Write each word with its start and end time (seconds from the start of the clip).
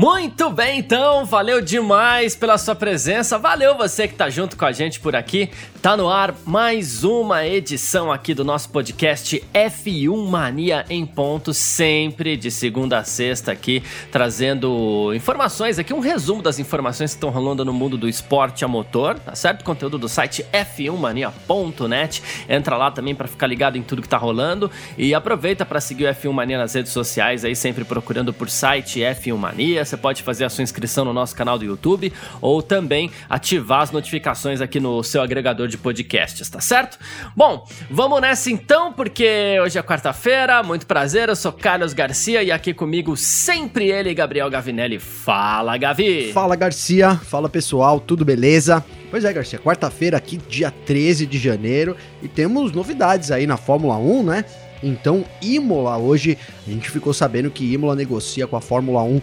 Muito 0.00 0.48
bem, 0.48 0.78
então, 0.78 1.24
valeu 1.24 1.60
demais 1.60 2.36
pela 2.36 2.56
sua 2.56 2.76
presença, 2.76 3.36
valeu 3.36 3.76
você 3.76 4.06
que 4.06 4.14
tá 4.14 4.30
junto 4.30 4.56
com 4.56 4.64
a 4.64 4.70
gente 4.70 5.00
por 5.00 5.16
aqui. 5.16 5.50
Tá 5.82 5.96
no 5.96 6.08
ar 6.08 6.34
mais 6.44 7.02
uma 7.02 7.44
edição 7.44 8.12
aqui 8.12 8.32
do 8.32 8.44
nosso 8.44 8.68
podcast 8.70 9.42
F1 9.52 10.28
Mania 10.28 10.84
em 10.88 11.04
ponto, 11.04 11.52
sempre 11.52 12.36
de 12.36 12.48
segunda 12.48 12.98
a 12.98 13.04
sexta 13.04 13.50
aqui, 13.50 13.82
trazendo 14.12 15.12
informações 15.14 15.80
aqui, 15.80 15.92
um 15.92 15.98
resumo 15.98 16.42
das 16.42 16.60
informações 16.60 17.10
que 17.10 17.16
estão 17.16 17.30
rolando 17.30 17.64
no 17.64 17.72
mundo 17.72 17.96
do 17.96 18.08
esporte 18.08 18.64
a 18.64 18.68
motor, 18.68 19.18
tá 19.18 19.34
certo? 19.34 19.64
Conteúdo 19.64 19.98
do 19.98 20.08
site 20.08 20.44
f1mania.net. 20.52 22.22
Entra 22.48 22.76
lá 22.76 22.92
também 22.92 23.16
para 23.16 23.26
ficar 23.26 23.48
ligado 23.48 23.76
em 23.76 23.82
tudo 23.82 24.02
que 24.02 24.08
tá 24.08 24.16
rolando 24.16 24.70
e 24.96 25.12
aproveita 25.12 25.66
para 25.66 25.80
seguir 25.80 26.04
o 26.04 26.14
F1 26.14 26.32
Mania 26.32 26.58
nas 26.58 26.74
redes 26.74 26.92
sociais 26.92 27.44
aí, 27.44 27.56
sempre 27.56 27.84
procurando 27.84 28.32
por 28.32 28.48
site 28.48 29.00
F1 29.00 29.36
Mania 29.36 29.87
você 29.88 29.96
pode 29.96 30.22
fazer 30.22 30.44
a 30.44 30.50
sua 30.50 30.62
inscrição 30.62 31.04
no 31.04 31.12
nosso 31.12 31.34
canal 31.34 31.58
do 31.58 31.64
YouTube 31.64 32.12
ou 32.40 32.62
também 32.62 33.10
ativar 33.28 33.80
as 33.80 33.90
notificações 33.90 34.60
aqui 34.60 34.78
no 34.78 35.02
seu 35.02 35.22
agregador 35.22 35.68
de 35.68 35.78
podcasts, 35.78 36.48
tá 36.48 36.60
certo? 36.60 36.98
Bom, 37.34 37.66
vamos 37.90 38.20
nessa 38.20 38.50
então, 38.50 38.92
porque 38.92 39.58
hoje 39.62 39.78
é 39.78 39.82
quarta-feira. 39.82 40.62
Muito 40.62 40.86
prazer, 40.86 41.28
eu 41.28 41.36
sou 41.36 41.52
Carlos 41.52 41.92
Garcia 41.92 42.42
e 42.42 42.50
aqui 42.50 42.74
comigo 42.74 43.16
sempre 43.16 43.90
ele, 43.90 44.14
Gabriel 44.14 44.50
Gavinelli. 44.50 44.98
Fala, 44.98 45.76
Gavi! 45.76 46.32
Fala, 46.32 46.54
Garcia. 46.54 47.16
Fala, 47.16 47.48
pessoal. 47.48 48.00
Tudo 48.00 48.24
beleza? 48.24 48.84
Pois 49.10 49.24
é, 49.24 49.32
Garcia, 49.32 49.58
quarta-feira 49.58 50.18
aqui, 50.18 50.36
dia 50.36 50.70
13 50.70 51.24
de 51.24 51.38
janeiro, 51.38 51.96
e 52.22 52.28
temos 52.28 52.72
novidades 52.72 53.30
aí 53.30 53.46
na 53.46 53.56
Fórmula 53.56 53.96
1, 53.96 54.22
né? 54.22 54.44
Então, 54.82 55.24
Imola, 55.42 55.96
hoje 55.96 56.38
a 56.66 56.70
gente 56.70 56.90
ficou 56.90 57.12
sabendo 57.12 57.50
que 57.50 57.72
Imola 57.72 57.96
negocia 57.96 58.46
com 58.46 58.56
a 58.56 58.60
Fórmula 58.60 59.02
1 59.02 59.20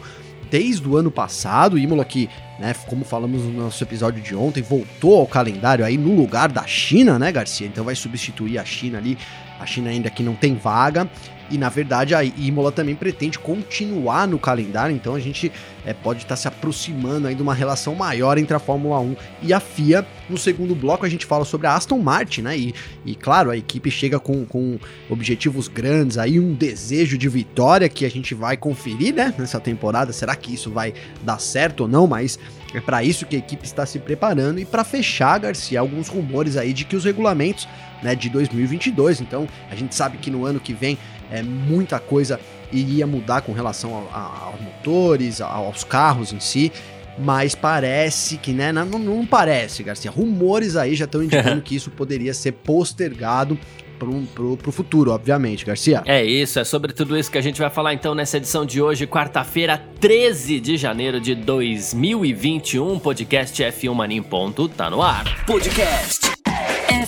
desde 0.49 0.88
o 0.88 0.97
ano 0.97 1.11
passado. 1.11 1.77
Imola 1.77 2.05
que, 2.05 2.29
né, 2.59 2.73
como 2.88 3.03
falamos 3.03 3.41
no 3.43 3.63
nosso 3.63 3.83
episódio 3.83 4.21
de 4.21 4.35
ontem, 4.35 4.61
voltou 4.61 5.19
ao 5.19 5.27
calendário 5.27 5.85
aí 5.85 5.97
no 5.97 6.15
lugar 6.15 6.52
da 6.52 6.65
China, 6.65 7.19
né, 7.19 7.31
Garcia? 7.31 7.67
Então 7.67 7.83
vai 7.83 7.95
substituir 7.95 8.57
a 8.57 8.65
China 8.65 8.97
ali. 8.97 9.17
A 9.59 9.65
China 9.65 9.89
ainda 9.89 10.09
que 10.09 10.21
não 10.21 10.35
tem 10.35 10.55
vaga. 10.55 11.09
E 11.49 11.57
na 11.57 11.69
verdade 11.69 12.15
a 12.15 12.23
Imola 12.23 12.71
também 12.71 12.95
pretende 12.95 13.38
continuar 13.38 14.27
no 14.27 14.39
calendário, 14.39 14.95
então 14.95 15.13
a 15.13 15.19
gente 15.19 15.52
é, 15.85 15.93
pode 15.93 16.19
estar 16.19 16.29
tá 16.29 16.35
se 16.35 16.47
aproximando 16.47 17.27
aí 17.27 17.35
de 17.35 17.41
uma 17.41 17.53
relação 17.53 17.93
maior 17.93 18.37
entre 18.37 18.55
a 18.55 18.59
Fórmula 18.59 18.99
1 18.99 19.15
e 19.43 19.53
a 19.53 19.59
FIA. 19.59 20.05
No 20.29 20.37
segundo 20.37 20.73
bloco 20.73 21.05
a 21.05 21.09
gente 21.09 21.25
fala 21.25 21.45
sobre 21.45 21.67
a 21.67 21.75
Aston 21.75 21.99
Martin, 21.99 22.41
né? 22.41 22.57
E, 22.57 22.73
e 23.05 23.15
claro, 23.15 23.52
a 23.52 23.57
equipe 23.57 23.91
chega 23.91 24.19
com, 24.19 24.45
com 24.45 24.79
objetivos 25.09 25.67
grandes 25.67 26.17
aí, 26.17 26.39
um 26.39 26.53
desejo 26.53 27.17
de 27.17 27.29
vitória 27.29 27.87
que 27.87 28.05
a 28.05 28.09
gente 28.09 28.33
vai 28.33 28.57
conferir, 28.57 29.13
né? 29.13 29.33
Nessa 29.37 29.59
temporada. 29.59 30.11
Será 30.11 30.35
que 30.35 30.53
isso 30.53 30.71
vai 30.71 30.93
dar 31.21 31.39
certo 31.39 31.81
ou 31.81 31.87
não? 31.87 32.07
Mas 32.07 32.39
é 32.73 32.81
para 32.81 33.03
isso 33.03 33.25
que 33.25 33.35
a 33.35 33.39
equipe 33.39 33.65
está 33.65 33.85
se 33.85 33.99
preparando 33.99 34.59
e 34.59 34.65
para 34.65 34.83
fechar, 34.83 35.39
Garcia, 35.39 35.80
alguns 35.80 36.07
rumores 36.07 36.57
aí 36.57 36.73
de 36.73 36.83
que 36.83 36.95
os 36.95 37.05
regulamentos 37.05 37.67
né, 38.06 38.16
de 38.16 38.30
2022. 38.30 39.20
Então, 39.20 39.48
a 39.70 39.75
gente 39.75 39.95
sabe 39.95 40.17
que 40.17 40.30
no 40.30 40.45
ano 40.45 40.59
que 40.59 40.73
vem 40.73 40.98
é, 41.31 41.42
muita 41.42 42.00
coisa 42.00 42.39
iria 42.72 43.08
mudar 43.08 43.42
com 43.42 43.52
relação 43.52 44.08
aos 44.14 44.61
motores, 44.61 45.42
aos 45.42 45.83
carros 45.83 46.32
em 46.32 46.39
si. 46.39 46.71
Mas 47.17 47.55
parece 47.55 48.38
que, 48.38 48.52
né? 48.52 48.71
Não, 48.71 48.86
não 48.86 49.26
parece, 49.26 49.82
Garcia. 49.82 50.11
Rumores 50.11 50.76
aí 50.76 50.95
já 50.95 51.05
estão 51.05 51.23
indicando 51.23 51.61
que 51.64 51.76
isso 51.76 51.89
poderia 51.89 52.33
ser 52.33 52.52
postergado 52.52 53.58
pro, 53.98 54.21
pro, 54.36 54.58
pro 54.58 54.71
futuro, 54.71 55.11
obviamente, 55.11 55.65
Garcia. 55.65 56.04
É 56.05 56.23
isso, 56.23 56.60
é 56.60 56.65
sobre 56.65 56.92
tudo 56.92 57.17
isso 57.17 57.32
que 57.32 57.38
a 57.38 57.42
gente 57.42 57.58
vai 57.60 57.70
falar 57.70 57.94
então 57.94 58.14
nessa 58.14 58.36
edição 58.36 58.65
de 58.65 58.82
hoje, 58.82 59.08
quarta-feira, 59.08 59.82
13 60.02 60.60
de 60.60 60.76
janeiro 60.76 61.21
de 61.21 61.33
2021. 61.33 62.99
Podcast 62.99 63.64
F1 63.64 63.94
Mania 63.94 64.17
em 64.17 64.23
ponto, 64.23 64.67
tá 64.67 64.89
no 64.89 65.02
ar. 65.02 65.45
Podcast 65.45 66.34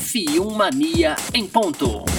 F1 0.07 0.55
Mania 0.55 1.17
em 1.33 1.45
ponto. 1.45 2.16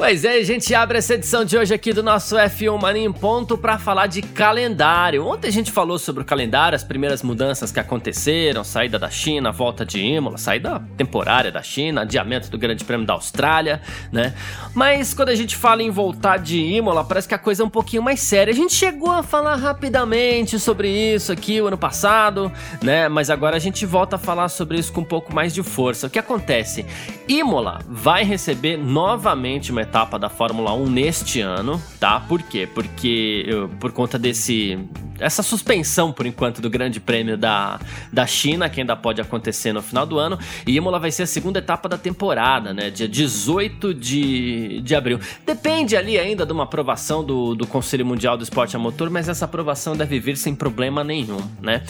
Pois 0.00 0.24
é, 0.24 0.38
a 0.38 0.42
gente 0.42 0.74
abre 0.74 0.96
essa 0.96 1.12
edição 1.12 1.44
de 1.44 1.58
hoje 1.58 1.74
aqui 1.74 1.92
do 1.92 2.02
nosso 2.02 2.34
F1 2.34 2.80
Mania 2.80 3.04
em 3.04 3.12
Ponto 3.12 3.58
para 3.58 3.78
falar 3.78 4.06
de 4.06 4.22
calendário. 4.22 5.26
Ontem 5.26 5.48
a 5.48 5.52
gente 5.52 5.70
falou 5.70 5.98
sobre 5.98 6.22
o 6.22 6.24
calendário, 6.24 6.74
as 6.74 6.82
primeiras 6.82 7.22
mudanças 7.22 7.70
que 7.70 7.78
aconteceram, 7.78 8.64
saída 8.64 8.98
da 8.98 9.10
China, 9.10 9.52
volta 9.52 9.84
de 9.84 10.00
Imola, 10.00 10.38
saída 10.38 10.82
temporária 10.96 11.52
da 11.52 11.62
China, 11.62 12.00
adiamento 12.00 12.50
do 12.50 12.56
Grande 12.56 12.82
Prêmio 12.82 13.06
da 13.06 13.12
Austrália, 13.12 13.82
né? 14.10 14.32
Mas 14.74 15.12
quando 15.12 15.28
a 15.28 15.34
gente 15.34 15.54
fala 15.54 15.82
em 15.82 15.90
voltar 15.90 16.38
de 16.38 16.58
Imola, 16.58 17.04
parece 17.04 17.28
que 17.28 17.34
a 17.34 17.38
coisa 17.38 17.62
é 17.62 17.66
um 17.66 17.70
pouquinho 17.70 18.02
mais 18.02 18.20
séria. 18.20 18.54
A 18.54 18.56
gente 18.56 18.72
chegou 18.72 19.10
a 19.10 19.22
falar 19.22 19.56
rapidamente 19.56 20.58
sobre 20.58 20.88
isso 20.88 21.30
aqui 21.30 21.60
o 21.60 21.66
ano 21.66 21.76
passado, 21.76 22.50
né? 22.82 23.06
Mas 23.10 23.28
agora 23.28 23.56
a 23.56 23.60
gente 23.60 23.84
volta 23.84 24.16
a 24.16 24.18
falar 24.18 24.48
sobre 24.48 24.78
isso 24.78 24.94
com 24.94 25.02
um 25.02 25.04
pouco 25.04 25.34
mais 25.34 25.52
de 25.52 25.62
força. 25.62 26.06
O 26.06 26.10
que 26.10 26.18
acontece? 26.18 26.86
Imola 27.28 27.80
vai 27.86 28.24
receber 28.24 28.78
novamente 28.78 29.70
uma 29.70 29.89
etapa 29.90 30.20
da 30.20 30.28
Fórmula 30.28 30.72
1 30.72 30.88
neste 30.88 31.40
ano, 31.40 31.82
tá? 31.98 32.20
Por 32.20 32.40
quê? 32.42 32.68
Porque 32.72 33.44
por 33.80 33.90
conta 33.90 34.16
desse 34.16 34.78
essa 35.18 35.42
suspensão 35.42 36.12
por 36.12 36.24
enquanto 36.24 36.62
do 36.62 36.70
Grande 36.70 36.98
Prêmio 37.00 37.36
da, 37.36 37.78
da 38.10 38.26
China, 38.26 38.70
que 38.70 38.80
ainda 38.80 38.96
pode 38.96 39.20
acontecer 39.20 39.72
no 39.72 39.82
final 39.82 40.06
do 40.06 40.18
ano, 40.18 40.38
e 40.66 40.76
Imola 40.76 40.98
vai 40.98 41.10
ser 41.10 41.24
a 41.24 41.26
segunda 41.26 41.58
etapa 41.58 41.88
da 41.88 41.98
temporada, 41.98 42.72
né? 42.72 42.88
Dia 42.88 43.08
18 43.08 43.92
de, 43.92 44.80
de 44.80 44.94
abril. 44.94 45.18
Depende 45.44 45.96
ali 45.96 46.18
ainda 46.18 46.46
de 46.46 46.52
uma 46.52 46.62
aprovação 46.62 47.22
do, 47.22 47.54
do 47.54 47.66
Conselho 47.66 48.06
Mundial 48.06 48.38
do 48.38 48.44
Esporte 48.44 48.76
a 48.76 48.78
Motor, 48.78 49.10
mas 49.10 49.28
essa 49.28 49.44
aprovação 49.44 49.96
deve 49.96 50.20
vir 50.20 50.36
sem 50.36 50.54
problema 50.54 51.02
nenhum, 51.02 51.40
né? 51.60 51.82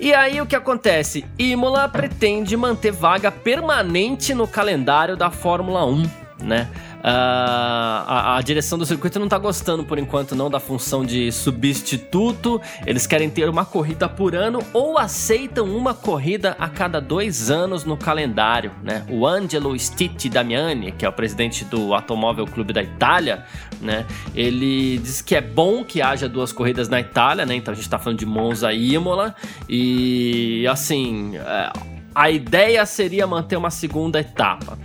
E 0.00 0.14
aí 0.14 0.40
o 0.40 0.46
que 0.46 0.56
acontece? 0.56 1.24
Imola 1.38 1.88
pretende 1.88 2.56
manter 2.56 2.90
vaga 2.90 3.30
permanente 3.30 4.32
no 4.32 4.48
calendário 4.48 5.16
da 5.16 5.30
Fórmula 5.30 5.84
1, 5.84 6.21
né? 6.42 6.68
Uh, 6.98 7.04
a, 7.04 8.36
a, 8.36 8.42
direção 8.42 8.78
do 8.78 8.86
circuito 8.86 9.18
não 9.18 9.26
tá 9.26 9.36
gostando 9.36 9.82
por 9.84 9.98
enquanto 9.98 10.36
não 10.36 10.48
da 10.48 10.60
função 10.60 11.04
de 11.04 11.32
substituto. 11.32 12.60
Eles 12.86 13.06
querem 13.06 13.28
ter 13.28 13.48
uma 13.48 13.64
corrida 13.64 14.08
por 14.08 14.36
ano 14.36 14.60
ou 14.72 14.98
aceitam 14.98 15.66
uma 15.74 15.94
corrida 15.94 16.56
a 16.60 16.68
cada 16.68 17.00
dois 17.00 17.50
anos 17.50 17.84
no 17.84 17.96
calendário, 17.96 18.70
né? 18.82 19.04
O 19.08 19.26
Angelo 19.26 19.76
Stitti 19.78 20.28
Damiani, 20.28 20.92
que 20.92 21.04
é 21.04 21.08
o 21.08 21.12
presidente 21.12 21.64
do 21.64 21.92
Automóvel 21.92 22.46
Clube 22.46 22.72
da 22.72 22.82
Itália, 22.82 23.44
né? 23.80 24.06
Ele 24.34 24.98
diz 24.98 25.20
que 25.20 25.34
é 25.34 25.40
bom 25.40 25.84
que 25.84 26.00
haja 26.00 26.28
duas 26.28 26.52
corridas 26.52 26.88
na 26.88 27.00
Itália, 27.00 27.44
né? 27.44 27.56
Então 27.56 27.72
a 27.72 27.74
gente 27.74 27.88
tá 27.88 27.98
falando 27.98 28.18
de 28.18 28.26
Monza 28.26 28.72
e 28.72 28.94
Imola 28.94 29.34
e 29.68 30.66
assim, 30.68 31.36
é, 31.36 31.72
a 32.14 32.30
ideia 32.30 32.84
seria 32.86 33.26
manter 33.26 33.56
uma 33.56 33.70
segunda 33.70 34.20
etapa. 34.20 34.78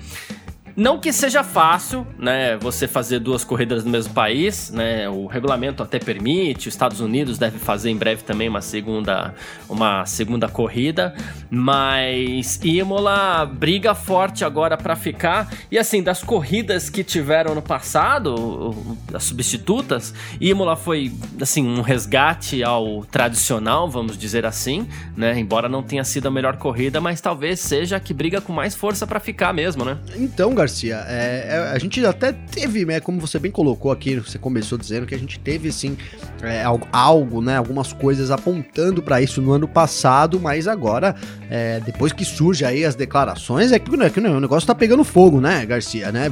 Não 0.78 1.00
que 1.00 1.12
seja 1.12 1.44
fácil, 1.44 2.06
né, 2.20 2.56
você 2.58 2.88
fazer 2.88 3.18
duas 3.18 3.44
corridas 3.44 3.84
no 3.84 3.90
mesmo 3.90 4.14
país, 4.14 4.70
né? 4.70 5.10
O 5.10 5.26
regulamento 5.26 5.82
até 5.82 5.98
permite, 5.98 6.68
os 6.68 6.76
Estados 6.76 7.00
Unidos 7.00 7.40
deve 7.40 7.58
fazer 7.58 7.90
em 7.90 7.98
breve 7.98 8.22
também 8.22 8.48
uma 8.48 8.62
segunda 8.62 9.34
uma 9.68 10.06
segunda 10.06 10.48
corrida, 10.48 11.16
mas 11.50 12.60
Imola 12.64 13.44
briga 13.44 13.96
forte 13.96 14.46
agora 14.46 14.78
para 14.78 14.96
ficar. 14.96 15.52
E 15.72 15.80
assim, 15.80 16.04
das 16.04 16.24
corridas 16.24 16.92
que 16.92 17.04
tiveram 17.04 17.56
no 17.56 17.62
passado, 17.64 18.76
as 19.12 19.24
substitutas, 19.24 20.14
Imola 20.40 20.76
foi 20.76 21.12
assim 21.42 21.68
um 21.68 21.82
resgate 21.82 22.64
ao 22.64 23.04
tradicional, 23.06 23.90
vamos 23.90 24.16
dizer 24.16 24.46
assim, 24.46 24.88
né? 25.16 25.40
Embora 25.40 25.68
não 25.68 25.82
tenha 25.82 26.04
sido 26.04 26.28
a 26.28 26.32
melhor 26.32 26.58
corrida, 26.58 27.02
mas 27.02 27.20
talvez 27.20 27.60
seja 27.62 27.96
a 27.96 28.00
que 28.00 28.14
briga 28.14 28.40
com 28.40 28.54
mais 28.54 28.76
força 28.76 29.08
para 29.08 29.20
ficar 29.20 29.52
mesmo, 29.52 29.84
né? 29.84 29.98
Então, 30.16 30.54
Garcia, 30.68 31.06
é, 31.08 31.48
é, 31.50 31.58
a 31.74 31.80
gente 31.80 32.06
até 32.06 32.34
teve, 32.34 32.86
né, 32.86 33.00
como 33.00 33.22
você 33.22 33.40
bem 33.40 33.50
colocou 33.50 33.90
aqui, 33.90 34.16
você 34.16 34.38
começou 34.38 34.78
dizendo 34.78 35.08
que 35.08 35.16
a 35.16 35.18
gente 35.18 35.40
teve, 35.40 35.72
sim, 35.72 35.98
é, 36.42 36.64
algo, 36.92 37.42
né, 37.42 37.56
algumas 37.56 37.94
coisas 37.94 38.30
apontando 38.30 39.02
para 39.02 39.22
isso 39.22 39.42
no 39.42 39.54
ano 39.54 39.68
passado, 39.68 40.40
mas 40.40 40.68
agora, 40.68 41.16
é, 41.50 41.80
depois 41.80 42.12
que 42.12 42.26
surge 42.26 42.66
aí 42.66 42.84
as 42.84 42.96
declarações, 42.96 43.72
é 43.72 43.80
que, 43.80 43.96
né, 43.96 44.10
que 44.10 44.20
o 44.20 44.40
negócio 44.42 44.68
tá 44.68 44.76
pegando 44.76 45.06
fogo, 45.06 45.40
né, 45.40 45.66
Garcia, 45.66 46.12
né? 46.12 46.30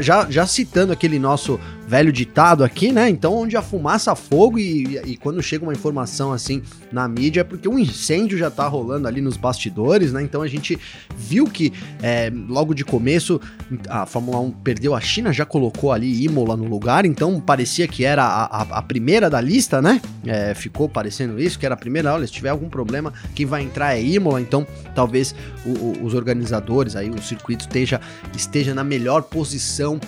Já, 0.00 0.26
já 0.30 0.46
citando 0.46 0.92
aquele 0.92 1.18
nosso 1.18 1.60
velho 1.86 2.12
ditado 2.12 2.64
aqui, 2.64 2.90
né? 2.90 3.08
Então, 3.08 3.34
onde 3.34 3.56
a 3.56 3.62
fumaça 3.62 4.14
fogo 4.16 4.58
e, 4.58 4.98
e 5.04 5.16
quando 5.16 5.42
chega 5.42 5.64
uma 5.64 5.72
informação 5.72 6.32
assim 6.32 6.62
na 6.90 7.06
mídia 7.06 7.42
é 7.42 7.44
porque 7.44 7.68
um 7.68 7.78
incêndio 7.78 8.36
já 8.36 8.50
tá 8.50 8.66
rolando 8.66 9.06
ali 9.06 9.20
nos 9.20 9.36
bastidores, 9.36 10.12
né? 10.12 10.22
Então 10.22 10.42
a 10.42 10.48
gente 10.48 10.78
viu 11.16 11.46
que 11.46 11.72
é, 12.02 12.30
logo 12.48 12.74
de 12.74 12.84
começo 12.84 13.40
a 13.88 14.04
Fórmula 14.04 14.40
1 14.40 14.50
perdeu 14.50 14.94
a 14.94 15.00
China, 15.00 15.32
já 15.32 15.44
colocou 15.44 15.92
ali 15.92 16.24
Imola 16.24 16.56
no 16.56 16.64
lugar, 16.64 17.04
então 17.04 17.40
parecia 17.40 17.86
que 17.86 18.04
era 18.04 18.24
a, 18.24 18.44
a, 18.44 18.62
a 18.78 18.82
primeira 18.82 19.30
da 19.30 19.40
lista, 19.40 19.80
né? 19.80 20.00
É, 20.26 20.54
ficou 20.54 20.88
parecendo 20.88 21.40
isso, 21.40 21.58
que 21.58 21.64
era 21.64 21.74
a 21.74 21.78
primeira. 21.78 22.12
Olha, 22.12 22.26
se 22.26 22.32
tiver 22.32 22.48
algum 22.48 22.68
problema, 22.68 23.12
quem 23.34 23.46
vai 23.46 23.62
entrar 23.62 23.96
é 23.96 24.02
Imola, 24.02 24.40
então 24.40 24.66
talvez 24.94 25.34
o, 25.64 25.70
o, 25.70 26.04
os 26.04 26.14
organizadores 26.14 26.96
aí, 26.96 27.08
o 27.10 27.22
circuito 27.22 27.62
esteja, 27.62 28.00
esteja 28.34 28.74
na 28.74 28.82
melhor 28.82 29.22
posição 29.22 30.00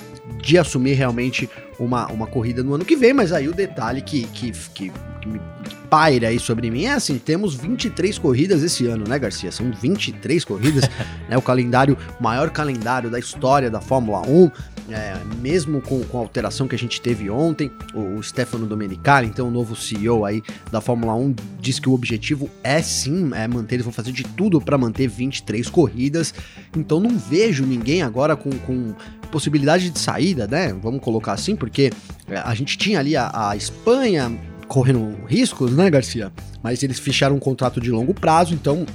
de 0.42 0.58
assumir 0.58 0.94
realmente 0.94 1.48
uma, 1.78 2.06
uma 2.10 2.26
corrida 2.26 2.62
no 2.62 2.74
ano 2.74 2.84
que 2.84 2.96
vem, 2.96 3.12
mas 3.12 3.32
aí 3.32 3.48
o 3.48 3.54
detalhe 3.54 4.02
que, 4.02 4.24
que, 4.28 4.52
que, 4.74 4.92
que 5.20 5.28
me 5.28 5.40
paira 5.88 6.28
aí 6.28 6.38
sobre 6.38 6.70
mim 6.70 6.84
é 6.84 6.92
assim, 6.92 7.18
temos 7.18 7.54
23 7.54 8.18
corridas 8.18 8.62
esse 8.62 8.86
ano, 8.86 9.04
né, 9.08 9.18
Garcia? 9.18 9.50
São 9.50 9.70
23 9.70 10.44
corridas, 10.44 10.88
né, 11.28 11.36
o 11.36 11.42
calendário, 11.42 11.96
maior 12.20 12.50
calendário 12.50 13.10
da 13.10 13.18
história 13.18 13.70
da 13.70 13.80
Fórmula 13.80 14.20
1, 14.26 14.50
é, 14.90 15.16
mesmo 15.40 15.80
com, 15.80 16.02
com 16.04 16.18
a 16.18 16.20
alteração 16.20 16.66
que 16.66 16.74
a 16.74 16.78
gente 16.78 17.00
teve 17.00 17.28
ontem, 17.30 17.70
o, 17.94 18.18
o 18.18 18.22
Stefano 18.22 18.66
Domenicali, 18.66 19.26
então 19.26 19.48
o 19.48 19.50
novo 19.50 19.76
CEO 19.76 20.24
aí 20.24 20.42
da 20.70 20.80
Fórmula 20.80 21.14
1, 21.14 21.34
diz 21.60 21.78
que 21.78 21.88
o 21.88 21.92
objetivo 21.92 22.48
é 22.62 22.80
sim 22.82 23.30
é 23.34 23.46
manter, 23.46 23.76
eles 23.76 23.84
vão 23.84 23.92
fazer 23.92 24.12
de 24.12 24.24
tudo 24.24 24.60
para 24.60 24.78
manter 24.78 25.08
23 25.08 25.68
corridas, 25.68 26.34
então 26.76 27.00
não 27.00 27.18
vejo 27.18 27.64
ninguém 27.64 28.02
agora 28.02 28.36
com, 28.36 28.50
com 28.50 28.94
possibilidade 29.30 29.90
de 29.90 29.98
saída, 29.98 30.46
né? 30.46 30.72
Vamos 30.82 31.00
colocar 31.00 31.32
assim, 31.32 31.54
porque 31.54 31.90
é, 32.28 32.38
a 32.38 32.54
gente 32.54 32.76
tinha 32.78 32.98
ali 32.98 33.16
a, 33.16 33.50
a 33.50 33.56
Espanha 33.56 34.38
correndo 34.66 35.14
riscos, 35.26 35.72
né, 35.72 35.90
Garcia? 35.90 36.32
Mas 36.62 36.82
eles 36.82 36.98
fecharam 36.98 37.36
um 37.36 37.40
contrato 37.40 37.80
de 37.80 37.90
longo 37.90 38.14
prazo, 38.14 38.54
então 38.54 38.86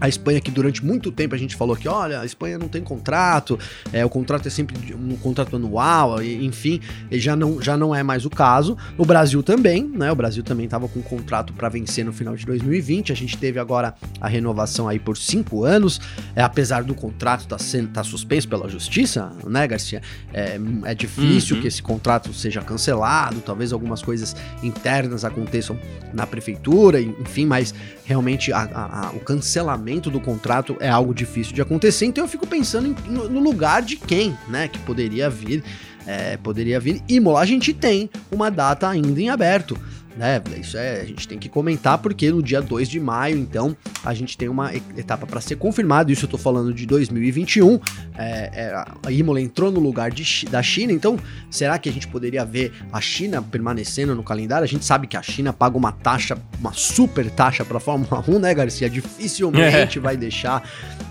a 0.00 0.08
Espanha, 0.08 0.40
que 0.40 0.50
durante 0.50 0.84
muito 0.84 1.10
tempo 1.10 1.34
a 1.34 1.38
gente 1.38 1.56
falou 1.56 1.74
que, 1.74 1.88
olha, 1.88 2.20
a 2.20 2.24
Espanha 2.24 2.58
não 2.58 2.68
tem 2.68 2.82
contrato, 2.82 3.58
é, 3.92 4.04
o 4.04 4.08
contrato 4.08 4.46
é 4.46 4.50
sempre 4.50 4.94
um 4.94 5.16
contrato 5.16 5.56
anual, 5.56 6.22
enfim, 6.22 6.80
já 7.12 7.34
não, 7.34 7.60
já 7.62 7.76
não 7.76 7.94
é 7.94 8.02
mais 8.02 8.26
o 8.26 8.30
caso. 8.30 8.76
O 8.98 9.04
Brasil 9.04 9.42
também, 9.42 9.84
né? 9.84 10.12
O 10.12 10.14
Brasil 10.14 10.42
também 10.42 10.66
estava 10.66 10.88
com 10.88 11.00
um 11.00 11.02
contrato 11.02 11.52
para 11.52 11.68
vencer 11.68 12.04
no 12.04 12.12
final 12.12 12.36
de 12.36 12.44
2020. 12.44 13.12
A 13.12 13.16
gente 13.16 13.36
teve 13.38 13.58
agora 13.58 13.94
a 14.20 14.28
renovação 14.28 14.88
aí 14.88 14.98
por 14.98 15.16
cinco 15.16 15.64
anos, 15.64 16.00
é, 16.34 16.42
apesar 16.42 16.82
do 16.82 16.94
contrato 16.94 17.42
estar 17.42 17.56
tá 17.56 17.88
tá 17.94 18.04
suspenso 18.04 18.48
pela 18.48 18.68
justiça, 18.68 19.32
né, 19.46 19.66
Garcia? 19.66 20.02
É, 20.32 20.58
é 20.84 20.94
difícil 20.94 21.56
uhum. 21.56 21.62
que 21.62 21.68
esse 21.68 21.82
contrato 21.82 22.32
seja 22.34 22.60
cancelado, 22.60 23.40
talvez 23.40 23.72
algumas 23.72 24.02
coisas 24.02 24.36
internas 24.62 25.24
aconteçam 25.24 25.78
na 26.12 26.26
prefeitura, 26.26 27.00
enfim, 27.00 27.46
mas 27.46 27.74
realmente 28.04 28.52
a, 28.52 28.62
a, 28.62 29.06
a, 29.06 29.10
o 29.10 29.20
cancelamento 29.20 29.85
do 30.10 30.20
contrato 30.20 30.76
é 30.80 30.88
algo 30.88 31.14
difícil 31.14 31.54
de 31.54 31.62
acontecer, 31.62 32.06
então 32.06 32.24
eu 32.24 32.28
fico 32.28 32.46
pensando 32.46 32.88
em, 32.88 32.96
no, 33.10 33.28
no, 33.28 33.40
lugar 33.40 33.82
de 33.82 33.96
quem, 33.96 34.36
né, 34.48 34.66
que 34.68 34.78
poderia 34.80 35.30
vir, 35.30 35.62
é, 36.06 36.36
poderia 36.36 36.80
vir. 36.80 37.02
Imola, 37.08 37.40
a 37.40 37.46
gente 37.46 37.72
tem 37.72 38.10
uma 38.30 38.50
data 38.50 38.88
ainda 38.88 39.20
em 39.20 39.30
aberto 39.30 39.78
né? 40.16 40.42
Isso 40.58 40.76
é, 40.76 41.00
a 41.00 41.04
gente 41.04 41.28
tem 41.28 41.38
que 41.38 41.48
comentar 41.48 41.98
porque 41.98 42.30
no 42.30 42.42
dia 42.42 42.62
2 42.62 42.88
de 42.88 42.98
maio, 42.98 43.36
então, 43.36 43.76
a 44.04 44.14
gente 44.14 44.36
tem 44.36 44.48
uma 44.48 44.74
etapa 44.74 45.26
para 45.26 45.40
ser 45.40 45.56
confirmada. 45.56 46.10
Isso 46.10 46.24
eu 46.24 46.30
tô 46.30 46.38
falando 46.38 46.72
de 46.72 46.86
2021. 46.86 47.78
É, 48.16 48.50
é, 48.52 48.84
a 49.04 49.12
Imola 49.12 49.40
entrou 49.40 49.70
no 49.70 49.80
lugar 49.80 50.10
de, 50.10 50.46
da 50.46 50.62
China, 50.62 50.92
então 50.92 51.18
será 51.50 51.78
que 51.78 51.88
a 51.88 51.92
gente 51.92 52.08
poderia 52.08 52.44
ver 52.44 52.72
a 52.92 53.00
China 53.00 53.42
permanecendo 53.42 54.14
no 54.14 54.22
calendário? 54.22 54.64
A 54.64 54.68
gente 54.68 54.84
sabe 54.84 55.06
que 55.06 55.16
a 55.16 55.22
China 55.22 55.52
paga 55.52 55.76
uma 55.76 55.92
taxa, 55.92 56.38
uma 56.58 56.72
super 56.72 57.30
taxa 57.30 57.64
para 57.64 57.78
Fórmula 57.78 58.24
1, 58.26 58.38
né, 58.38 58.54
Garcia? 58.54 58.88
Dificilmente 58.88 59.98
é. 59.98 60.00
vai 60.00 60.16
deixar 60.16 60.62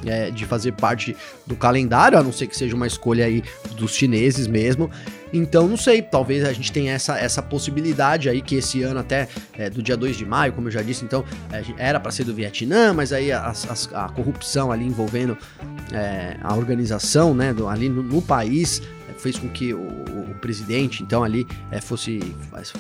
é, 0.06 0.32
de 0.32 0.46
fazer 0.46 0.72
parte 0.74 1.16
do 1.46 1.56
calendário, 1.56 2.18
a 2.18 2.24
não 2.24 2.32
ser 2.32 2.48
que 2.48 2.58
seja 2.58 2.76
uma 2.76 2.88
escolha 2.88 3.26
aí 3.26 3.44
dos 3.78 3.94
chineses 3.96 4.48
mesmo. 4.48 4.90
Então, 5.38 5.68
não 5.68 5.76
sei, 5.76 6.02
talvez 6.02 6.46
a 6.46 6.54
gente 6.54 6.72
tenha 6.72 6.94
essa, 6.94 7.20
essa 7.20 7.42
possibilidade 7.42 8.30
aí 8.30 8.42
que 8.42 8.56
esse 8.56 8.82
ano 8.84 9.00
até 9.00 9.28
é, 9.54 9.70
do 9.70 9.84
dia 9.84 9.98
2 9.98 10.16
de 10.16 10.26
maio, 10.26 10.54
como 10.54 10.68
eu 10.68 10.72
já 10.72 10.82
disse, 10.82 11.04
então 11.04 11.26
é, 11.52 11.64
era 11.78 12.00
para 12.00 12.12
ser 12.12 12.24
do 12.24 12.34
Vietnã, 12.34 12.94
mas 12.94 13.12
aí 13.12 13.32
a, 13.32 13.52
a, 13.52 14.06
a 14.06 14.10
corrupção 14.10 14.72
ali 14.72 14.86
envolvendo 14.86 15.38
é, 15.92 16.38
a 16.42 16.56
organização, 16.56 17.34
né, 17.34 17.54
do, 17.54 17.68
ali 17.68 17.90
no, 17.90 18.02
no 18.02 18.22
país 18.22 18.82
é, 19.10 19.20
fez 19.20 19.38
com 19.38 19.50
que 19.50 19.74
o, 19.74 19.80
o, 19.80 20.36
presidente, 20.40 21.04
então, 21.04 21.24
ali 21.24 21.46
é, 21.72 21.82
fosse, 21.82 22.20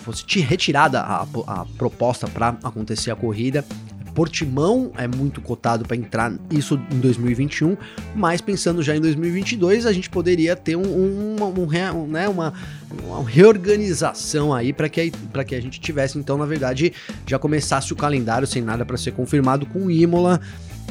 fosse 0.03 0.23
retirada 0.39 1.01
a, 1.01 1.27
a 1.47 1.65
proposta 1.77 2.27
para 2.27 2.49
acontecer 2.63 3.11
a 3.11 3.15
corrida. 3.15 3.65
Portimão 4.15 4.91
é 4.97 5.07
muito 5.09 5.41
cotado 5.41 5.83
para 5.83 5.97
entrar 5.97 6.33
isso 6.49 6.79
em 6.89 6.99
2021, 6.99 7.75
mas 8.15 8.39
pensando 8.39 8.81
já 8.81 8.95
em 8.95 9.01
2022, 9.01 9.85
a 9.85 9.91
gente 9.91 10.09
poderia 10.09 10.55
ter 10.55 10.77
um, 10.77 10.87
um, 10.87 11.35
um, 11.43 11.61
um 11.61 12.07
né, 12.07 12.29
uma, 12.29 12.53
uma 13.03 13.29
reorganização 13.29 14.53
aí 14.53 14.71
para 14.71 14.87
que, 14.87 15.11
que 15.45 15.53
a 15.53 15.61
gente 15.61 15.81
tivesse, 15.81 16.17
então, 16.17 16.37
na 16.37 16.45
verdade, 16.45 16.93
já 17.27 17.37
começasse 17.37 17.91
o 17.91 17.95
calendário 17.95 18.47
sem 18.47 18.61
nada 18.61 18.85
para 18.85 18.95
ser 18.95 19.11
confirmado 19.11 19.65
com 19.65 19.91
Imola 19.91 20.39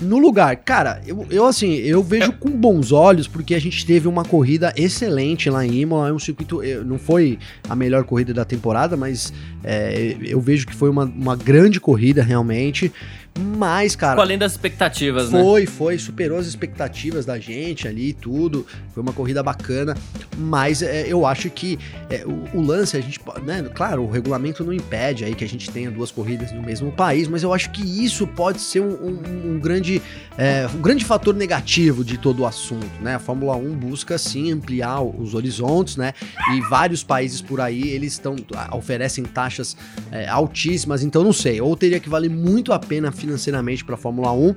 no 0.00 0.18
lugar. 0.18 0.56
Cara, 0.56 1.00
eu, 1.06 1.26
eu 1.30 1.46
assim, 1.46 1.74
eu 1.74 2.02
vejo 2.02 2.32
com 2.32 2.50
bons 2.50 2.92
olhos, 2.92 3.28
porque 3.28 3.54
a 3.54 3.60
gente 3.60 3.84
teve 3.86 4.08
uma 4.08 4.24
corrida 4.24 4.72
excelente 4.76 5.48
lá 5.48 5.64
em 5.64 5.72
Imola, 5.80 6.08
é 6.08 6.12
um 6.12 6.18
circuito, 6.18 6.60
não 6.84 6.98
foi 6.98 7.38
a 7.68 7.76
melhor 7.76 8.04
corrida 8.04 8.34
da 8.34 8.44
temporada, 8.44 8.96
mas 8.96 9.32
é, 9.62 10.16
eu 10.20 10.40
vejo 10.40 10.66
que 10.66 10.74
foi 10.74 10.90
uma, 10.90 11.04
uma 11.04 11.36
grande 11.36 11.80
corrida 11.80 12.22
realmente. 12.22 12.92
Mas, 13.38 13.96
cara. 13.96 14.20
Além 14.20 14.38
das 14.38 14.52
expectativas, 14.52 15.30
foi, 15.30 15.38
né? 15.38 15.44
Foi, 15.44 15.66
foi. 15.66 15.98
Superou 15.98 16.38
as 16.38 16.46
expectativas 16.46 17.26
da 17.26 17.38
gente 17.38 17.88
ali 17.88 18.10
e 18.10 18.12
tudo. 18.12 18.64
Foi 18.92 19.02
uma 19.02 19.12
corrida 19.12 19.42
bacana. 19.42 19.96
Mas 20.36 20.82
é, 20.82 21.06
eu 21.08 21.26
acho 21.26 21.50
que 21.50 21.78
é, 22.08 22.24
o, 22.24 22.58
o, 22.58 22.62
lance, 22.62 22.96
a 22.96 23.00
gente. 23.00 23.20
Né, 23.44 23.62
claro, 23.74 24.02
o 24.04 24.10
regulamento 24.10 24.62
não 24.62 24.72
impede 24.72 25.24
aí 25.24 25.34
que 25.34 25.44
a 25.44 25.48
gente 25.48 25.68
tenha 25.70 25.90
duas 25.90 26.12
corridas 26.12 26.52
no 26.52 26.62
mesmo 26.62 26.92
país, 26.92 27.26
mas 27.26 27.42
eu 27.42 27.52
acho 27.52 27.70
que 27.70 27.82
isso 27.82 28.26
pode 28.26 28.60
ser 28.60 28.80
um, 28.80 28.92
um, 28.92 29.54
um 29.54 29.58
grande, 29.58 30.00
é, 30.38 30.68
um 30.72 30.80
grande 30.80 31.04
fator 31.04 31.34
negativo 31.34 32.04
de 32.04 32.16
todo 32.16 32.40
o 32.40 32.46
assunto, 32.46 32.86
né? 33.00 33.16
A 33.16 33.18
Fórmula 33.18 33.56
1 33.56 33.74
busca 33.74 34.16
sim 34.16 34.52
ampliar 34.52 35.02
os 35.02 35.34
horizontes, 35.34 35.96
né? 35.96 36.14
E 36.52 36.60
vários 36.62 37.02
países 37.02 37.40
por 37.40 37.60
aí 37.60 37.88
eles 37.88 38.12
estão 38.12 38.36
oferecem 38.72 39.24
taxas 39.24 39.76
é, 40.12 40.28
altíssimas, 40.28 41.02
então 41.02 41.24
não 41.24 41.32
sei. 41.32 41.60
Ou 41.60 41.76
teria 41.76 41.98
que 41.98 42.08
valer 42.08 42.30
muito 42.30 42.72
a 42.72 42.78
pena 42.78 43.10
financeiramente 43.24 43.84
para 43.84 43.94
a 43.94 43.98
Fórmula 43.98 44.32
1, 44.32 44.54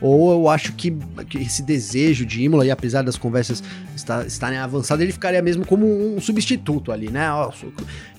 ou 0.00 0.32
eu 0.32 0.48
acho 0.48 0.72
que, 0.74 0.96
que, 1.28 1.38
esse 1.38 1.62
desejo 1.62 2.24
de 2.24 2.42
Imola, 2.42 2.64
e 2.64 2.70
apesar 2.70 3.02
das 3.02 3.16
conversas 3.16 3.62
estar, 3.96 4.26
estarem 4.26 4.58
avançadas, 4.58 5.02
ele 5.02 5.12
ficaria 5.12 5.42
mesmo 5.42 5.66
como 5.66 5.86
um 5.86 6.20
substituto 6.20 6.92
ali, 6.92 7.10
né? 7.10 7.26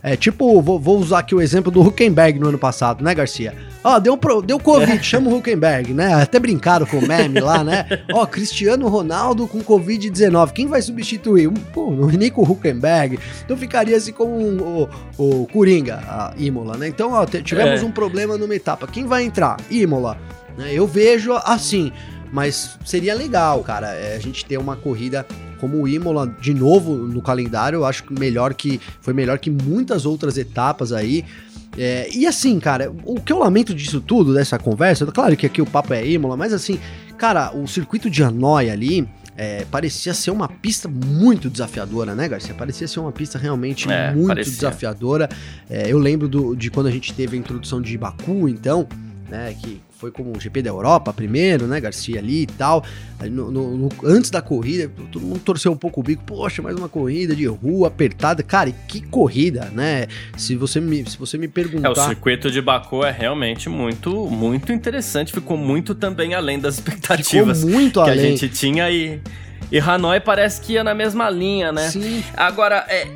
É 0.03 0.15
tipo, 0.15 0.59
vou, 0.61 0.79
vou 0.79 0.97
usar 0.97 1.19
aqui 1.19 1.35
o 1.35 1.41
exemplo 1.41 1.71
do 1.71 1.79
Huckenberg 1.81 2.39
no 2.39 2.47
ano 2.47 2.57
passado, 2.57 3.03
né, 3.03 3.13
Garcia? 3.13 3.53
Ó, 3.83 3.99
deu, 3.99 4.19
deu 4.43 4.59
Covid, 4.59 4.97
é. 4.97 5.03
chama 5.03 5.29
o 5.29 5.37
Huckenberg, 5.37 5.93
né? 5.93 6.13
Até 6.15 6.39
brincaram 6.39 6.87
com 6.87 6.97
o 6.97 7.07
meme 7.07 7.39
lá, 7.39 7.63
né? 7.63 7.85
Ó, 8.11 8.25
Cristiano 8.25 8.87
Ronaldo 8.87 9.47
com 9.47 9.59
Covid-19, 9.59 10.53
quem 10.53 10.67
vai 10.67 10.81
substituir? 10.81 11.51
Pô, 11.71 11.85
com 12.33 12.41
o 12.41 12.51
Huckenberg. 12.51 13.19
Então 13.45 13.55
ficaria 13.55 13.95
assim 13.95 14.11
como 14.11 14.35
um, 14.35 14.87
o, 15.17 15.41
o 15.41 15.47
Coringa, 15.47 15.97
a 16.07 16.33
Imola, 16.35 16.77
né? 16.77 16.87
Então, 16.87 17.11
ó, 17.13 17.25
tivemos 17.25 17.81
é. 17.81 17.85
um 17.85 17.91
problema 17.91 18.37
numa 18.37 18.55
etapa. 18.55 18.87
Quem 18.87 19.05
vai 19.05 19.23
entrar? 19.23 19.57
Imola. 19.69 20.17
Né? 20.57 20.71
Eu 20.73 20.87
vejo 20.87 21.33
assim, 21.45 21.91
mas 22.31 22.77
seria 22.85 23.13
legal, 23.13 23.61
cara, 23.63 23.93
é, 23.93 24.15
a 24.15 24.19
gente 24.19 24.45
ter 24.45 24.57
uma 24.57 24.75
corrida 24.75 25.25
como 25.61 25.77
o 25.77 25.87
Imola 25.87 26.27
de 26.41 26.55
novo 26.55 26.95
no 26.95 27.21
calendário. 27.21 27.77
Eu 27.77 27.85
acho 27.85 28.03
que 28.03 28.19
melhor 28.19 28.55
que 28.55 28.81
foi 28.99 29.13
melhor 29.13 29.37
que 29.37 29.51
muitas 29.51 30.05
outras 30.07 30.35
etapas 30.37 30.91
aí. 30.91 31.23
É, 31.77 32.09
e 32.13 32.25
assim, 32.25 32.59
cara, 32.59 32.91
o 33.05 33.21
que 33.21 33.31
eu 33.31 33.37
lamento 33.37 33.73
disso 33.73 34.01
tudo, 34.01 34.33
dessa 34.33 34.57
conversa, 34.57 35.05
claro 35.05 35.37
que 35.37 35.45
aqui 35.45 35.61
o 35.61 35.65
papo 35.65 35.93
é 35.93 36.05
Imola, 36.05 36.35
mas 36.35 36.51
assim, 36.51 36.79
cara, 37.17 37.55
o 37.55 37.65
circuito 37.67 38.09
de 38.09 38.21
Hanoi 38.23 38.69
ali, 38.69 39.07
é, 39.37 39.65
parecia 39.71 40.13
ser 40.13 40.31
uma 40.31 40.49
pista 40.49 40.89
muito 40.89 41.49
desafiadora, 41.49 42.13
né, 42.13 42.27
Garcia? 42.27 42.53
Parecia 42.53 42.87
ser 42.87 42.99
uma 42.99 43.11
pista 43.11 43.37
realmente 43.37 43.89
é, 43.89 44.13
muito 44.13 44.27
parecia. 44.27 44.53
desafiadora. 44.53 45.29
É, 45.69 45.89
eu 45.89 45.97
lembro 45.97 46.27
do, 46.27 46.55
de 46.55 46.69
quando 46.69 46.87
a 46.87 46.91
gente 46.91 47.13
teve 47.13 47.37
a 47.37 47.39
introdução 47.39 47.81
de 47.81 47.97
Baku, 47.97 48.49
então, 48.49 48.87
né, 49.31 49.55
que 49.59 49.81
foi 49.97 50.11
como 50.11 50.35
o 50.35 50.39
GP 50.39 50.61
da 50.61 50.69
Europa 50.69 51.13
primeiro, 51.13 51.65
né, 51.65 51.79
Garcia 51.79 52.19
ali 52.19 52.41
e 52.41 52.47
tal. 52.47 52.83
No, 53.21 53.49
no, 53.49 53.77
no, 53.77 53.89
antes 54.03 54.29
da 54.29 54.41
corrida, 54.41 54.91
todo 55.11 55.23
mundo 55.23 55.39
torceu 55.39 55.71
um 55.71 55.77
pouco 55.77 56.01
o 56.01 56.03
bico. 56.03 56.21
Poxa, 56.23 56.61
mais 56.61 56.75
uma 56.75 56.89
corrida 56.89 57.33
de 57.33 57.45
rua 57.45 57.87
apertada. 57.87 58.43
Cara, 58.43 58.69
e 58.69 58.73
que 58.87 58.99
corrida, 58.99 59.71
né? 59.71 60.07
Se 60.35 60.55
você 60.55 60.81
me, 60.81 61.09
se 61.09 61.17
você 61.17 61.37
me 61.37 61.47
perguntar... 61.47 61.87
É, 61.87 61.91
o 61.91 61.95
circuito 61.95 62.51
de 62.51 62.61
Baku 62.61 63.05
é 63.05 63.11
realmente 63.11 63.69
muito, 63.69 64.27
muito 64.27 64.73
interessante. 64.73 65.31
Ficou 65.31 65.55
muito 65.55 65.95
também 65.95 66.33
além 66.33 66.59
das 66.59 66.75
expectativas 66.75 67.59
Ficou 67.59 67.71
muito 67.71 68.03
que 68.03 68.09
além. 68.09 68.25
a 68.25 68.29
gente 68.29 68.49
tinha 68.49 68.91
e... 68.91 69.21
E 69.71 69.79
Hanoi 69.79 70.19
parece 70.19 70.59
que 70.59 70.73
ia 70.73 70.83
na 70.83 70.93
mesma 70.93 71.29
linha, 71.29 71.71
né? 71.71 71.87
Sim. 71.87 72.21
Agora, 72.35 72.85
é, 72.89 73.07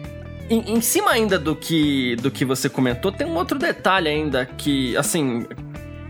em, 0.50 0.76
em, 0.76 0.80
cima 0.80 1.12
ainda 1.12 1.38
do 1.38 1.54
que, 1.54 2.16
do 2.18 2.32
que 2.32 2.46
você 2.46 2.70
comentou, 2.70 3.12
tem 3.12 3.28
um 3.28 3.36
outro 3.36 3.60
detalhe 3.60 4.08
ainda 4.08 4.46
que, 4.46 4.96
assim, 4.96 5.46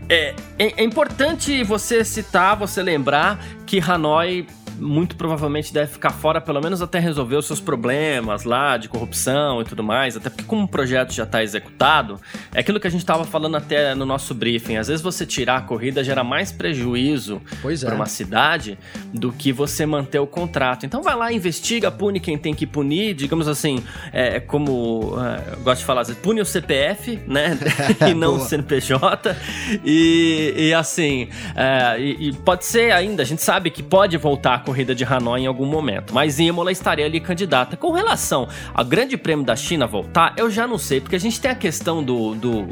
é, 0.08 0.34
é, 0.58 0.82
é 0.82 0.84
importante 0.84 1.62
você 1.62 2.04
citar, 2.04 2.56
você 2.56 2.82
lembrar 2.82 3.38
que 3.66 3.80
Hanoi 3.80 4.46
muito 4.78 5.16
provavelmente 5.16 5.72
deve 5.72 5.92
ficar 5.92 6.10
fora, 6.10 6.40
pelo 6.40 6.60
menos 6.60 6.82
até 6.82 6.98
resolver 6.98 7.36
os 7.36 7.46
seus 7.46 7.60
problemas 7.60 8.44
lá 8.44 8.76
de 8.76 8.88
corrupção 8.88 9.60
e 9.60 9.64
tudo 9.64 9.82
mais. 9.82 10.16
Até 10.16 10.30
porque, 10.30 10.44
como 10.44 10.64
o 10.64 10.68
projeto 10.68 11.12
já 11.12 11.24
está 11.24 11.42
executado, 11.42 12.20
é 12.54 12.60
aquilo 12.60 12.78
que 12.78 12.86
a 12.86 12.90
gente 12.90 13.00
estava 13.00 13.24
falando 13.24 13.56
até 13.56 13.94
no 13.94 14.04
nosso 14.04 14.34
briefing. 14.34 14.76
Às 14.76 14.88
vezes 14.88 15.02
você 15.02 15.24
tirar 15.24 15.56
a 15.56 15.60
corrida 15.62 16.04
gera 16.04 16.22
mais 16.22 16.52
prejuízo 16.52 17.40
é. 17.64 17.84
para 17.84 17.94
uma 17.94 18.06
cidade 18.06 18.78
do 19.12 19.32
que 19.32 19.52
você 19.52 19.86
manter 19.86 20.18
o 20.18 20.26
contrato. 20.26 20.84
Então 20.84 21.02
vai 21.02 21.16
lá, 21.16 21.32
investiga, 21.32 21.90
pune 21.90 22.20
quem 22.20 22.36
tem 22.36 22.54
que 22.54 22.66
punir, 22.66 23.14
digamos 23.14 23.48
assim, 23.48 23.82
é, 24.12 24.40
como 24.40 25.14
é, 25.18 25.54
eu 25.54 25.60
gosto 25.60 25.80
de 25.80 25.86
falar, 25.86 26.04
pune 26.22 26.40
o 26.40 26.46
CPF, 26.46 27.18
né? 27.26 27.58
e 28.08 28.14
não 28.14 28.36
o 28.36 28.40
CNPJ. 28.40 29.36
E, 29.84 30.54
e 30.56 30.74
assim, 30.74 31.28
é, 31.54 32.00
e, 32.00 32.28
e 32.28 32.32
pode 32.32 32.64
ser 32.64 32.92
ainda, 32.92 33.22
a 33.22 33.26
gente 33.26 33.42
sabe 33.42 33.70
que 33.70 33.82
pode 33.82 34.16
voltar 34.16 34.65
corrida 34.66 34.96
de 34.96 35.04
Hanoi 35.04 35.42
em 35.42 35.46
algum 35.46 35.64
momento, 35.64 36.12
mas 36.12 36.40
Imola 36.40 36.72
estaria 36.72 37.06
ali 37.06 37.20
candidata. 37.20 37.76
Com 37.76 37.92
relação 37.92 38.48
ao 38.74 38.84
Grande 38.84 39.16
Prêmio 39.16 39.46
da 39.46 39.54
China 39.54 39.86
voltar, 39.86 40.34
eu 40.36 40.50
já 40.50 40.66
não 40.66 40.76
sei, 40.76 41.00
porque 41.00 41.14
a 41.14 41.20
gente 41.20 41.40
tem 41.40 41.52
a 41.52 41.54
questão 41.54 42.02
do, 42.02 42.34
do, 42.34 42.62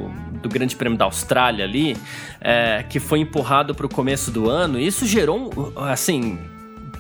do 0.43 0.49
Grande 0.49 0.75
Prêmio 0.75 0.99
da 0.99 1.05
Austrália 1.05 1.65
ali, 1.65 1.97
é, 2.41 2.85
que 2.89 2.99
foi 2.99 3.21
empurrado 3.21 3.77
para 3.77 3.87
o 3.87 3.89
começo 3.89 4.33
do 4.33 4.51
ano, 4.51 4.77
e 4.77 4.85
isso 4.85 5.07
gerou, 5.07 5.73
assim, 5.77 6.37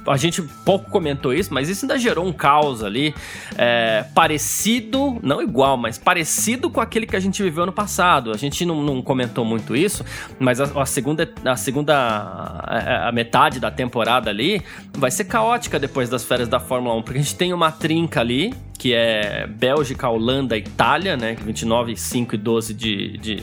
a 0.06 0.16
gente 0.16 0.42
pouco 0.64 0.90
comentou 0.90 1.32
isso, 1.32 1.52
mas 1.52 1.68
isso 1.68 1.84
ainda 1.84 1.98
gerou 1.98 2.26
um 2.26 2.32
caos 2.32 2.82
ali, 2.82 3.14
é, 3.56 4.04
parecido, 4.14 5.18
não 5.22 5.42
igual, 5.42 5.76
mas 5.76 5.98
parecido 5.98 6.70
com 6.70 6.80
aquele 6.80 7.06
que 7.06 7.16
a 7.16 7.20
gente 7.20 7.42
viveu 7.42 7.66
no 7.66 7.72
passado. 7.72 8.30
A 8.30 8.36
gente 8.36 8.64
não, 8.64 8.82
não 8.82 9.02
comentou 9.02 9.44
muito 9.44 9.74
isso, 9.74 10.04
mas 10.38 10.60
a, 10.60 10.82
a, 10.82 10.86
segunda, 10.86 11.28
a 11.44 11.56
segunda 11.56 11.96
a, 11.96 13.08
a, 13.08 13.12
metade 13.12 13.60
da 13.60 13.70
temporada 13.70 14.30
ali 14.30 14.62
vai 14.92 15.10
ser 15.10 15.24
caótica 15.24 15.78
depois 15.78 16.08
das 16.08 16.24
férias 16.24 16.48
da 16.48 16.60
Fórmula 16.60 16.94
1, 16.96 17.02
porque 17.02 17.18
a 17.18 17.22
gente 17.22 17.36
tem 17.36 17.52
uma 17.52 17.70
trinca 17.70 18.20
ali, 18.20 18.54
que 18.78 18.92
é 18.92 19.46
Bélgica, 19.46 20.08
Holanda, 20.08 20.56
Itália, 20.56 21.16
né? 21.16 21.36
29, 21.42 21.96
5 21.96 22.34
e 22.34 22.38
12 22.38 22.74
de, 22.74 23.18
de 23.18 23.42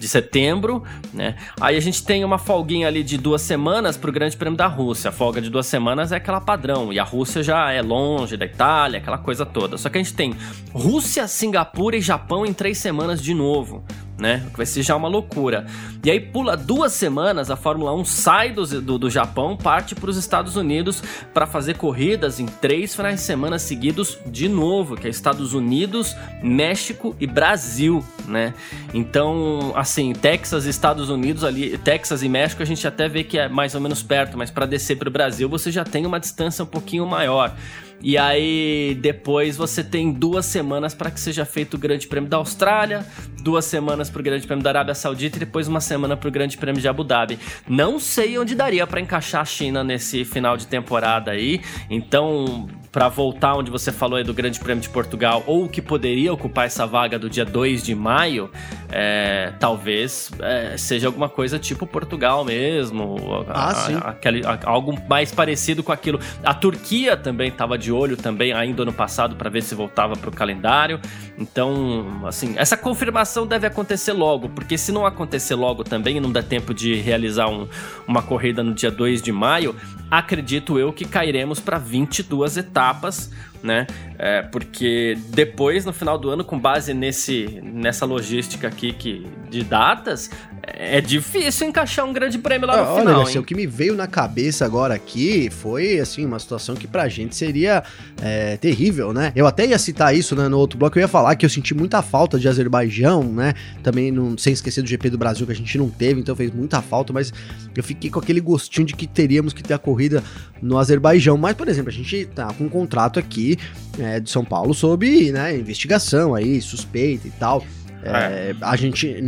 de 0.00 0.08
setembro, 0.08 0.82
né? 1.12 1.36
Aí 1.60 1.76
a 1.76 1.80
gente 1.80 2.02
tem 2.02 2.24
uma 2.24 2.38
folguinha 2.38 2.88
ali 2.88 3.04
de 3.04 3.18
duas 3.18 3.42
semanas 3.42 3.96
para 3.96 4.10
o 4.10 4.12
Grande 4.12 4.36
Prêmio 4.36 4.56
da 4.56 4.66
Rússia. 4.66 5.10
A 5.10 5.12
folga 5.12 5.40
de 5.40 5.50
duas 5.50 5.66
semanas 5.66 6.10
é 6.10 6.16
aquela 6.16 6.40
padrão. 6.40 6.92
E 6.92 6.98
a 6.98 7.04
Rússia 7.04 7.42
já 7.42 7.70
é 7.70 7.82
longe 7.82 8.36
da 8.36 8.46
Itália, 8.46 8.98
aquela 8.98 9.18
coisa 9.18 9.44
toda. 9.44 9.76
Só 9.76 9.88
que 9.88 9.98
a 9.98 10.02
gente 10.02 10.14
tem 10.14 10.34
Rússia, 10.72 11.28
Singapura 11.28 11.96
e 11.96 12.00
Japão 12.00 12.46
em 12.46 12.52
três 12.52 12.78
semanas 12.78 13.22
de 13.22 13.34
novo 13.34 13.84
né? 14.20 14.46
Vai 14.54 14.66
ser 14.66 14.82
já 14.82 14.94
uma 14.94 15.08
loucura. 15.08 15.66
E 16.04 16.10
aí 16.10 16.20
pula 16.20 16.56
duas 16.56 16.92
semanas, 16.92 17.50
a 17.50 17.56
Fórmula 17.56 17.94
1 17.94 18.04
sai 18.04 18.52
do, 18.52 18.64
do, 18.80 18.98
do 18.98 19.10
Japão, 19.10 19.56
parte 19.56 19.94
para 19.94 20.10
os 20.10 20.16
Estados 20.16 20.56
Unidos 20.56 21.02
para 21.32 21.46
fazer 21.46 21.76
corridas 21.76 22.38
em 22.38 22.46
três 22.46 22.94
finais 22.94 23.16
de 23.16 23.22
semana 23.22 23.58
seguidos 23.58 24.18
de 24.26 24.48
novo, 24.48 24.96
que 24.96 25.06
é 25.06 25.10
Estados 25.10 25.54
Unidos, 25.54 26.14
México 26.42 27.16
e 27.18 27.26
Brasil, 27.26 28.04
né? 28.26 28.54
Então, 28.92 29.72
assim, 29.74 30.12
Texas, 30.12 30.66
Estados 30.66 31.08
Unidos 31.08 31.42
ali, 31.42 31.78
Texas 31.78 32.22
e 32.22 32.28
México 32.28 32.62
a 32.62 32.66
gente 32.66 32.86
até 32.86 33.08
vê 33.08 33.24
que 33.24 33.38
é 33.38 33.48
mais 33.48 33.74
ou 33.74 33.80
menos 33.80 34.02
perto, 34.02 34.36
mas 34.36 34.50
para 34.50 34.66
descer 34.66 34.96
para 34.96 35.08
o 35.08 35.12
Brasil 35.12 35.48
você 35.48 35.72
já 35.72 35.84
tem 35.84 36.04
uma 36.06 36.20
distância 36.20 36.62
um 36.62 36.66
pouquinho 36.66 37.06
maior. 37.06 37.54
E 38.02 38.16
aí 38.16 38.96
depois 39.00 39.56
você 39.56 39.84
tem 39.84 40.12
duas 40.12 40.46
semanas 40.46 40.94
para 40.94 41.10
que 41.10 41.20
seja 41.20 41.44
feito 41.44 41.74
o 41.74 41.78
Grande 41.78 42.06
Prêmio 42.06 42.28
da 42.28 42.38
Austrália, 42.38 43.06
duas 43.42 43.64
semanas 43.64 44.08
para 44.08 44.20
o 44.20 44.22
Grande 44.22 44.46
Prêmio 44.46 44.62
da 44.64 44.70
Arábia 44.70 44.94
Saudita 44.94 45.36
e 45.36 45.40
depois 45.40 45.68
uma 45.68 45.80
semana 45.80 46.16
para 46.16 46.28
o 46.28 46.32
Grande 46.32 46.56
Prêmio 46.56 46.80
de 46.80 46.88
Abu 46.88 47.04
Dhabi. 47.04 47.38
Não 47.68 48.00
sei 48.00 48.38
onde 48.38 48.54
daria 48.54 48.86
para 48.86 49.00
encaixar 49.00 49.42
a 49.42 49.44
China 49.44 49.84
nesse 49.84 50.24
final 50.24 50.56
de 50.56 50.66
temporada 50.66 51.32
aí. 51.32 51.60
Então 51.90 52.68
para 52.92 53.08
voltar 53.08 53.54
onde 53.54 53.70
você 53.70 53.92
falou 53.92 54.16
aí 54.16 54.24
do 54.24 54.34
Grande 54.34 54.58
Prêmio 54.58 54.82
de 54.82 54.88
Portugal, 54.88 55.42
ou 55.46 55.68
que 55.68 55.80
poderia 55.80 56.32
ocupar 56.32 56.66
essa 56.66 56.86
vaga 56.86 57.18
do 57.18 57.30
dia 57.30 57.44
2 57.44 57.82
de 57.82 57.94
maio, 57.94 58.50
é, 58.90 59.52
talvez 59.60 60.30
é, 60.40 60.76
seja 60.76 61.06
alguma 61.06 61.28
coisa 61.28 61.58
tipo 61.58 61.86
Portugal 61.86 62.44
mesmo. 62.44 63.16
Ah, 63.48 63.68
a, 63.68 63.74
sim. 63.74 63.98
Aquele, 64.02 64.44
a, 64.44 64.58
algo 64.64 64.98
mais 65.08 65.32
parecido 65.32 65.82
com 65.82 65.92
aquilo. 65.92 66.18
A 66.42 66.52
Turquia 66.52 67.16
também 67.16 67.48
estava 67.48 67.78
de 67.78 67.92
olho 67.92 68.16
também 68.16 68.52
ainda 68.52 68.82
ano 68.82 68.92
passado 68.92 69.36
para 69.36 69.48
ver 69.48 69.62
se 69.62 69.74
voltava 69.74 70.16
para 70.16 70.28
o 70.28 70.32
calendário. 70.32 71.00
Então, 71.40 72.20
assim, 72.26 72.52
essa 72.58 72.76
confirmação 72.76 73.46
deve 73.46 73.66
acontecer 73.66 74.12
logo, 74.12 74.50
porque 74.50 74.76
se 74.76 74.92
não 74.92 75.06
acontecer 75.06 75.54
logo 75.54 75.82
também 75.82 76.20
não 76.20 76.30
der 76.30 76.44
tempo 76.44 76.74
de 76.74 76.94
realizar 76.96 77.48
um, 77.48 77.66
uma 78.06 78.20
corrida 78.20 78.62
no 78.62 78.74
dia 78.74 78.90
2 78.90 79.22
de 79.22 79.32
maio, 79.32 79.74
acredito 80.10 80.78
eu 80.78 80.92
que 80.92 81.06
cairemos 81.06 81.58
para 81.58 81.78
22 81.78 82.58
etapas, 82.58 83.32
né? 83.62 83.86
É, 84.18 84.42
porque 84.42 85.16
depois, 85.28 85.84
no 85.84 85.92
final 85.92 86.18
do 86.18 86.30
ano, 86.30 86.44
com 86.44 86.58
base 86.58 86.92
nesse, 86.92 87.60
nessa 87.62 88.04
logística 88.04 88.68
aqui 88.68 88.92
que, 88.92 89.26
de 89.48 89.64
datas, 89.64 90.30
é 90.62 91.00
difícil 91.00 91.68
encaixar 91.68 92.04
um 92.04 92.12
grande 92.12 92.38
prêmio 92.38 92.66
lá 92.66 92.76
no 92.76 92.82
Olha, 92.82 93.00
final. 93.00 93.18
Garcia, 93.18 93.40
o 93.40 93.44
que 93.44 93.54
me 93.54 93.66
veio 93.66 93.94
na 93.94 94.06
cabeça 94.06 94.64
agora 94.64 94.94
aqui 94.94 95.48
foi 95.50 95.98
assim 95.98 96.24
uma 96.24 96.38
situação 96.38 96.74
que 96.74 96.86
pra 96.86 97.08
gente 97.08 97.34
seria 97.34 97.82
é, 98.22 98.56
terrível, 98.56 99.12
né? 99.12 99.32
Eu 99.34 99.46
até 99.46 99.66
ia 99.66 99.78
citar 99.78 100.14
isso 100.14 100.36
né, 100.36 100.48
no 100.48 100.58
outro 100.58 100.78
bloco, 100.78 100.98
eu 100.98 101.02
ia 101.02 101.08
falar 101.08 101.34
que 101.36 101.44
eu 101.44 101.50
senti 101.50 101.74
muita 101.74 102.02
falta 102.02 102.38
de 102.38 102.48
Azerbaijão, 102.48 103.24
né? 103.24 103.54
Também 103.82 104.10
não, 104.10 104.36
sem 104.36 104.52
esquecer 104.52 104.82
do 104.82 104.88
GP 104.88 105.10
do 105.10 105.18
Brasil 105.18 105.46
que 105.46 105.52
a 105.52 105.56
gente 105.56 105.76
não 105.78 105.88
teve, 105.88 106.20
então 106.20 106.36
fez 106.36 106.50
muita 106.52 106.82
falta, 106.82 107.12
mas 107.12 107.32
eu 107.74 107.82
fiquei 107.82 108.10
com 108.10 108.18
aquele 108.18 108.40
gostinho 108.40 108.86
de 108.86 108.94
que 108.94 109.06
teríamos 109.06 109.52
que 109.52 109.62
ter 109.62 109.74
a 109.74 109.78
corrida 109.78 110.22
no 110.60 110.78
Azerbaijão. 110.78 111.36
Mas, 111.36 111.56
por 111.56 111.68
exemplo, 111.68 111.90
a 111.90 111.92
gente 111.92 112.26
tá 112.26 112.52
com 112.52 112.64
um 112.64 112.68
contrato 112.68 113.18
aqui 113.18 113.49
é, 113.98 114.20
de 114.20 114.30
São 114.30 114.44
Paulo 114.44 114.74
sob 114.74 115.32
né, 115.32 115.56
investigação 115.56 116.34
aí, 116.34 116.60
suspeita 116.60 117.26
e 117.26 117.30
tal. 117.32 117.64
É, 118.02 118.54
a 118.62 118.76
gente 118.76 119.22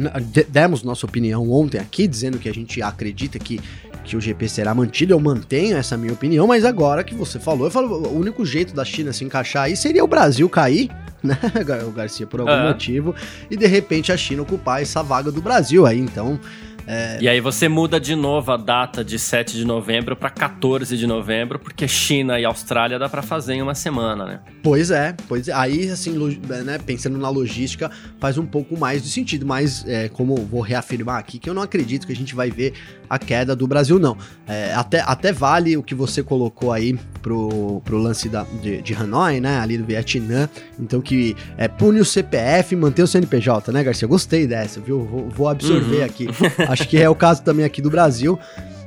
demos 0.48 0.82
nossa 0.82 1.04
opinião 1.04 1.50
ontem 1.50 1.78
aqui, 1.78 2.06
dizendo 2.06 2.38
que 2.38 2.48
a 2.48 2.54
gente 2.54 2.80
acredita 2.80 3.38
que, 3.38 3.60
que 4.02 4.16
o 4.16 4.20
GP 4.20 4.48
será 4.48 4.74
mantido. 4.74 5.12
Eu 5.12 5.20
mantenho 5.20 5.76
essa 5.76 5.96
minha 5.96 6.12
opinião, 6.12 6.46
mas 6.46 6.64
agora 6.64 7.04
que 7.04 7.14
você 7.14 7.38
falou, 7.38 7.66
eu 7.66 7.70
falo, 7.70 8.08
o 8.08 8.18
único 8.18 8.44
jeito 8.46 8.74
da 8.74 8.84
China 8.84 9.12
se 9.12 9.24
encaixar 9.24 9.64
aí 9.64 9.76
seria 9.76 10.02
o 10.02 10.06
Brasil 10.06 10.48
cair, 10.48 10.90
né, 11.22 11.38
o 11.86 11.90
Garcia, 11.90 12.26
por 12.26 12.40
algum 12.40 12.68
motivo, 12.68 13.14
e 13.50 13.56
de 13.56 13.66
repente 13.66 14.10
a 14.10 14.16
China 14.16 14.42
ocupar 14.42 14.80
essa 14.80 15.02
vaga 15.02 15.30
do 15.30 15.42
Brasil 15.42 15.84
aí. 15.86 15.98
Então, 15.98 16.40
é... 16.86 17.18
E 17.20 17.28
aí 17.28 17.40
você 17.40 17.68
muda 17.68 18.00
de 18.00 18.14
novo 18.14 18.52
a 18.52 18.56
data 18.56 19.04
de 19.04 19.18
7 19.18 19.56
de 19.56 19.64
novembro 19.64 20.16
para 20.16 20.30
14 20.30 20.96
de 20.96 21.06
novembro, 21.06 21.58
porque 21.58 21.86
China 21.86 22.38
e 22.38 22.44
Austrália 22.44 22.98
dá 22.98 23.08
para 23.08 23.22
fazer 23.22 23.54
em 23.54 23.62
uma 23.62 23.74
semana, 23.74 24.24
né? 24.24 24.40
Pois 24.62 24.90
é, 24.90 25.14
pois 25.28 25.48
é. 25.48 25.52
Aí, 25.52 25.88
assim, 25.90 26.12
né, 26.64 26.78
pensando 26.78 27.18
na 27.18 27.28
logística, 27.28 27.90
faz 28.18 28.38
um 28.38 28.46
pouco 28.46 28.78
mais 28.78 29.02
de 29.02 29.08
sentido, 29.08 29.46
mas 29.46 29.84
é, 29.86 30.08
como 30.08 30.34
vou 30.36 30.60
reafirmar 30.60 31.18
aqui, 31.18 31.38
que 31.38 31.48
eu 31.48 31.54
não 31.54 31.62
acredito 31.62 32.06
que 32.06 32.12
a 32.12 32.16
gente 32.16 32.34
vai 32.34 32.50
ver 32.50 32.74
a 33.12 33.18
queda 33.18 33.54
do 33.54 33.66
Brasil, 33.66 33.98
não. 33.98 34.16
É, 34.48 34.72
até, 34.72 35.00
até 35.00 35.32
vale 35.32 35.76
o 35.76 35.82
que 35.82 35.94
você 35.94 36.22
colocou 36.22 36.72
aí 36.72 36.98
pro, 37.20 37.82
pro 37.84 37.98
lance 37.98 38.26
da, 38.26 38.46
de, 38.62 38.80
de 38.80 38.94
Hanoi, 38.94 39.38
né, 39.38 39.58
ali 39.58 39.76
do 39.76 39.84
Vietnã, 39.84 40.48
então 40.80 40.98
que 41.02 41.36
é, 41.58 41.68
pune 41.68 42.00
o 42.00 42.06
CPF 42.06 42.72
e 42.74 42.76
manter 42.76 43.02
o 43.02 43.06
CNPJ, 43.06 43.70
né, 43.70 43.84
Garcia? 43.84 44.08
Gostei 44.08 44.46
dessa, 44.46 44.80
viu? 44.80 45.04
Vou, 45.04 45.28
vou 45.28 45.48
absorver 45.48 45.98
uhum. 45.98 46.04
aqui. 46.04 46.26
Acho 46.66 46.88
que 46.88 46.96
é 46.96 47.06
o 47.06 47.14
caso 47.14 47.42
também 47.42 47.66
aqui 47.66 47.82
do 47.82 47.90
Brasil. 47.90 48.38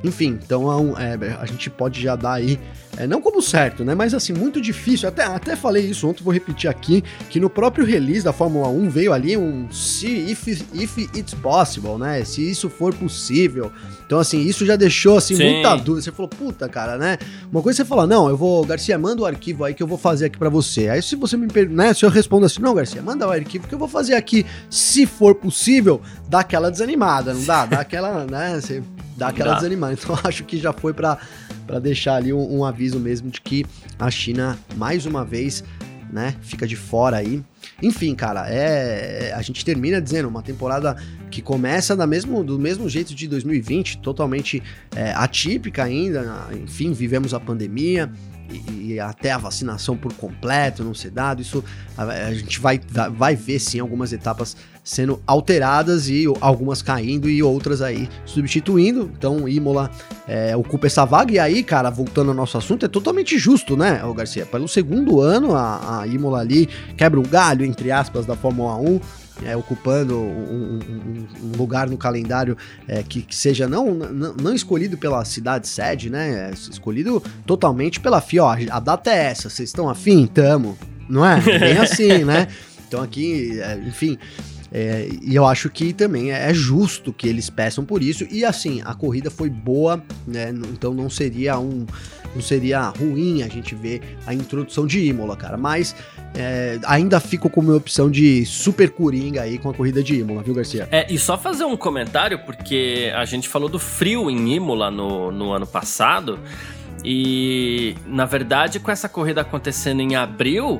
Enfim, 0.03 0.39
então 0.43 0.95
é, 0.97 1.13
é, 1.13 1.37
a 1.39 1.45
gente 1.45 1.69
pode 1.69 2.01
já 2.01 2.15
dar 2.15 2.33
aí, 2.33 2.59
é, 2.97 3.05
não 3.05 3.21
como 3.21 3.41
certo, 3.41 3.83
né? 3.83 3.93
Mas 3.93 4.13
assim, 4.13 4.33
muito 4.33 4.61
difícil. 4.61 5.07
Até, 5.09 5.23
até 5.23 5.55
falei 5.55 5.85
isso 5.85 6.07
ontem, 6.07 6.23
vou 6.23 6.33
repetir 6.33 6.69
aqui, 6.69 7.03
que 7.29 7.39
no 7.39 7.49
próprio 7.49 7.85
release 7.85 8.23
da 8.23 8.31
Fórmula 8.31 8.67
1 8.67 8.89
veio 8.89 9.13
ali 9.13 9.35
um 9.35 9.69
se 9.71 10.07
if, 10.07 10.47
if 10.73 10.97
it's 11.15 11.33
possible, 11.33 11.97
né? 11.97 12.23
Se 12.23 12.49
isso 12.49 12.69
for 12.69 12.93
possível. 12.93 13.71
Então, 14.05 14.19
assim, 14.19 14.39
isso 14.41 14.65
já 14.65 14.75
deixou 14.75 15.17
assim, 15.17 15.35
Sim. 15.35 15.53
muita 15.53 15.75
dúvida. 15.75 16.03
Você 16.03 16.11
falou, 16.11 16.29
puta, 16.29 16.69
cara, 16.69 16.97
né? 16.97 17.17
Uma 17.51 17.61
coisa 17.61 17.77
você 17.77 17.85
fala, 17.85 18.05
não, 18.05 18.29
eu 18.29 18.37
vou, 18.37 18.63
Garcia, 18.65 18.97
manda 18.97 19.21
o 19.21 19.25
arquivo 19.25 19.63
aí 19.63 19.73
que 19.73 19.81
eu 19.81 19.87
vou 19.87 19.97
fazer 19.97 20.25
aqui 20.25 20.37
para 20.37 20.49
você. 20.49 20.89
Aí 20.89 21.01
se 21.01 21.15
você 21.15 21.35
me 21.35 21.47
né? 21.69 21.93
Se 21.93 22.05
eu 22.05 22.09
respondo 22.09 22.45
assim, 22.45 22.61
não, 22.61 22.73
Garcia, 22.73 23.01
manda 23.01 23.27
o 23.27 23.31
arquivo 23.31 23.67
que 23.67 23.73
eu 23.73 23.79
vou 23.79 23.87
fazer 23.87 24.13
aqui, 24.13 24.45
se 24.69 25.05
for 25.05 25.35
possível, 25.35 26.01
dá 26.29 26.39
aquela 26.39 26.69
desanimada, 26.69 27.33
não 27.33 27.43
dá? 27.43 27.65
Dá 27.65 27.79
aquela, 27.79 28.25
né? 28.25 28.59
Você 28.59 28.83
dá 29.15 29.29
aquela 29.29 29.51
dá. 29.51 29.55
desanimada. 29.57 29.93
Então 29.93 30.17
acho 30.23 30.43
que 30.43 30.57
já 30.57 30.73
foi 30.73 30.93
para 30.93 31.19
deixar 31.81 32.15
ali 32.15 32.33
um, 32.33 32.59
um 32.59 32.65
aviso 32.65 32.99
mesmo 32.99 33.29
de 33.29 33.41
que 33.41 33.65
a 33.97 34.09
China, 34.09 34.57
mais 34.75 35.05
uma 35.05 35.23
vez, 35.23 35.63
né, 36.11 36.35
fica 36.41 36.67
de 36.67 36.75
fora 36.75 37.17
aí. 37.17 37.43
Enfim, 37.81 38.15
cara, 38.15 38.47
é 38.47 39.33
a 39.35 39.41
gente 39.41 39.65
termina 39.65 40.01
dizendo 40.01 40.29
uma 40.29 40.41
temporada 40.41 40.95
que 41.29 41.41
começa 41.41 41.95
da 41.95 42.07
mesmo, 42.07 42.43
do 42.43 42.57
mesmo 42.57 42.87
jeito 42.87 43.13
de 43.13 43.27
2020, 43.27 43.97
totalmente 43.97 44.63
é, 44.95 45.11
atípica 45.11 45.83
ainda. 45.83 46.47
Enfim, 46.53 46.93
vivemos 46.93 47.33
a 47.33 47.39
pandemia, 47.39 48.09
e, 48.49 48.93
e, 48.93 48.99
até 48.99 49.31
a 49.31 49.37
vacinação 49.37 49.97
por 49.97 50.13
completo 50.13 50.83
não 50.83 50.93
ser 50.93 51.11
dado, 51.11 51.41
isso 51.41 51.63
a, 51.97 52.03
a 52.03 52.33
gente 52.33 52.59
vai, 52.59 52.79
vai 53.13 53.35
ver 53.35 53.59
sim 53.59 53.79
algumas 53.79 54.13
etapas 54.13 54.55
sendo 54.83 55.19
alteradas 55.25 56.07
e 56.07 56.25
algumas 56.39 56.83
caindo 56.83 57.27
e 57.27 57.41
outras 57.41 57.81
aí 57.81 58.07
substituindo. 58.23 59.11
Então, 59.17 59.49
Imola 59.49 59.89
é, 60.27 60.55
ocupa 60.55 60.85
essa 60.85 61.03
vaga. 61.05 61.33
E 61.33 61.39
aí, 61.39 61.63
cara, 61.63 61.89
voltando 61.89 62.29
ao 62.29 62.35
nosso 62.35 62.57
assunto, 62.57 62.85
é 62.85 62.87
totalmente 62.87 63.37
justo, 63.39 63.75
né, 63.75 64.03
o 64.03 64.13
Garcia? 64.13 64.45
Pelo 64.45 64.67
segundo 64.67 65.19
ano, 65.21 65.55
a, 65.55 66.01
a 66.01 66.07
Imola 66.07 66.39
ali 66.39 66.67
quebra 66.95 67.19
um 67.19 67.23
galho, 67.23 67.65
entre 67.65 67.91
aspas, 67.91 68.27
da 68.27 68.35
Fórmula 68.35 68.75
1 68.75 69.24
é, 69.43 69.55
ocupando 69.55 70.17
um, 70.17 70.79
um, 70.79 71.27
um, 71.43 71.57
lugar 71.57 71.89
no 71.89 71.97
calendário 71.97 72.57
é, 72.87 73.03
que, 73.03 73.21
que, 73.21 73.35
seja 73.35 73.67
não, 73.67 73.93
não, 73.93 74.33
não, 74.33 74.53
escolhido 74.53 74.97
pela 74.97 75.23
cidade 75.25 75.67
sede, 75.67 76.09
né? 76.09 76.49
É 76.49 76.53
escolhido 76.53 77.21
totalmente 77.45 77.99
pela 77.99 78.21
FIA. 78.21 78.43
Ó, 78.43 78.55
a 78.69 78.79
data 78.79 79.11
é 79.11 79.25
essa, 79.25 79.49
vocês 79.49 79.69
estão 79.69 79.89
afim? 79.89 80.25
Tamo. 80.27 80.77
Não 81.09 81.25
é? 81.25 81.39
Bem 81.41 81.77
assim, 81.77 82.23
né? 82.25 82.47
Então 82.87 83.01
aqui, 83.01 83.59
é, 83.59 83.77
enfim. 83.85 84.17
É, 84.71 85.07
e 85.21 85.35
eu 85.35 85.45
acho 85.45 85.69
que 85.69 85.93
também 85.93 86.31
é 86.31 86.53
justo 86.53 87.13
que 87.13 87.27
eles 87.27 87.49
peçam 87.49 87.85
por 87.85 88.03
isso. 88.03 88.27
E 88.29 88.43
assim, 88.43 88.81
a 88.83 88.93
corrida 88.93 89.29
foi 89.31 89.49
boa, 89.49 90.03
né? 90.27 90.49
Então 90.73 90.93
não 90.93 91.09
seria 91.09 91.57
um. 91.59 91.85
Não 92.35 92.41
seria 92.41 92.81
ruim 92.89 93.41
a 93.41 93.47
gente 93.47 93.73
ver 93.73 94.17
a 94.27 94.33
introdução 94.33 94.85
de 94.85 94.99
Imola, 95.05 95.37
cara. 95.37 95.57
Mas 95.57 95.95
é, 96.35 96.77
ainda 96.85 97.19
fico 97.19 97.49
com 97.49 97.61
minha 97.61 97.77
opção 97.77 98.11
de 98.11 98.45
super 98.45 98.91
coringa 98.91 99.41
aí 99.41 99.57
com 99.57 99.69
a 99.69 99.73
corrida 99.73 100.03
de 100.03 100.19
Imola, 100.19 100.43
viu, 100.43 100.53
Garcia? 100.53 100.87
É, 100.91 101.11
e 101.11 101.17
só 101.17 101.37
fazer 101.37 101.63
um 101.63 101.77
comentário, 101.77 102.39
porque 102.39 103.11
a 103.15 103.23
gente 103.23 103.47
falou 103.47 103.69
do 103.69 103.79
frio 103.79 104.29
em 104.29 104.53
Imola 104.53 104.91
no, 104.91 105.31
no 105.31 105.53
ano 105.53 105.65
passado. 105.65 106.37
E 107.03 107.95
na 108.05 108.25
verdade, 108.25 108.79
com 108.79 108.91
essa 108.91 109.07
corrida 109.07 109.41
acontecendo 109.41 110.01
em 110.01 110.15
abril, 110.15 110.79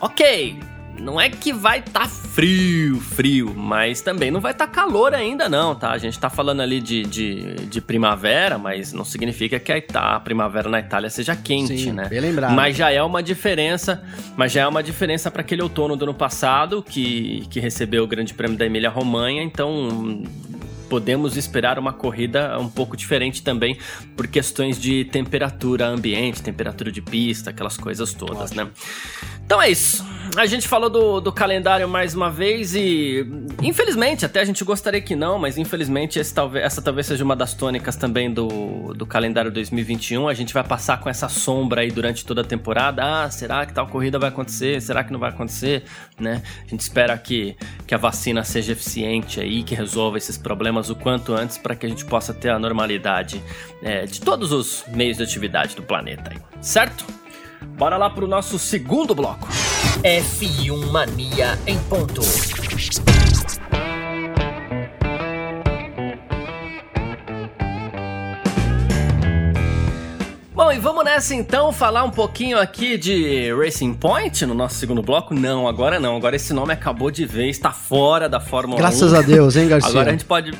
ok, 0.00 0.58
não 0.98 1.20
é 1.20 1.28
que 1.28 1.52
vai 1.52 1.80
estar 1.80 2.00
tá 2.00 2.08
frio, 2.08 3.00
frio, 3.00 3.54
mas 3.54 4.00
também 4.00 4.30
não 4.30 4.40
vai 4.40 4.52
estar 4.52 4.66
tá 4.66 4.72
calor 4.72 5.14
ainda 5.14 5.48
não, 5.48 5.74
tá? 5.74 5.90
A 5.90 5.98
gente 5.98 6.18
tá 6.18 6.30
falando 6.30 6.60
ali 6.60 6.80
de, 6.80 7.02
de, 7.02 7.54
de 7.66 7.80
primavera, 7.80 8.58
mas 8.58 8.92
não 8.92 9.04
significa 9.04 9.58
que 9.58 9.72
a, 9.72 10.16
a, 10.16 10.20
primavera 10.20 10.68
na 10.68 10.80
Itália 10.80 11.10
seja 11.10 11.34
quente, 11.34 11.76
Sim, 11.76 11.92
né? 11.92 12.08
Bem 12.08 12.20
lembrado. 12.20 12.54
Mas 12.54 12.76
já 12.76 12.90
é 12.90 13.02
uma 13.02 13.22
diferença, 13.22 14.02
mas 14.36 14.52
já 14.52 14.62
é 14.62 14.66
uma 14.66 14.82
diferença 14.82 15.30
para 15.30 15.42
aquele 15.42 15.62
outono 15.62 15.96
do 15.96 16.04
ano 16.04 16.14
passado 16.14 16.82
que, 16.82 17.46
que 17.50 17.60
recebeu 17.60 18.04
o 18.04 18.06
Grande 18.06 18.34
Prêmio 18.34 18.56
da 18.56 18.66
Emília 18.66 18.90
Romanha, 18.90 19.42
então 19.42 20.22
podemos 20.92 21.38
esperar 21.38 21.78
uma 21.78 21.94
corrida 21.94 22.58
um 22.60 22.68
pouco 22.68 22.98
diferente 22.98 23.42
também 23.42 23.78
por 24.14 24.26
questões 24.26 24.78
de 24.78 25.06
temperatura 25.06 25.86
ambiente, 25.86 26.42
temperatura 26.42 26.92
de 26.92 27.00
pista, 27.00 27.48
aquelas 27.48 27.78
coisas 27.78 28.12
todas, 28.12 28.50
Ótimo. 28.50 28.64
né? 28.64 28.70
Então 29.46 29.60
é 29.60 29.70
isso. 29.70 30.04
A 30.36 30.46
gente 30.46 30.66
falou 30.66 30.88
do, 30.88 31.20
do 31.20 31.30
calendário 31.30 31.86
mais 31.86 32.14
uma 32.14 32.30
vez 32.30 32.74
e, 32.74 33.26
infelizmente, 33.62 34.24
até 34.24 34.40
a 34.40 34.44
gente 34.44 34.64
gostaria 34.64 35.00
que 35.00 35.14
não, 35.14 35.38
mas 35.38 35.58
infelizmente 35.58 36.18
esse, 36.18 36.32
talvez, 36.32 36.64
essa 36.64 36.80
talvez 36.80 37.06
seja 37.06 37.22
uma 37.22 37.36
das 37.36 37.52
tônicas 37.52 37.96
também 37.96 38.32
do, 38.32 38.94
do 38.94 39.04
calendário 39.04 39.50
2021. 39.50 40.28
A 40.28 40.32
gente 40.32 40.54
vai 40.54 40.64
passar 40.64 41.00
com 41.00 41.10
essa 41.10 41.28
sombra 41.28 41.82
aí 41.82 41.90
durante 41.90 42.24
toda 42.24 42.40
a 42.40 42.44
temporada. 42.44 43.02
Ah, 43.04 43.30
será 43.30 43.66
que 43.66 43.74
tal 43.74 43.86
corrida 43.88 44.18
vai 44.18 44.30
acontecer? 44.30 44.80
Será 44.80 45.04
que 45.04 45.12
não 45.12 45.20
vai 45.20 45.28
acontecer? 45.30 45.82
Né? 46.18 46.42
A 46.64 46.68
gente 46.70 46.80
espera 46.80 47.18
que, 47.18 47.54
que 47.86 47.94
a 47.94 47.98
vacina 47.98 48.42
seja 48.44 48.72
eficiente 48.72 49.38
aí, 49.38 49.62
que 49.62 49.74
resolva 49.74 50.16
esses 50.16 50.38
problemas 50.38 50.81
o 50.90 50.96
quanto 50.96 51.34
antes 51.34 51.58
para 51.58 51.74
que 51.74 51.86
a 51.86 51.88
gente 51.88 52.04
possa 52.04 52.32
ter 52.32 52.50
a 52.50 52.58
normalidade 52.58 53.42
é, 53.82 54.06
de 54.06 54.20
todos 54.20 54.52
os 54.52 54.84
meios 54.88 55.16
de 55.16 55.22
atividade 55.22 55.74
do 55.74 55.82
planeta. 55.82 56.32
Certo? 56.60 57.04
Bora 57.76 57.96
lá 57.96 58.10
pro 58.10 58.26
nosso 58.26 58.58
segundo 58.58 59.14
bloco. 59.14 59.48
F1 60.02 60.90
Mania 60.90 61.58
em 61.66 61.78
ponto. 61.84 62.22
Bom, 70.72 70.76
e 70.76 70.78
vamos 70.78 71.04
nessa 71.04 71.34
então 71.34 71.70
falar 71.70 72.02
um 72.02 72.10
pouquinho 72.10 72.58
aqui 72.58 72.96
de 72.96 73.52
Racing 73.52 73.92
Point 73.92 74.46
no 74.46 74.54
nosso 74.54 74.76
segundo 74.76 75.02
bloco. 75.02 75.34
Não, 75.34 75.68
agora 75.68 76.00
não. 76.00 76.16
Agora 76.16 76.36
esse 76.36 76.54
nome 76.54 76.72
acabou 76.72 77.10
de 77.10 77.26
vez, 77.26 77.56
está 77.56 77.72
fora 77.72 78.28
da 78.28 78.40
Fórmula 78.40 78.78
Graças 78.78 79.02
1. 79.02 79.10
Graças 79.10 79.24
a 79.24 79.34
Deus, 79.34 79.56
hein, 79.56 79.68
Garcia? 79.68 79.90
Agora 79.90 80.08
a 80.08 80.12
gente 80.12 80.24
pode. 80.24 80.54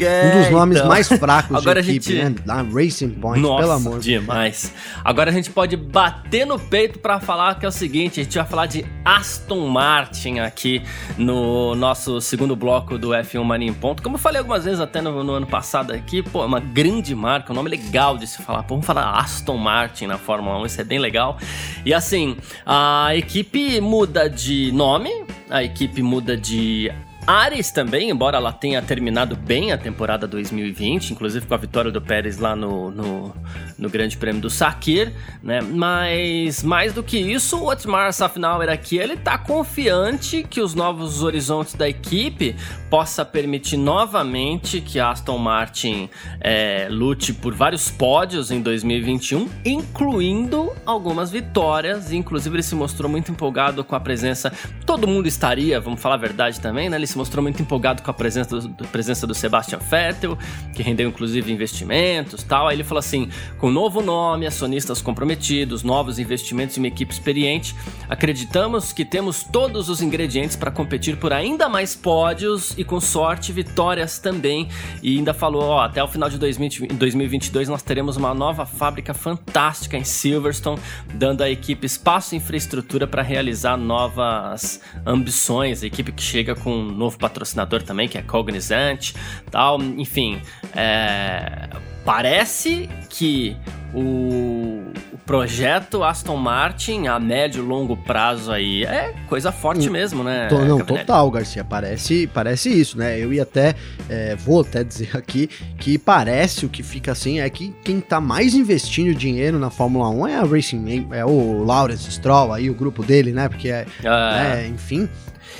É, 0.00 0.32
um 0.32 0.42
dos 0.42 0.50
nomes 0.50 0.78
então... 0.78 0.88
mais 0.88 1.08
fracos 1.08 1.54
agora 1.54 1.82
de 1.82 1.90
equipe, 1.90 2.16
gente... 2.16 2.38
né? 2.38 2.42
Da 2.46 2.62
Racing 2.62 3.10
Point, 3.10 3.40
Nossa, 3.40 3.62
pelo 3.62 3.72
amor 3.72 3.98
demais. 4.00 4.72
Agora 5.04 5.30
a 5.30 5.34
gente 5.34 5.50
pode 5.50 5.76
bater 5.76 6.46
no 6.46 6.58
peito 6.58 6.98
para 6.98 7.20
falar 7.20 7.58
que 7.58 7.66
é 7.66 7.68
o 7.68 7.72
seguinte: 7.72 8.20
a 8.20 8.22
gente 8.24 8.38
vai 8.38 8.46
falar 8.46 8.66
de 8.66 8.86
Aston 9.04 9.68
Martin 9.68 10.38
aqui 10.38 10.82
no 11.18 11.74
nosso 11.74 12.20
segundo 12.20 12.56
bloco 12.56 12.96
do 12.96 13.08
F1 13.10 13.42
Mania 13.42 13.68
em 13.68 13.74
Ponto. 13.74 14.02
Como 14.02 14.16
eu 14.16 14.20
falei 14.20 14.38
algumas 14.38 14.64
vezes 14.64 14.80
até 14.80 15.02
no, 15.02 15.22
no 15.22 15.32
ano 15.34 15.46
passado 15.46 15.92
aqui, 15.92 16.22
pô, 16.22 16.42
é 16.42 16.46
uma 16.46 16.60
grande 16.60 17.14
marca, 17.14 17.52
um 17.52 17.56
nome 17.56 17.68
legal 17.68 18.16
de 18.16 18.26
se 18.26 18.40
falar. 18.42 18.62
Pô, 18.62 18.74
vamos 18.74 18.86
falar 18.86 19.10
Aston 19.18 19.57
Aston 19.57 19.57
Martin 19.58 20.06
na 20.06 20.16
Fórmula 20.16 20.58
1, 20.60 20.66
isso 20.66 20.80
é 20.80 20.84
bem 20.84 20.98
legal. 20.98 21.38
E 21.84 21.92
assim, 21.92 22.36
a 22.64 23.14
equipe 23.14 23.80
muda 23.80 24.28
de 24.28 24.72
nome, 24.72 25.10
a 25.50 25.62
equipe 25.62 26.02
muda 26.02 26.36
de 26.36 26.90
Ares 27.28 27.70
também, 27.70 28.08
embora 28.08 28.38
ela 28.38 28.52
tenha 28.52 28.80
terminado 28.80 29.36
bem 29.36 29.70
a 29.70 29.76
temporada 29.76 30.26
2020, 30.26 31.10
inclusive 31.10 31.44
com 31.44 31.52
a 31.52 31.58
vitória 31.58 31.90
do 31.90 32.00
Pérez 32.00 32.38
lá 32.38 32.56
no, 32.56 32.90
no, 32.90 33.34
no 33.78 33.88
Grande 33.88 34.16
Prêmio 34.16 34.42
do 34.42 34.50
Sakir, 34.50 35.12
né? 35.42 35.60
Mas 35.60 36.62
mais 36.62 36.92
do 36.92 37.02
que 37.02 37.16
isso, 37.16 37.58
o 37.58 37.68
Otmar 37.68 38.12
Safnauer 38.12 38.68
aqui, 38.68 38.98
ele 38.98 39.16
tá 39.16 39.38
confiante 39.38 40.42
que 40.42 40.60
os 40.60 40.74
novos 40.74 41.22
horizontes 41.22 41.74
da 41.74 41.88
equipe 41.88 42.56
possa 42.90 43.24
permitir 43.24 43.76
novamente 43.76 44.80
que 44.80 44.98
Aston 44.98 45.38
Martin 45.38 46.08
é, 46.40 46.88
lute 46.90 47.32
por 47.32 47.54
vários 47.54 47.90
pódios 47.90 48.50
em 48.50 48.60
2021, 48.60 49.48
incluindo 49.64 50.72
algumas 50.84 51.30
vitórias. 51.30 52.12
Inclusive, 52.12 52.56
ele 52.56 52.62
se 52.62 52.74
mostrou 52.74 53.10
muito 53.10 53.30
empolgado 53.30 53.84
com 53.84 53.94
a 53.94 54.00
presença. 54.00 54.52
Todo 54.84 55.06
mundo 55.06 55.28
estaria, 55.28 55.80
vamos 55.80 56.00
falar 56.00 56.16
a 56.16 56.18
verdade 56.18 56.60
também, 56.60 56.88
né? 56.88 56.96
Ele 56.96 57.06
se 57.06 57.16
mostrou 57.16 57.42
muito 57.42 57.62
empolgado 57.62 58.02
com 58.02 58.10
a 58.10 58.14
presença 58.14 58.58
do, 58.58 58.88
presença 58.88 59.26
do 59.26 59.34
Sebastian 59.34 59.78
Vettel, 59.78 60.36
que 60.74 60.82
rendeu 60.82 61.08
inclusive 61.08 61.52
investimentos 61.52 62.42
tal. 62.42 62.66
Aí 62.66 62.76
ele 62.76 62.84
falou 62.84 62.98
assim: 62.98 63.28
com 63.58 63.67
novo 63.70 64.00
nome, 64.00 64.46
acionistas 64.46 65.02
comprometidos, 65.02 65.82
novos 65.82 66.18
investimentos 66.18 66.76
em 66.76 66.80
uma 66.80 66.86
equipe 66.86 67.12
experiente, 67.12 67.74
acreditamos 68.08 68.92
que 68.92 69.04
temos 69.04 69.42
todos 69.42 69.88
os 69.88 70.00
ingredientes 70.00 70.56
para 70.56 70.70
competir 70.70 71.16
por 71.16 71.32
ainda 71.32 71.68
mais 71.68 71.96
pódios 71.96 72.72
e 72.78 72.84
com 72.84 73.00
sorte 73.00 73.52
vitórias 73.52 74.18
também. 74.18 74.68
E 75.02 75.18
ainda 75.18 75.34
falou: 75.34 75.64
ó, 75.64 75.80
até 75.80 76.02
o 76.02 76.08
final 76.08 76.30
de 76.30 76.38
2022 76.38 77.68
nós 77.68 77.82
teremos 77.82 78.16
uma 78.16 78.32
nova 78.32 78.64
fábrica 78.64 79.12
fantástica 79.12 79.96
em 79.96 80.04
Silverstone, 80.04 80.80
dando 81.14 81.42
à 81.42 81.50
equipe 81.50 81.84
espaço 81.84 82.34
e 82.34 82.38
infraestrutura 82.38 83.06
para 83.06 83.22
realizar 83.22 83.76
novas 83.76 84.80
ambições. 85.04 85.82
A 85.82 85.86
equipe 85.86 86.12
que 86.12 86.22
chega 86.22 86.54
com 86.54 86.72
um 86.72 86.92
novo 86.92 87.08
novo 87.08 87.18
patrocinador 87.18 87.82
também, 87.82 88.06
que 88.06 88.18
é 88.18 88.22
Cognizant, 88.22 89.14
tal. 89.50 89.80
Enfim, 89.82 90.40
é, 90.76 91.68
parece 92.08 92.88
que 93.10 93.54
o, 93.92 94.00
o, 95.12 95.18
projeto 95.26 96.02
Aston 96.02 96.36
Martin 96.36 97.06
a 97.06 97.20
médio 97.20 97.62
e 97.62 97.66
longo 97.66 97.98
prazo 97.98 98.50
aí 98.50 98.82
é 98.86 99.12
coisa 99.28 99.52
forte 99.52 99.90
hum, 99.90 99.92
mesmo, 99.92 100.24
né? 100.24 100.48
Não, 100.50 100.78
total, 100.78 101.30
Garcia. 101.30 101.62
Parece, 101.62 102.26
parece 102.26 102.70
isso, 102.70 102.96
né? 102.96 103.22
Eu 103.22 103.30
ia 103.30 103.42
até, 103.42 103.74
é, 104.08 104.34
vou 104.36 104.62
até 104.62 104.82
dizer 104.82 105.14
aqui 105.14 105.48
que 105.78 105.98
parece 105.98 106.64
o 106.64 106.70
que 106.70 106.82
fica 106.82 107.12
assim 107.12 107.40
é 107.40 107.50
que 107.50 107.74
quem 107.84 108.00
tá 108.00 108.22
mais 108.22 108.54
investindo 108.54 109.14
dinheiro 109.14 109.58
na 109.58 109.68
Fórmula 109.68 110.08
1 110.08 110.28
é 110.28 110.36
a 110.36 110.44
Racing, 110.44 111.08
é 111.12 111.26
o 111.26 111.62
Lawrence 111.62 112.10
Stroll 112.10 112.54
aí, 112.54 112.70
o 112.70 112.74
grupo 112.74 113.02
dele, 113.02 113.32
né? 113.32 113.50
Porque 113.50 113.68
é, 113.68 113.84
ah. 114.06 114.56
é 114.56 114.66
enfim. 114.66 115.10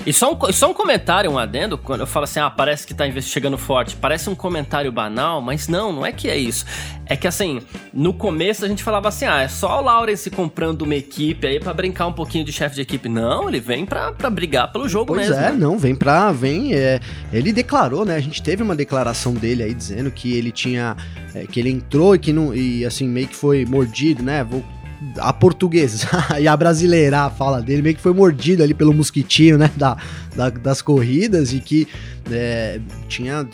E 0.06 0.12
só 0.12 0.32
um, 0.32 0.52
só 0.52 0.70
um 0.70 0.74
comentário, 0.74 1.30
um 1.30 1.38
adendo, 1.38 1.76
quando 1.76 2.00
eu 2.00 2.06
falo 2.06 2.24
assim, 2.24 2.40
ah, 2.40 2.50
parece 2.50 2.86
que 2.86 2.94
tá 2.94 3.04
chegando 3.20 3.58
forte. 3.58 3.96
Parece 3.96 4.30
um 4.30 4.34
comentário 4.34 4.90
banal, 4.92 5.40
mas 5.40 5.68
não, 5.68 5.92
não 5.92 6.06
é 6.06 6.12
que 6.12 6.28
é 6.28 6.36
isso. 6.36 6.64
É 7.06 7.16
que 7.16 7.26
assim, 7.26 7.60
no 7.92 8.12
começo 8.12 8.64
a 8.64 8.68
gente 8.68 8.82
falava 8.82 9.08
assim, 9.08 9.26
ah, 9.26 9.40
é 9.40 9.48
só 9.48 9.80
o 9.80 9.84
Lawrence 9.84 10.30
comprando 10.30 10.82
uma 10.82 10.94
equipe 10.94 11.46
aí 11.46 11.58
para 11.58 11.72
brincar 11.72 12.06
um 12.06 12.12
pouquinho 12.12 12.44
de 12.44 12.52
chefe 12.52 12.76
de 12.76 12.82
equipe. 12.82 13.08
Não, 13.08 13.48
ele 13.48 13.60
vem 13.60 13.84
pra, 13.84 14.12
pra 14.12 14.30
brigar 14.30 14.70
pelo 14.72 14.88
jogo 14.88 15.14
pois 15.14 15.28
mesmo. 15.28 15.34
Pois 15.34 15.54
é, 15.54 15.56
não, 15.56 15.78
vem 15.78 15.94
pra, 15.94 16.32
vem, 16.32 16.74
é, 16.74 17.00
ele 17.32 17.52
declarou, 17.52 18.04
né, 18.04 18.16
a 18.16 18.20
gente 18.20 18.42
teve 18.42 18.62
uma 18.62 18.76
declaração 18.76 19.34
dele 19.34 19.62
aí 19.62 19.74
dizendo 19.74 20.10
que 20.10 20.36
ele 20.36 20.52
tinha, 20.52 20.96
é, 21.34 21.46
que 21.46 21.58
ele 21.58 21.70
entrou 21.70 22.14
e 22.14 22.18
que 22.18 22.32
não, 22.32 22.54
e 22.54 22.84
assim, 22.84 23.08
meio 23.08 23.28
que 23.28 23.36
foi 23.36 23.64
mordido, 23.64 24.22
né, 24.22 24.44
vou 24.44 24.62
a 25.18 25.32
portuguesa 25.32 26.08
e 26.40 26.48
a 26.48 26.56
brasileira 26.56 27.22
a 27.22 27.30
fala 27.30 27.62
dele 27.62 27.82
meio 27.82 27.94
que 27.94 28.00
foi 28.02 28.12
mordido 28.12 28.62
ali 28.62 28.74
pelo 28.74 28.92
mosquitinho, 28.92 29.58
né, 29.58 29.70
da, 29.76 29.96
da, 30.34 30.50
das 30.50 30.82
corridas 30.82 31.52
e 31.52 31.60
que 31.60 31.86
é, 32.30 32.80
tinha 33.08 33.46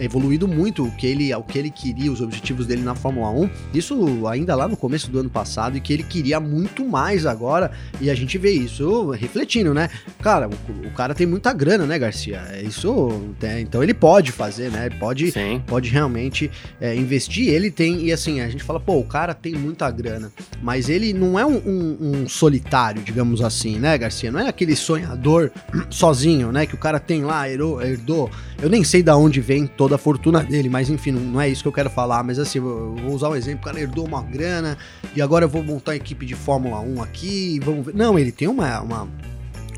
evoluído 0.00 0.48
muito 0.48 0.84
o 0.84 0.90
que 0.92 1.06
ele, 1.06 1.34
o 1.34 1.42
que 1.42 1.58
ele 1.58 1.70
queria, 1.70 2.10
os 2.10 2.20
objetivos 2.20 2.66
dele 2.66 2.82
na 2.82 2.94
Fórmula 2.94 3.30
1. 3.30 3.50
Isso 3.74 4.26
ainda 4.26 4.54
lá 4.54 4.68
no 4.68 4.76
começo 4.76 5.10
do 5.10 5.18
ano 5.18 5.30
passado 5.30 5.76
e 5.76 5.80
que 5.80 5.92
ele 5.92 6.02
queria 6.02 6.40
muito 6.40 6.84
mais 6.84 7.26
agora 7.26 7.70
e 8.00 8.10
a 8.10 8.14
gente 8.14 8.38
vê 8.38 8.50
isso 8.50 9.10
refletindo, 9.10 9.74
né? 9.74 9.88
Cara, 10.22 10.48
o, 10.48 10.86
o 10.86 10.90
cara 10.92 11.14
tem 11.14 11.26
muita 11.26 11.52
grana, 11.52 11.86
né, 11.86 11.98
Garcia? 11.98 12.42
É 12.50 12.62
isso, 12.62 13.22
é, 13.42 13.60
então 13.60 13.82
ele 13.82 13.94
pode 13.94 14.32
fazer, 14.32 14.70
né? 14.70 14.86
Ele 14.86 14.96
pode, 14.96 15.30
Sim. 15.30 15.62
pode 15.66 15.90
realmente 15.90 16.50
é, 16.80 16.94
investir. 16.94 17.48
Ele 17.48 17.70
tem 17.70 18.04
e 18.06 18.12
assim 18.12 18.40
a 18.40 18.48
gente 18.48 18.64
fala, 18.64 18.80
pô, 18.80 18.98
o 18.98 19.04
cara 19.04 19.34
tem 19.34 19.54
muita 19.54 19.90
grana, 19.90 20.32
mas 20.62 20.88
ele 20.88 21.12
não 21.12 21.38
é 21.38 21.44
um, 21.44 21.56
um, 21.56 21.98
um 22.00 22.28
solitário, 22.28 23.02
digamos 23.02 23.42
assim, 23.42 23.78
né, 23.78 23.96
Garcia? 23.96 24.30
Não 24.30 24.40
é 24.40 24.48
aquele 24.48 24.76
sonhador 24.76 25.50
sozinho, 25.90 26.50
né? 26.52 26.66
Que 26.66 26.74
o 26.74 26.78
cara 26.78 26.98
tem 26.98 27.24
lá 27.24 27.48
herdou, 27.48 27.82
herdou 27.82 28.30
eu 28.64 28.70
nem 28.70 28.82
sei 28.82 29.02
da 29.02 29.14
onde 29.14 29.42
vem 29.42 29.66
toda 29.66 29.96
a 29.96 29.98
fortuna 29.98 30.42
dele, 30.42 30.70
mas 30.70 30.88
enfim, 30.88 31.10
não, 31.10 31.38
é 31.38 31.50
isso 31.50 31.60
que 31.60 31.68
eu 31.68 31.72
quero 31.72 31.90
falar. 31.90 32.22
Mas 32.24 32.38
assim, 32.38 32.60
eu 32.60 32.94
vou 32.96 33.12
usar 33.12 33.28
um 33.28 33.36
exemplo: 33.36 33.60
o 33.60 33.64
cara 33.64 33.78
herdou 33.78 34.06
uma 34.06 34.22
grana 34.22 34.78
e 35.14 35.20
agora 35.20 35.44
eu 35.44 35.48
vou 35.50 35.62
montar 35.62 35.92
uma 35.92 35.96
equipe 35.96 36.24
de 36.24 36.34
Fórmula 36.34 36.80
1 36.80 37.02
aqui. 37.02 37.60
Vamos 37.62 37.84
ver. 37.84 37.94
Não, 37.94 38.18
ele 38.18 38.32
tem 38.32 38.48
uma, 38.48 38.80
uma 38.80 39.08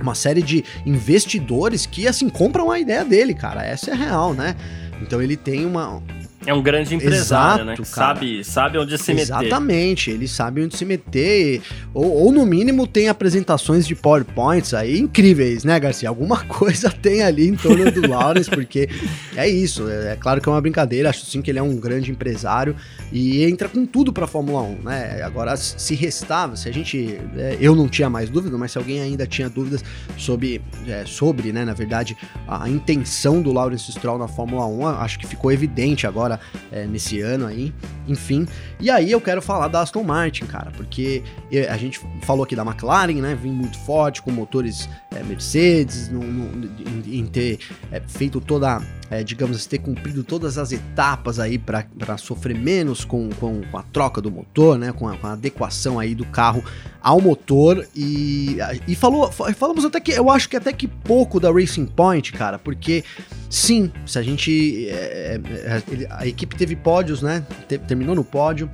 uma 0.01 0.14
série 0.14 0.40
de 0.40 0.62
investidores 0.85 1.85
que, 1.85 2.07
assim, 2.07 2.29
compram 2.29 2.70
a 2.70 2.79
ideia 2.79 3.05
dele, 3.05 3.35
cara. 3.35 3.64
Essa 3.64 3.90
é 3.90 3.94
real, 3.94 4.35
né? 4.35 4.55
Então 5.03 5.20
ele 5.20 5.37
tem 5.37 5.66
uma, 5.66 6.01
é 6.46 6.54
um 6.54 6.62
grande 6.62 6.94
empresário, 6.94 7.64
né? 7.64 7.72
Exato, 7.72 7.74
né? 7.74 7.76
Que 7.76 7.85
sabe, 7.85 8.44
sabe 8.44 8.78
onde 8.78 8.96
se 8.96 9.12
meter. 9.12 9.22
Exatamente, 9.22 10.11
ele 10.11 10.28
sabe 10.28 10.62
onde 10.62 10.76
se 10.76 10.85
meter. 10.85 11.61
Ou, 11.92 12.24
ou, 12.24 12.32
no 12.32 12.46
mínimo 12.46 12.87
tem 12.87 13.09
apresentações 13.09 13.87
de 13.87 13.96
PowerPoints 13.96 14.72
aí 14.72 14.98
incríveis, 14.98 15.64
né, 15.64 15.78
Garcia? 15.80 16.09
Alguma 16.09 16.42
coisa 16.46 16.88
tem 16.88 17.22
ali 17.22 17.48
em 17.48 17.56
torno 17.56 17.90
do 17.90 18.09
Lawrence, 18.09 18.48
porque 18.48 18.88
é 19.35 19.48
isso. 19.48 19.88
É, 19.88 20.12
é, 20.12 20.16
claro 20.16 20.40
que 20.40 20.48
é 20.48 20.52
uma 20.52 20.61
brincadeira, 20.61 21.11
acho 21.11 21.26
sim 21.26 21.42
que 21.42 21.50
ele 21.50 21.59
é 21.59 21.62
um 21.62 21.76
grande 21.76 22.12
empresário 22.12 22.76
e 23.12 23.44
entra 23.44 23.68
com 23.68 23.85
tudo 23.85 24.12
pra 24.12 24.26
Fórmula 24.26 24.62
1, 24.62 24.82
né? 24.85 25.22
Agora, 25.22 25.56
se 25.56 25.94
restava, 25.94 26.54
se 26.54 26.68
a 26.68 26.72
gente. 26.72 27.18
É, 27.37 27.56
eu 27.61 27.74
não 27.74 27.88
tinha 27.88 28.09
mais 28.09 28.30
dúvida, 28.30 28.56
mas 28.56 28.70
se 28.70 28.78
alguém 28.78 29.00
ainda 29.00 29.26
tinha 29.26 29.48
dúvidas 29.48 29.85
sobre, 30.16 30.62
é, 30.87 31.04
sobre 31.04 31.52
né, 31.52 31.64
na 31.64 31.74
verdade, 31.74 32.16
a, 32.46 32.64
a 32.64 32.70
intenção 32.70 33.42
do 33.42 33.52
Lawrence 33.52 33.90
Stroll 33.90 34.18
na 34.18 34.28
Fórmula 34.28 34.64
1, 34.66 34.87
acho 35.00 35.18
que 35.18 35.26
ficou 35.26 35.50
evidente 35.50 36.06
agora 36.06 36.36
é, 36.70 36.87
nesse 36.87 37.20
ano 37.20 37.46
aí, 37.46 37.72
enfim. 38.07 38.46
E 38.81 38.90
aí 38.90 39.11
eu 39.11 39.20
quero 39.20 39.40
falar 39.40 39.68
da 39.68 39.81
Aston 39.81 40.03
Martin, 40.03 40.46
cara, 40.46 40.70
porque 40.77 41.22
a 41.68 41.77
gente 41.77 42.01
falou 42.22 42.44
aqui 42.44 42.55
da 42.55 42.62
McLaren, 42.62 43.20
né? 43.20 43.35
Vim 43.35 43.51
muito 43.51 43.79
forte 43.81 44.22
com 44.22 44.31
motores 44.31 44.88
é, 45.14 45.22
Mercedes, 45.22 46.09
no, 46.09 46.20
no, 46.20 46.66
em, 46.66 47.20
em, 47.20 47.27
ter 47.27 47.59
é, 47.90 48.01
feito 48.01 48.40
toda, 48.40 48.83
é, 49.11 49.22
digamos 49.22 49.66
ter 49.66 49.79
cumprido 49.79 50.22
todas 50.22 50.59
as 50.59 50.72
etapas 50.72 51.38
aí 51.38 51.59
para 51.59 52.18
sofrer 52.18 52.57
menos 52.57 53.05
com, 53.05 53.31
com, 53.31 53.62
com, 53.62 53.79
a 53.79 53.83
troca 53.83 54.20
do 54.20 54.31
motor, 54.31 54.79
né? 54.79 54.92
Com 54.92 55.09
a, 55.09 55.16
com 55.16 55.27
a, 55.27 55.33
adequação 55.33 55.99
aí 55.99 56.14
do 56.14 56.25
carro 56.27 56.62
ao 57.01 57.20
motor 57.20 57.87
e, 57.94 58.59
e 58.87 58.94
falou, 58.94 59.31
falamos 59.31 59.85
até 59.85 60.01
que 60.01 60.12
eu 60.12 60.29
acho 60.31 60.49
que 60.49 60.57
até 60.57 60.72
que 60.72 60.88
pouco 60.88 61.38
da 61.38 61.53
Racing 61.53 61.87
Point, 61.87 62.33
cara, 62.33 62.59
porque 62.59 63.05
sim, 63.48 63.90
se 64.04 64.18
a 64.18 64.22
gente 64.22 64.88
é, 64.88 65.40
é 65.40 66.06
a 66.11 66.26
equipe 66.26 66.56
teve 66.56 66.76
pódios, 66.76 67.22
né? 67.22 67.44
terminou 67.87 68.14
no 68.14 68.24
pódio. 68.24 68.70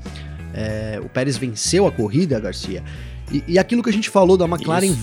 É, 0.54 1.00
o 1.02 1.08
Pérez 1.08 1.36
venceu 1.36 1.86
a 1.86 1.92
corrida, 1.92 2.38
Garcia. 2.38 2.82
E, 3.30 3.42
e, 3.48 3.58
aquilo 3.58 3.82
que 3.82 3.88
a 3.88 3.92
gente 3.92 4.10
falou 4.10 4.36
da 4.36 4.44
McLaren 4.44 4.94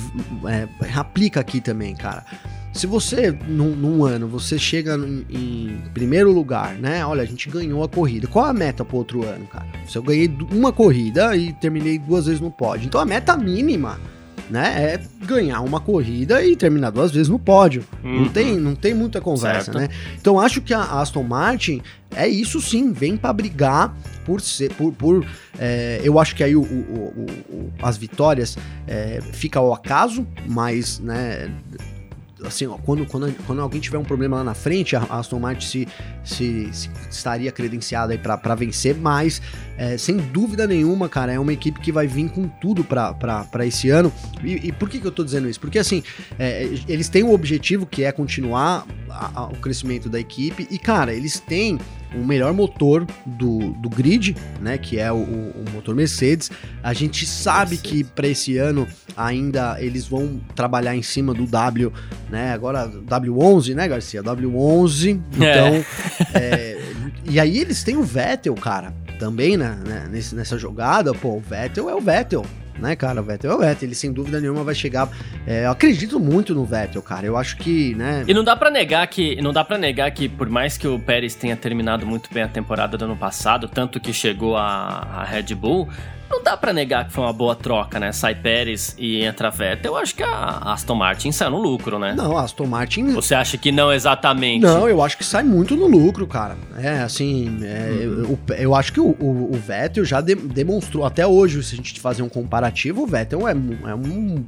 é, 0.48 0.68
aplica 0.96 1.40
aqui 1.40 1.60
também, 1.60 1.96
cara. 1.96 2.24
Se 2.72 2.86
você, 2.86 3.32
num, 3.48 3.76
num, 3.76 4.06
ano, 4.06 4.28
você 4.28 4.60
chega 4.60 4.96
em, 4.96 5.26
em, 5.28 5.82
primeiro 5.92 6.32
lugar, 6.32 6.76
né? 6.76 7.04
Olha, 7.04 7.24
a 7.24 7.26
gente 7.26 7.50
ganhou 7.50 7.84
a 7.84 7.90
corrida. 7.90 8.28
Qual 8.28 8.46
a 8.46 8.54
meta 8.54 8.86
pro 8.86 8.98
outro 8.98 9.26
ano, 9.26 9.46
cara? 9.48 9.66
Se 9.88 9.98
eu 9.98 10.04
ganhei 10.04 10.32
uma 10.52 10.72
corrida 10.72 11.36
e 11.36 11.52
terminei 11.54 11.98
duas 11.98 12.28
vezes 12.28 12.40
no 12.40 12.52
pódio. 12.52 12.86
Então 12.86 13.02
a 13.02 13.06
meta 13.06 13.36
mínima 13.36 14.00
né? 14.50 14.94
É 14.94 15.26
ganhar 15.26 15.62
uma 15.62 15.80
corrida 15.80 16.44
e 16.44 16.56
terminar 16.56 16.90
duas 16.90 17.12
vezes 17.12 17.30
no 17.30 17.38
pódio. 17.38 17.86
Uhum. 18.04 18.22
Não, 18.22 18.30
tem, 18.30 18.58
não 18.58 18.76
tem 18.76 18.94
muita 18.94 19.22
conversa, 19.22 19.72
certo. 19.72 19.78
né? 19.78 19.90
Então 20.20 20.40
acho 20.40 20.62
que 20.62 20.74
a 20.74 20.82
Aston 20.82 21.24
Martin 21.24 21.82
é 22.16 22.28
isso 22.28 22.60
sim, 22.60 22.92
vem 22.92 23.16
para 23.16 23.32
brigar 23.32 23.96
por 24.26 24.42
ser, 24.42 24.74
por, 24.74 24.92
por 24.94 25.26
é, 25.58 26.02
eu 26.04 26.20
acho 26.20 26.36
que 26.36 26.44
aí 26.44 26.56
o, 26.56 26.62
o, 26.62 27.26
o, 27.50 27.74
as 27.82 27.98
vitórias 27.98 28.58
é, 28.88 29.22
fica 29.34 29.60
ao 29.60 29.74
acaso, 29.74 30.26
mas, 30.48 31.00
né? 31.00 31.50
Assim, 32.44 32.68
ó, 32.68 32.78
quando, 32.78 33.06
quando, 33.06 33.34
quando 33.46 33.62
alguém 33.62 33.82
tiver 33.82 33.98
um 33.98 34.04
problema 34.04 34.38
lá 34.38 34.44
na 34.44 34.54
frente, 34.54 34.96
a 34.96 35.02
Aston 35.04 35.40
Martin 35.40 35.66
se, 35.66 35.88
se, 36.24 36.70
se 36.72 36.90
estaria 37.10 37.52
credenciada 37.52 38.18
para 38.18 38.56
vencer, 38.56 38.96
mas 38.96 39.42
é, 39.78 39.98
sem 39.98 40.18
dúvida 40.18 40.66
nenhuma, 40.68 41.10
cara, 41.10 41.32
é 41.32 41.40
uma 41.40 41.54
equipe 41.54 41.80
que 41.80 41.92
vai 41.92 42.08
vir 42.08 42.30
com 42.30 42.48
tudo 42.48 42.84
para 42.84 43.66
esse 43.66 43.90
ano. 43.90 44.12
E, 44.44 44.68
e, 44.68 44.72
por 44.72 44.90
que, 44.90 45.00
que 45.00 45.08
eu 45.08 45.12
tô 45.12 45.24
dizendo 45.24 45.50
isso? 45.50 45.60
Porque 45.60 45.80
assim, 45.80 46.04
é, 46.38 46.64
eles 46.88 47.10
têm 47.10 47.24
um 47.24 47.34
objetivo 47.34 47.86
que 47.86 48.04
é 48.04 48.12
continuar 48.12 48.86
a, 49.10 49.42
a, 49.42 49.46
o 49.46 49.56
crescimento 49.58 50.10
da 50.10 50.20
equipe, 50.20 50.68
e 50.70 50.78
cara, 50.78 51.14
eles 51.14 51.40
têm 51.40 51.80
o 52.14 52.26
melhor 52.26 52.54
motor 52.54 53.06
do, 53.26 53.72
do 53.74 53.90
grid, 53.90 54.36
né? 54.60 54.78
Que 54.78 54.98
é 55.00 55.12
o, 55.12 55.18
o 55.18 55.66
motor 55.74 55.96
Mercedes. 55.96 56.50
A 56.82 56.94
gente 56.94 57.26
sabe 57.26 57.78
que 57.78 58.04
para 58.04 58.28
esse 58.28 58.58
ano 58.58 58.88
ainda 59.16 59.78
eles 59.80 60.08
vão 60.08 60.40
trabalhar 60.56 60.96
em 60.96 61.04
cima 61.04 61.34
do 61.34 61.46
W, 61.46 61.94
né? 62.30 62.52
Agora 62.52 62.88
W11, 62.88 63.76
né, 63.76 63.88
Garcia? 63.88 64.24
W11. 64.24 65.22
Então, 65.36 65.86
é. 66.34 66.40
É, 66.40 66.82
e 67.26 67.40
aí 67.40 67.60
eles 67.60 67.84
têm 67.84 67.96
o 67.96 68.04
Vettel, 68.04 68.56
cara, 68.56 68.94
também 69.20 69.56
né, 69.56 69.78
né, 69.86 70.08
nesse, 70.10 70.34
nessa 70.34 70.58
jogada. 70.58 71.14
Pô, 71.14 71.36
o 71.36 71.40
Vettel 71.40 71.90
é 71.90 71.96
o 71.96 72.02
Vettel 72.02 72.46
né, 72.80 72.96
cara? 72.96 73.22
O 73.22 73.24
Vettel 73.24 73.52
é 73.52 73.56
o 73.56 73.60
Vettel. 73.60 73.88
Ele 73.88 73.96
sem 73.96 74.12
dúvida 74.12 74.40
nenhuma 74.40 74.64
vai 74.64 74.76
chegar. 74.76 75.10
É, 75.46 75.66
eu 75.66 75.72
acredito 75.72 76.20
muito 76.20 76.54
no 76.56 76.66
Vettel, 76.66 77.02
cara. 77.02 77.26
Eu 77.26 77.38
acho 77.38 77.58
que, 77.58 77.94
né? 77.96 78.24
E 78.28 78.34
não 78.34 78.44
dá 78.44 78.56
para 78.56 78.72
negar 78.72 79.06
que 79.08 79.42
não 79.42 79.54
dá 79.54 79.64
para 79.64 79.78
negar 79.78 80.10
que 80.12 80.28
por 80.28 80.50
mais 80.50 80.78
que 80.78 80.88
o 80.88 81.00
Pérez 81.00 81.36
tenha 81.36 81.56
terminado 81.56 82.06
muito 82.06 82.34
bem 82.34 82.44
a 82.44 82.48
temporada 82.48 82.98
do 82.98 83.06
ano 83.06 83.16
passado, 83.16 83.68
tanto 83.68 84.00
que 84.00 84.14
chegou 84.14 84.56
a, 84.58 85.08
a 85.12 85.24
Red 85.24 85.56
Bull, 85.56 85.88
não 86.30 86.44
dá 86.44 86.56
para 86.56 86.72
negar 86.72 87.08
que 87.08 87.14
foi 87.14 87.24
uma 87.24 87.34
boa 87.34 87.56
troca, 87.56 88.00
né? 88.00 88.12
Sai 88.12 88.36
Pérez 88.36 88.96
e 88.98 89.24
entra 89.24 89.50
Vettel. 89.50 89.94
Eu 89.94 89.98
acho 89.98 90.16
que 90.16 90.24
a 90.24 90.74
Aston 90.74 90.96
Martin 90.96 91.32
sai 91.32 91.50
no 91.50 91.58
lucro, 91.58 91.98
né? 91.98 92.14
Não, 92.16 92.38
a 92.38 92.44
Aston 92.44 92.66
Martin. 92.66 93.12
Você 93.14 93.34
acha 93.34 93.58
que 93.58 93.72
não 93.72 93.92
exatamente? 93.92 94.62
Não, 94.62 94.88
eu 94.88 95.02
acho 95.02 95.18
que 95.18 95.24
sai 95.24 95.44
muito 95.44 95.76
no 95.76 95.88
lucro, 95.88 96.28
cara. 96.28 96.56
É, 96.78 97.00
assim, 97.00 97.60
é, 97.64 98.06
uhum. 98.06 98.38
eu, 98.50 98.56
eu, 98.56 98.76
acho 98.76 98.94
que 98.94 99.00
o, 99.00 99.16
o, 99.20 99.52
o 99.54 99.58
Vettel 99.58 100.06
já 100.06 100.22
de, 100.22 100.36
demonstrou, 100.36 101.06
até 101.06 101.26
hoje, 101.26 101.64
se 101.64 101.74
a 101.74 101.78
gente 101.78 102.00
fazer 102.00 102.22
um 102.22 102.30
comparativo, 102.30 103.04
o 103.04 103.08
Vettel 103.08 103.48
é, 103.48 103.52
é 103.52 103.96
um 103.96 104.46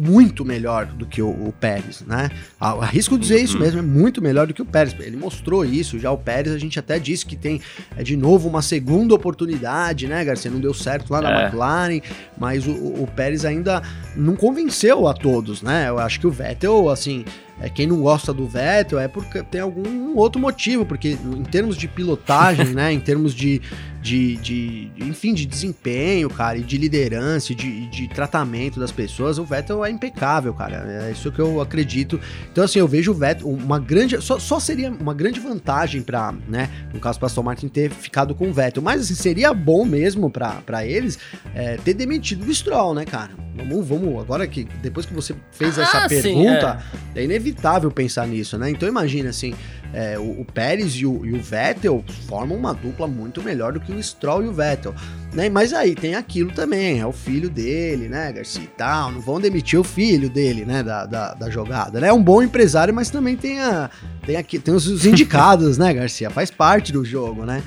muito 0.00 0.44
melhor 0.44 0.86
do 0.86 1.04
que 1.04 1.20
o, 1.20 1.28
o 1.28 1.52
Pérez, 1.60 2.02
né? 2.06 2.30
Arrisco 2.58 3.18
dizer 3.18 3.36
uhum. 3.36 3.44
isso 3.44 3.58
mesmo, 3.58 3.78
é 3.80 3.82
muito 3.82 4.22
melhor 4.22 4.46
do 4.46 4.54
que 4.54 4.62
o 4.62 4.64
Pérez. 4.64 4.94
Ele 4.98 5.16
mostrou 5.16 5.64
isso, 5.64 5.98
já 5.98 6.10
o 6.10 6.16
Pérez 6.16 6.54
a 6.54 6.58
gente 6.58 6.78
até 6.78 6.98
disse 6.98 7.26
que 7.26 7.36
tem 7.36 7.60
é, 7.96 8.02
de 8.02 8.16
novo 8.16 8.48
uma 8.48 8.62
segunda 8.62 9.14
oportunidade, 9.14 10.06
né, 10.06 10.24
Garcia? 10.24 10.50
Não 10.50 10.60
deu 10.60 10.72
certo 10.72 11.10
lá 11.10 11.20
na 11.20 11.30
é. 11.30 11.42
McLaren, 11.44 12.00
mas 12.38 12.66
o, 12.66 12.72
o 12.72 13.08
Pérez 13.14 13.44
ainda 13.44 13.82
não 14.16 14.34
convenceu 14.34 15.06
a 15.06 15.12
todos, 15.12 15.60
né? 15.60 15.88
Eu 15.88 15.98
acho 15.98 16.18
que 16.18 16.26
o 16.26 16.30
Vettel, 16.30 16.88
assim, 16.88 17.24
é, 17.60 17.68
quem 17.68 17.86
não 17.86 18.00
gosta 18.00 18.32
do 18.32 18.46
Vettel 18.46 18.98
é 18.98 19.06
porque 19.06 19.42
tem 19.42 19.60
algum 19.60 20.16
outro 20.16 20.40
motivo, 20.40 20.86
porque 20.86 21.10
em 21.10 21.44
termos 21.44 21.76
de 21.76 21.86
pilotagem, 21.86 22.66
né, 22.74 22.90
em 22.90 22.98
termos 22.98 23.34
de, 23.34 23.60
de, 24.00 24.36
de, 24.36 24.90
enfim, 24.98 25.34
de 25.34 25.44
desempenho, 25.44 26.30
cara, 26.30 26.56
e 26.56 26.62
de 26.62 26.78
liderança, 26.78 27.54
de, 27.54 27.86
de 27.88 28.08
tratamento 28.08 28.80
das 28.80 28.90
pessoas, 28.90 29.38
o 29.38 29.44
Vettel 29.44 29.84
é 29.84 29.90
impecável, 29.90 30.54
cara, 30.54 31.06
é 31.06 31.12
isso 31.12 31.30
que 31.30 31.38
eu 31.38 31.60
acredito. 31.60 32.18
Então, 32.50 32.64
assim, 32.64 32.78
eu 32.78 32.88
vejo 32.88 33.10
o 33.12 33.14
Vettel, 33.14 33.48
uma 33.48 33.78
grande, 33.78 34.20
só, 34.22 34.38
só 34.38 34.58
seria 34.58 34.90
uma 34.90 35.12
grande 35.12 35.38
vantagem 35.38 36.00
para, 36.00 36.32
né, 36.48 36.70
no 36.94 36.98
caso 36.98 37.18
para 37.18 37.26
Aston 37.26 37.42
Martin 37.42 37.68
ter 37.68 37.90
ficado 37.90 38.34
com 38.34 38.48
o 38.48 38.52
Vettel, 38.52 38.82
mas 38.82 39.02
assim, 39.02 39.14
seria 39.14 39.52
bom 39.52 39.84
mesmo 39.84 40.30
para 40.30 40.86
eles 40.86 41.18
é, 41.54 41.76
ter 41.76 41.92
demitido 41.92 42.46
o 42.46 42.54
Stroll, 42.54 42.94
né, 42.94 43.04
cara? 43.04 43.32
Vamos, 43.54 43.86
vamos, 43.86 44.18
agora 44.22 44.46
que 44.46 44.64
depois 44.80 45.04
que 45.04 45.12
você 45.12 45.34
fez 45.52 45.78
ah, 45.78 45.82
essa 45.82 46.08
pergunta, 46.08 46.78
sim, 46.78 46.98
é. 47.14 47.20
é 47.20 47.24
inevitável 47.24 47.49
inevitável 47.50 47.90
pensar 47.90 48.26
nisso, 48.26 48.56
né? 48.56 48.70
Então 48.70 48.88
imagina 48.88 49.30
assim, 49.30 49.54
é, 49.92 50.18
o, 50.18 50.40
o, 50.40 50.44
Pérez 50.44 50.94
e 50.94 51.04
o, 51.04 51.24
e 51.26 51.32
o, 51.32 51.40
Vettel 51.40 52.04
formam 52.26 52.56
uma 52.56 52.72
dupla 52.72 53.06
muito 53.06 53.42
melhor 53.42 53.72
do 53.72 53.80
que 53.80 53.92
o 53.92 54.02
Stroll 54.02 54.44
e 54.44 54.48
o 54.48 54.52
Vettel, 54.52 54.94
né? 55.32 55.48
Mas 55.48 55.72
aí 55.72 55.94
tem 55.94 56.14
aquilo 56.14 56.52
também, 56.52 57.00
é 57.00 57.06
o 57.06 57.12
filho 57.12 57.50
dele, 57.50 58.08
né, 58.08 58.32
Garcia 58.32 58.62
e 58.62 58.66
tal, 58.66 59.12
não 59.12 59.20
vão 59.20 59.40
demitir 59.40 59.78
o 59.78 59.84
filho 59.84 60.30
dele, 60.30 60.64
né, 60.64 60.82
da, 60.82 61.06
da, 61.06 61.34
da 61.34 61.50
jogada, 61.50 62.00
né? 62.00 62.08
É 62.08 62.12
um 62.12 62.22
bom 62.22 62.42
empresário, 62.42 62.94
mas 62.94 63.10
também 63.10 63.36
tem, 63.36 63.60
a, 63.60 63.90
tem, 64.24 64.36
aqui, 64.36 64.58
tem 64.58 64.72
os 64.72 65.04
indicados, 65.04 65.76
né, 65.78 65.92
Garcia? 65.92 66.30
Faz 66.30 66.50
parte 66.50 66.92
do 66.92 67.04
jogo, 67.04 67.44
né? 67.44 67.62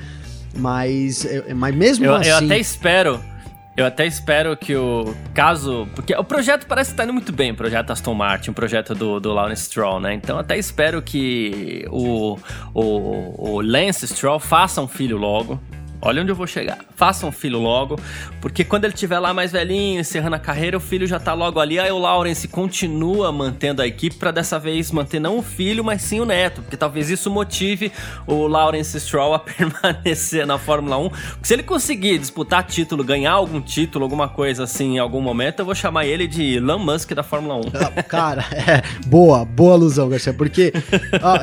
Mas, 0.56 1.26
é, 1.26 1.54
mas 1.54 1.76
mesmo 1.76 2.06
eu, 2.06 2.16
assim... 2.16 2.30
Eu 2.30 2.38
até 2.38 2.60
espero 2.60 3.33
Eu 3.76 3.88
até 3.88 4.06
espero 4.06 4.56
que 4.56 4.76
o 4.76 5.16
caso. 5.34 5.88
Porque 5.96 6.16
o 6.16 6.24
projeto 6.24 6.68
parece 6.68 6.92
estar 6.92 7.06
indo 7.06 7.14
muito 7.14 7.32
bem, 7.32 7.52
o 7.52 7.56
projeto 7.56 7.90
Aston 7.90 8.14
Martin, 8.14 8.52
o 8.52 8.54
projeto 8.54 8.94
do, 8.94 9.20
do 9.20 9.34
Lawrence 9.34 9.64
Stroll, 9.64 10.00
né? 10.00 10.14
Então 10.14 10.38
até 10.38 10.58
espero 10.58 11.02
que 11.02 11.86
o, 11.90 12.38
o, 12.74 13.52
o 13.54 13.62
Lance 13.62 14.08
Stroll 14.08 14.40
faça 14.40 14.80
um 14.80 14.88
filho 14.88 15.18
logo. 15.18 15.60
Olha 16.06 16.22
onde 16.22 16.32
eu 16.32 16.36
vou 16.36 16.46
chegar. 16.46 16.80
Faça 16.98 17.26
um 17.26 17.32
filho 17.32 17.60
logo, 17.60 17.98
porque 18.42 18.66
quando 18.66 18.84
ele 18.84 18.94
estiver 18.94 19.20
lá 19.20 19.34
mais 19.34 19.54
velhinho, 19.54 20.02
encerrando 20.02 20.36
a 20.36 20.40
carreira, 20.40 20.76
o 20.76 20.80
filho 20.80 21.08
já 21.08 21.18
tá 21.18 21.34
logo 21.34 21.62
ali. 21.62 21.80
Aí 21.80 21.92
o 21.92 21.98
Lawrence 21.98 22.46
continua 22.46 23.32
mantendo 23.32 23.82
a 23.82 23.88
equipe 23.88 24.18
para 24.18 24.30
dessa 24.30 24.60
vez 24.60 24.92
manter 24.92 25.22
não 25.22 25.38
o 25.38 25.42
filho, 25.42 25.82
mas 25.82 26.02
sim 26.02 26.20
o 26.20 26.26
neto, 26.26 26.62
porque 26.62 26.76
talvez 26.76 27.10
isso 27.10 27.32
motive 27.32 27.90
o 28.28 28.48
Lawrence 28.48 29.00
Stroll 29.00 29.34
a 29.34 29.40
permanecer 29.40 30.46
na 30.46 30.58
Fórmula 30.58 30.98
1. 30.98 31.10
Porque 31.10 31.48
se 31.48 31.54
ele 31.54 31.64
conseguir 31.64 32.18
disputar 32.18 32.64
título, 32.64 33.02
ganhar 33.02 33.32
algum 33.32 33.62
título, 33.62 34.04
alguma 34.04 34.28
coisa 34.28 34.66
assim 34.66 34.96
em 34.96 35.00
algum 35.00 35.22
momento, 35.22 35.60
eu 35.60 35.66
vou 35.66 35.74
chamar 35.76 36.06
ele 36.06 36.28
de 36.28 36.58
Elon 36.58 36.80
Musk 36.80 37.14
da 37.14 37.24
Fórmula 37.24 37.56
1. 37.56 37.62
Ah, 37.76 38.04
cara, 38.04 38.46
é, 38.52 38.84
boa, 39.08 39.46
boa 39.46 39.74
alusão, 39.76 40.10
Garcia, 40.10 40.34
porque. 40.34 40.74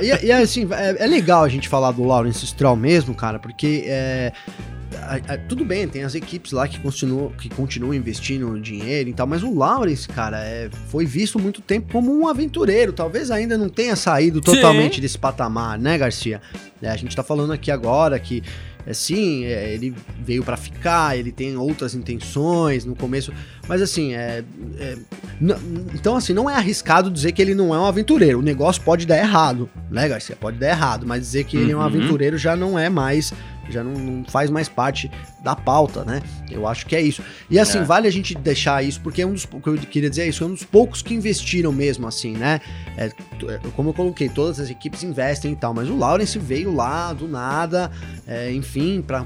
e, 0.03 0.27
e, 0.27 0.33
assim, 0.33 0.68
é, 0.70 1.03
é, 1.03 1.07
legal 1.07 1.44
a 1.44 1.49
gente 1.49 1.66
falar 1.66 1.92
do 1.92 2.05
Lawrence 2.05 2.46
Stroll 2.46 2.77
mesmo, 2.77 3.14
cara, 3.14 3.38
porque 3.38 3.85
é, 3.87 4.33
a, 5.11 5.35
a, 5.35 5.39
tudo 5.39 5.65
bem, 5.65 5.89
tem 5.89 6.05
as 6.05 6.15
equipes 6.15 6.53
lá 6.53 6.69
que 6.69 6.79
continuam, 6.79 7.31
que 7.31 7.49
continuam 7.49 7.95
investindo 7.95 8.61
dinheiro 8.61 9.09
e 9.09 9.13
tal, 9.13 9.27
mas 9.27 9.43
o 9.43 9.53
Lawrence, 9.53 10.07
cara, 10.09 10.39
é, 10.45 10.69
foi 10.89 11.07
visto 11.07 11.39
muito 11.39 11.61
tempo 11.61 11.91
como 11.93 12.17
um 12.17 12.29
aventureiro. 12.29 12.93
Talvez 12.93 13.31
ainda 13.31 13.57
não 13.57 13.69
tenha 13.69 13.97
saído 13.97 14.41
totalmente 14.41 14.97
Sim. 14.97 15.01
desse 15.01 15.19
patamar, 15.19 15.79
né, 15.79 15.99
Garcia? 15.99 16.41
É, 16.81 16.89
a 16.89 16.97
gente 16.97 17.15
tá 17.15 17.23
falando 17.23 17.53
aqui 17.53 17.71
agora 17.71 18.19
que 18.19 18.43
é, 18.87 18.95
sim, 18.95 19.45
é, 19.45 19.75
ele 19.75 19.95
veio 20.19 20.43
para 20.43 20.57
ficar, 20.57 21.19
ele 21.19 21.31
tem 21.31 21.57
outras 21.57 21.95
intenções 21.95 22.85
no 22.85 22.95
começo, 22.95 23.33
mas 23.69 23.83
assim, 23.83 24.15
é, 24.15 24.43
é 24.79 24.97
então 25.95 26.17
assim, 26.17 26.33
não 26.33 26.49
é 26.49 26.55
arriscado 26.55 27.11
dizer 27.11 27.33
que 27.33 27.41
ele 27.41 27.55
não 27.55 27.75
é 27.75 27.79
um 27.79 27.85
aventureiro. 27.85 28.39
O 28.39 28.43
negócio 28.43 28.83
pode 28.83 29.07
dar 29.07 29.19
errado, 29.19 29.69
né, 29.91 30.09
Garcia? 30.09 30.37
Pode 30.37 30.59
dar 30.59 30.69
errado, 30.69 31.07
mas 31.07 31.21
dizer 31.21 31.45
que 31.45 31.57
uhum. 31.57 31.63
ele 31.63 31.73
é 31.73 31.77
um 31.77 31.79
uhum. 31.81 31.85
aventureiro 31.85 32.39
já 32.39 32.57
não 32.57 32.79
é 32.79 32.89
mais 32.89 33.33
já 33.73 33.83
não, 33.83 33.93
não, 33.93 34.25
faz 34.25 34.51
mais 34.51 34.69
parte 34.69 35.11
da 35.43 35.55
pauta, 35.55 36.05
né? 36.05 36.23
Eu 36.51 36.67
acho 36.67 36.87
que 36.87 36.95
é 36.95 37.01
isso. 37.01 37.23
E 37.49 37.59
assim, 37.59 37.79
é. 37.79 37.85
vale 37.85 38.07
a 38.07 38.11
gente 38.11 38.35
deixar 38.35 38.83
isso, 38.85 39.01
porque 39.01 39.23
é 39.23 39.27
um 39.27 39.33
dos, 39.33 39.45
o 39.45 39.61
que 39.61 39.69
eu 39.69 39.77
queria 39.77 40.11
dizer 40.11 40.23
é 40.23 40.29
isso, 40.29 40.45
é 40.45 40.47
um 40.47 40.55
dos 40.55 40.65
poucos 40.65 41.03
que 41.03 41.15
investiram 41.15 41.73
mesmo, 41.73 42.07
assim, 42.07 42.33
né? 42.33 42.61
É, 42.97 43.07
é 43.07 43.61
como 43.75 43.91
eu 43.91 43.95
coloquei, 43.95 44.29
todas 44.29 44.61
as 44.61 44.71
equipes 44.71 45.03
investem 45.03 45.53
e 45.53 45.57
tal, 45.57 45.73
mas 45.75 45.89
o 45.89 45.97
Lawrence 45.97 46.39
veio 46.39 46.75
lá 46.75 47.13
do 47.13 47.27
nada, 47.27 47.91
é, 48.27 48.53
enfim, 48.53 49.03
para 49.03 49.25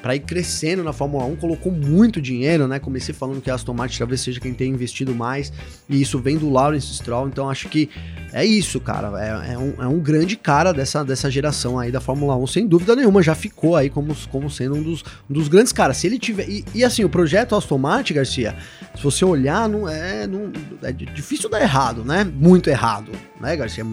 para 0.00 0.14
ir 0.14 0.20
crescendo 0.20 0.82
na 0.82 0.92
Fórmula 0.92 1.24
1, 1.24 1.36
colocou 1.36 1.70
muito 1.70 2.22
dinheiro, 2.22 2.66
né? 2.66 2.78
Comecei 2.78 3.14
falando 3.14 3.40
que 3.40 3.50
a 3.50 3.54
Aston 3.54 3.74
Martin 3.74 3.98
talvez 3.98 4.20
seja 4.20 4.40
quem 4.40 4.54
tenha 4.54 4.72
investido 4.72 5.14
mais, 5.14 5.52
e 5.88 6.00
isso 6.00 6.18
vem 6.18 6.38
do 6.38 6.48
Lawrence 6.48 6.94
Stroll, 6.94 7.28
então 7.28 7.50
acho 7.50 7.68
que 7.68 7.90
é 8.32 8.44
isso, 8.44 8.80
cara. 8.80 9.12
É, 9.22 9.52
é, 9.52 9.58
um, 9.58 9.74
é 9.78 9.86
um 9.86 9.98
grande 9.98 10.36
cara 10.36 10.72
dessa, 10.72 11.04
dessa 11.04 11.30
geração 11.30 11.78
aí 11.78 11.92
da 11.92 12.00
Fórmula 12.00 12.34
1, 12.36 12.46
sem 12.46 12.66
dúvida 12.66 12.96
nenhuma. 12.96 13.22
Já 13.22 13.34
ficou 13.34 13.76
aí 13.76 13.90
como, 13.90 14.16
como 14.30 14.50
sendo 14.50 14.76
um 14.76 14.82
dos, 14.82 15.04
um 15.28 15.34
dos 15.34 15.48
grandes 15.48 15.72
caras. 15.72 15.98
Se 15.98 16.06
ele 16.06 16.18
tiver. 16.18 16.48
E, 16.48 16.64
e, 16.74 16.82
assim, 16.84 17.04
o 17.04 17.10
projeto 17.10 17.54
Aston 17.54 17.76
Martin, 17.76 18.14
Garcia, 18.14 18.56
se 18.96 19.02
você 19.02 19.24
olhar, 19.24 19.68
não 19.68 19.86
é, 19.86 20.26
não, 20.26 20.50
é 20.82 20.92
difícil 20.92 21.50
dar 21.50 21.60
errado, 21.60 22.04
né? 22.04 22.24
Muito 22.24 22.70
errado, 22.70 23.12
né, 23.38 23.54
Garcia? 23.54 23.84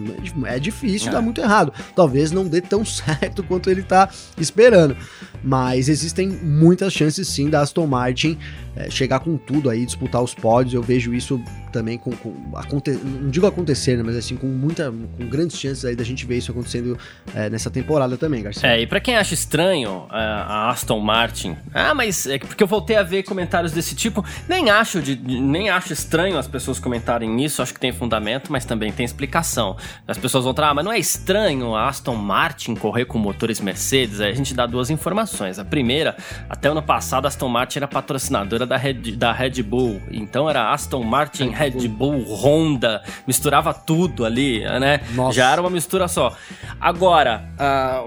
É 0.46 0.58
difícil 0.58 1.08
é. 1.08 1.12
dar 1.12 1.20
muito 1.20 1.40
errado. 1.40 1.72
Talvez 1.94 2.32
não 2.32 2.46
dê 2.46 2.62
tão 2.62 2.82
certo 2.86 3.42
quanto 3.42 3.70
ele 3.70 3.82
tá 3.82 4.08
esperando. 4.38 4.96
Mas 5.42 5.88
existem 5.88 6.28
muitas 6.28 6.92
chances 6.92 7.28
sim 7.28 7.50
da 7.50 7.60
Aston 7.60 7.86
Martin 7.86 8.38
é, 8.76 8.90
chegar 8.90 9.20
com 9.20 9.36
tudo 9.36 9.68
aí, 9.68 9.84
disputar 9.84 10.22
os 10.22 10.34
pódios. 10.34 10.74
Eu 10.74 10.82
vejo 10.82 11.12
isso 11.14 11.40
também 11.72 11.98
com, 11.98 12.10
com 12.12 12.34
aconte, 12.54 12.90
não 12.90 13.30
digo 13.30 13.46
acontecer, 13.46 13.96
né, 13.96 14.02
mas 14.02 14.16
assim 14.16 14.29
com 14.36 14.46
muita, 14.46 14.90
com 14.90 15.26
grandes 15.26 15.58
chances 15.58 15.84
aí 15.84 15.96
da 15.96 16.04
gente 16.04 16.24
ver 16.26 16.38
isso 16.38 16.50
acontecendo 16.50 16.98
é, 17.34 17.48
nessa 17.50 17.70
temporada 17.70 18.16
também, 18.16 18.42
Garcia. 18.42 18.68
É, 18.68 18.80
e 18.80 18.86
para 18.86 19.00
quem 19.00 19.16
acha 19.16 19.34
estranho 19.34 20.06
a, 20.08 20.18
a 20.18 20.70
Aston 20.70 20.98
Martin, 21.00 21.56
ah, 21.72 21.94
mas 21.94 22.26
é 22.26 22.38
porque 22.38 22.62
eu 22.62 22.66
voltei 22.66 22.96
a 22.96 23.02
ver 23.02 23.22
comentários 23.22 23.72
desse 23.72 23.94
tipo, 23.94 24.24
nem 24.48 24.70
acho 24.70 25.00
de, 25.00 25.16
nem 25.16 25.70
acho 25.70 25.92
estranho 25.92 26.38
as 26.38 26.46
pessoas 26.46 26.78
comentarem 26.78 27.42
isso, 27.44 27.62
acho 27.62 27.74
que 27.74 27.80
tem 27.80 27.92
fundamento, 27.92 28.50
mas 28.50 28.64
também 28.64 28.92
tem 28.92 29.04
explicação. 29.04 29.76
As 30.06 30.18
pessoas 30.18 30.44
vão 30.44 30.54
falar, 30.54 30.70
ah, 30.70 30.74
mas 30.74 30.84
não 30.84 30.92
é 30.92 30.98
estranho 30.98 31.74
a 31.74 31.88
Aston 31.88 32.16
Martin 32.16 32.74
correr 32.74 33.04
com 33.04 33.18
motores 33.18 33.60
Mercedes? 33.60 34.20
Aí 34.20 34.30
a 34.30 34.34
gente 34.34 34.54
dá 34.54 34.66
duas 34.66 34.90
informações. 34.90 35.58
A 35.58 35.64
primeira, 35.64 36.16
até 36.48 36.68
ano 36.68 36.82
passado 36.82 37.24
a 37.24 37.28
Aston 37.28 37.48
Martin 37.48 37.78
era 37.78 37.88
patrocinadora 37.88 38.66
da 38.66 38.76
Red, 38.76 39.16
da 39.16 39.32
Red 39.32 39.62
Bull, 39.62 40.00
então 40.10 40.48
era 40.48 40.72
Aston 40.72 41.02
Martin 41.02 41.50
Red 41.50 41.88
Bull, 41.88 42.22
Honda, 42.22 43.02
misturava 43.26 43.72
tudo 43.72 44.19
ali, 44.24 44.60
né? 44.60 45.00
Nossa. 45.14 45.36
Já 45.36 45.52
era 45.52 45.60
uma 45.60 45.70
mistura 45.70 46.08
só. 46.08 46.36
Agora, 46.80 47.44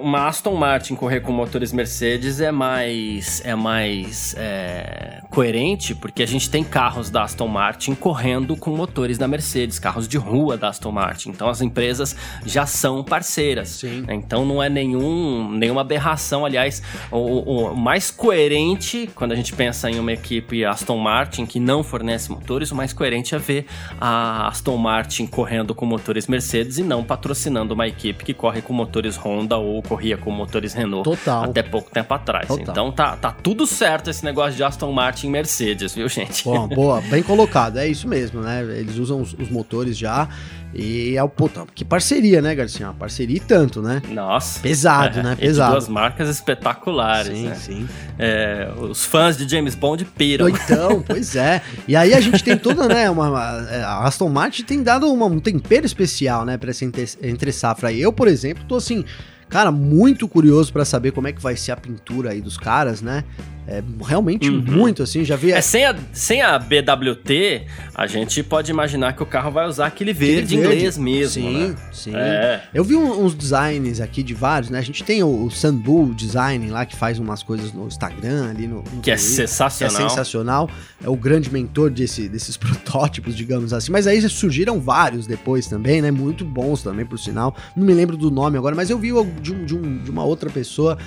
uma 0.01 0.27
Aston 0.27 0.55
Martin 0.55 0.95
correr 0.95 1.19
com 1.21 1.31
motores 1.31 1.71
Mercedes 1.71 2.41
é 2.41 2.51
mais 2.51 3.41
é 3.45 3.55
mais 3.55 4.35
é, 4.37 5.21
coerente, 5.29 5.93
porque 5.93 6.23
a 6.23 6.25
gente 6.25 6.49
tem 6.49 6.63
carros 6.63 7.09
da 7.09 7.23
Aston 7.23 7.47
Martin 7.47 7.95
correndo 7.95 8.55
com 8.55 8.71
motores 8.71 9.17
da 9.17 9.27
Mercedes, 9.27 9.79
carros 9.79 10.07
de 10.07 10.17
rua 10.17 10.57
da 10.57 10.69
Aston 10.69 10.91
Martin. 10.91 11.29
Então 11.29 11.49
as 11.49 11.61
empresas 11.61 12.15
já 12.45 12.65
são 12.65 13.03
parceiras. 13.03 13.69
Sim. 13.69 14.05
Então 14.09 14.45
não 14.45 14.61
é 14.61 14.69
nenhum, 14.69 15.51
nenhuma 15.51 15.81
aberração. 15.81 16.45
Aliás, 16.45 16.81
o, 17.11 17.71
o 17.71 17.75
mais 17.75 18.11
coerente, 18.11 19.09
quando 19.15 19.31
a 19.31 19.35
gente 19.35 19.53
pensa 19.53 19.89
em 19.89 19.99
uma 19.99 20.11
equipe 20.11 20.63
Aston 20.65 20.97
Martin 20.97 21.45
que 21.45 21.59
não 21.59 21.83
fornece 21.83 22.31
motores, 22.31 22.71
o 22.71 22.75
mais 22.75 22.93
coerente 22.93 23.35
é 23.35 23.37
ver 23.37 23.65
a 23.99 24.47
Aston 24.47 24.77
Martin 24.77 25.25
correndo 25.25 25.75
com 25.75 25.85
motores 25.85 26.02
Mercedes 26.27 26.77
e 26.77 26.83
não 26.83 27.03
patrocinando 27.03 27.73
uma 27.73 27.87
equipe 27.87 28.23
que 28.23 28.33
corre 28.33 28.61
com 28.61 28.73
motores 28.73 29.17
Honda 29.17 29.57
ou 29.57 29.81
corria 29.81 30.17
com 30.17 30.31
motores 30.31 30.73
Renault 30.73 31.03
Total. 31.03 31.43
até 31.45 31.63
pouco 31.63 31.89
tempo 31.91 32.13
atrás. 32.13 32.47
Total. 32.47 32.65
Então 32.69 32.91
tá, 32.91 33.15
tá 33.15 33.31
tudo 33.31 33.65
certo 33.65 34.09
esse 34.09 34.23
negócio 34.23 34.55
de 34.55 34.63
Aston 34.63 34.91
Martin 34.91 35.27
e 35.27 35.29
Mercedes, 35.29 35.93
viu, 35.95 36.07
gente? 36.09 36.43
Bom, 36.43 36.67
boa, 36.67 37.01
bem 37.01 37.23
colocado. 37.23 37.77
É 37.77 37.87
isso 37.87 38.07
mesmo, 38.07 38.41
né? 38.41 38.61
Eles 38.77 38.97
usam 38.97 39.21
os, 39.21 39.33
os 39.33 39.49
motores 39.49 39.97
já. 39.97 40.27
E 40.73 41.15
é 41.15 41.23
o 41.23 41.29
puta, 41.29 41.65
que 41.73 41.85
parceria, 41.85 42.41
né, 42.41 42.55
Garcia? 42.55 42.87
Uma 42.87 42.93
parceria 42.93 43.37
e 43.37 43.39
tanto, 43.39 43.81
né? 43.81 44.01
Nossa. 44.09 44.59
Pesado, 44.59 45.19
é, 45.19 45.23
né? 45.23 45.35
Pesado. 45.35 45.73
duas 45.73 45.87
marcas 45.87 46.29
espetaculares. 46.29 47.37
Sim, 47.37 47.47
né? 47.47 47.55
sim. 47.55 47.89
É, 48.17 48.71
os 48.77 49.05
fãs 49.05 49.37
de 49.37 49.47
James 49.47 49.75
Bond 49.75 50.03
piram. 50.05 50.49
Então, 50.49 51.01
pois 51.05 51.35
é. 51.35 51.61
E 51.87 51.95
aí 51.95 52.13
a 52.13 52.19
gente 52.19 52.43
tem 52.43 52.57
toda, 52.57 52.87
né? 52.87 53.09
Uma, 53.09 53.67
é, 53.69 53.83
a 53.83 53.99
Aston 53.99 54.29
Martin 54.29 54.63
tem 54.63 54.81
dado 54.81 55.11
uma, 55.11 55.27
um 55.27 55.39
tempero 55.39 55.85
especial, 55.85 56.45
né, 56.45 56.57
pra 56.57 56.71
essa 56.71 56.83
entre, 56.85 57.05
entre 57.21 57.51
safra. 57.51 57.91
Eu, 57.93 58.11
por 58.11 58.27
exemplo, 58.27 58.63
tô 58.67 58.75
assim 58.75 59.05
Cara, 59.53 59.71
muito 59.71 60.27
curioso 60.27 60.73
para 60.73 60.83
saber 60.83 61.11
como 61.11 61.27
é 61.27 61.31
que 61.31 61.39
vai 61.39 61.55
ser 61.55 61.73
a 61.73 61.77
pintura 61.77 62.31
aí 62.31 62.41
dos 62.41 62.57
caras, 62.57 63.03
né? 63.03 63.23
É 63.65 63.81
realmente 64.05 64.49
uhum. 64.49 64.61
muito, 64.61 65.01
assim, 65.03 65.23
já 65.23 65.37
vi... 65.37 65.51
É, 65.51 65.61
sem 65.61 65.85
a, 65.85 65.95
sem 66.11 66.41
a 66.41 66.59
BWT, 66.59 67.65
a 67.95 68.07
gente 68.07 68.43
pode 68.43 68.69
imaginar 68.69 69.13
que 69.13 69.23
o 69.23 69.25
carro 69.25 69.51
vai 69.51 69.65
usar 69.67 69.85
aquele 69.85 70.11
verde, 70.11 70.57
verde. 70.57 70.75
inglês 70.75 70.97
mesmo, 70.97 71.43
Sim, 71.43 71.67
né? 71.67 71.75
sim. 71.93 72.11
É. 72.13 72.61
Eu 72.73 72.83
vi 72.83 72.95
uns 72.95 73.33
designs 73.33 74.01
aqui 74.01 74.21
de 74.21 74.33
vários, 74.33 74.69
né? 74.69 74.79
A 74.79 74.81
gente 74.81 75.01
tem 75.03 75.23
o, 75.23 75.45
o 75.45 75.49
Sunbull 75.49 76.13
Design 76.13 76.69
lá, 76.69 76.85
que 76.85 76.95
faz 76.95 77.19
umas 77.19 77.41
coisas 77.41 77.71
no 77.71 77.87
Instagram 77.87 78.49
ali, 78.49 78.67
no, 78.67 78.83
no 78.91 79.01
Que 79.01 79.11
é 79.11 79.17
sensacional. 79.17 79.95
Que 79.95 80.03
é 80.03 80.09
sensacional. 80.09 80.69
É 81.01 81.07
o 81.07 81.15
grande 81.15 81.49
mentor 81.51 81.89
desse, 81.89 82.27
desses 82.27 82.57
protótipos, 82.57 83.33
digamos 83.33 83.71
assim. 83.71 83.93
Mas 83.93 84.07
aí 84.07 84.21
surgiram 84.29 84.81
vários 84.81 85.25
depois 85.25 85.67
também, 85.67 86.01
né? 86.01 86.11
Muito 86.11 86.43
bons 86.43 86.83
também, 86.83 87.05
por 87.05 87.17
sinal. 87.17 87.55
Não 87.77 87.85
me 87.85 87.93
lembro 87.93 88.17
do 88.17 88.29
nome 88.29 88.57
agora, 88.57 88.75
mas 88.75 88.89
eu 88.89 88.99
vi 88.99 89.13
de, 89.43 89.53
um, 89.53 89.65
de, 89.65 89.75
um, 89.75 89.97
de 89.99 90.09
uma 90.09 90.23
outra 90.23 90.49
pessoa 90.49 90.97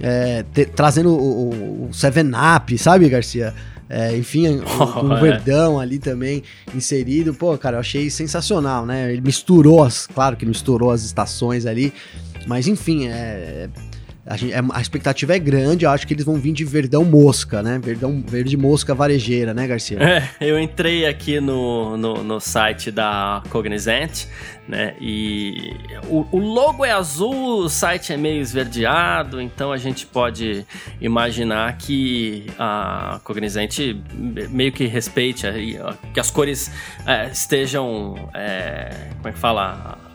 é, 0.00 0.44
te, 0.54 0.64
trazendo 0.64 1.10
o, 1.10 1.88
o 1.88 1.92
Seven 1.92 2.30
Up, 2.56 2.78
sabe, 2.78 3.08
Garcia? 3.08 3.54
É, 3.90 4.14
enfim, 4.16 4.60
com 4.60 4.84
o, 4.84 5.12
o 5.12 5.20
Verdão 5.20 5.80
ali 5.80 5.98
também 5.98 6.42
inserido. 6.74 7.32
Pô, 7.32 7.56
cara, 7.56 7.76
eu 7.76 7.80
achei 7.80 8.10
sensacional, 8.10 8.84
né? 8.84 9.12
Ele 9.12 9.22
misturou, 9.22 9.82
as, 9.82 10.06
claro 10.06 10.36
que 10.36 10.44
misturou 10.44 10.90
as 10.90 11.02
estações 11.02 11.64
ali, 11.64 11.92
mas 12.46 12.68
enfim, 12.68 13.08
é, 13.08 13.68
a, 14.28 14.36
gente, 14.36 14.52
é, 14.52 14.60
a, 14.72 14.80
expectativa 14.80 15.34
é 15.34 15.38
grande, 15.38 15.84
eu 15.84 15.90
acho 15.90 16.06
que 16.06 16.12
eles 16.12 16.24
vão 16.24 16.36
vir 16.36 16.52
de 16.52 16.64
verdão 16.64 17.04
mosca, 17.04 17.62
né? 17.62 17.80
Verdão, 17.82 18.22
verde 18.26 18.56
mosca 18.56 18.94
varejeira, 18.94 19.54
né, 19.54 19.66
Garcia? 19.66 19.98
É, 20.00 20.28
eu 20.40 20.58
entrei 20.60 21.06
aqui 21.06 21.40
no, 21.40 21.96
no, 21.96 22.22
no 22.22 22.38
site 22.38 22.90
da 22.90 23.42
Cognizant, 23.48 24.26
né? 24.68 24.94
E 25.00 25.74
o, 26.08 26.26
o, 26.30 26.38
logo 26.38 26.84
é 26.84 26.90
azul, 26.90 27.64
o 27.64 27.68
site 27.70 28.12
é 28.12 28.16
meio 28.16 28.40
esverdeado, 28.40 29.40
então 29.40 29.72
a 29.72 29.78
gente 29.78 30.04
pode 30.04 30.66
imaginar 31.00 31.78
que 31.78 32.46
a 32.58 33.20
Cognizant 33.24 33.78
meio 34.50 34.72
que 34.72 34.84
respeite, 34.86 35.46
que 36.12 36.20
as 36.20 36.30
cores 36.30 36.70
é, 37.06 37.30
estejam, 37.30 38.28
é, 38.34 38.90
como 39.16 39.28
é 39.28 39.32
que 39.32 39.38
fala? 39.38 40.07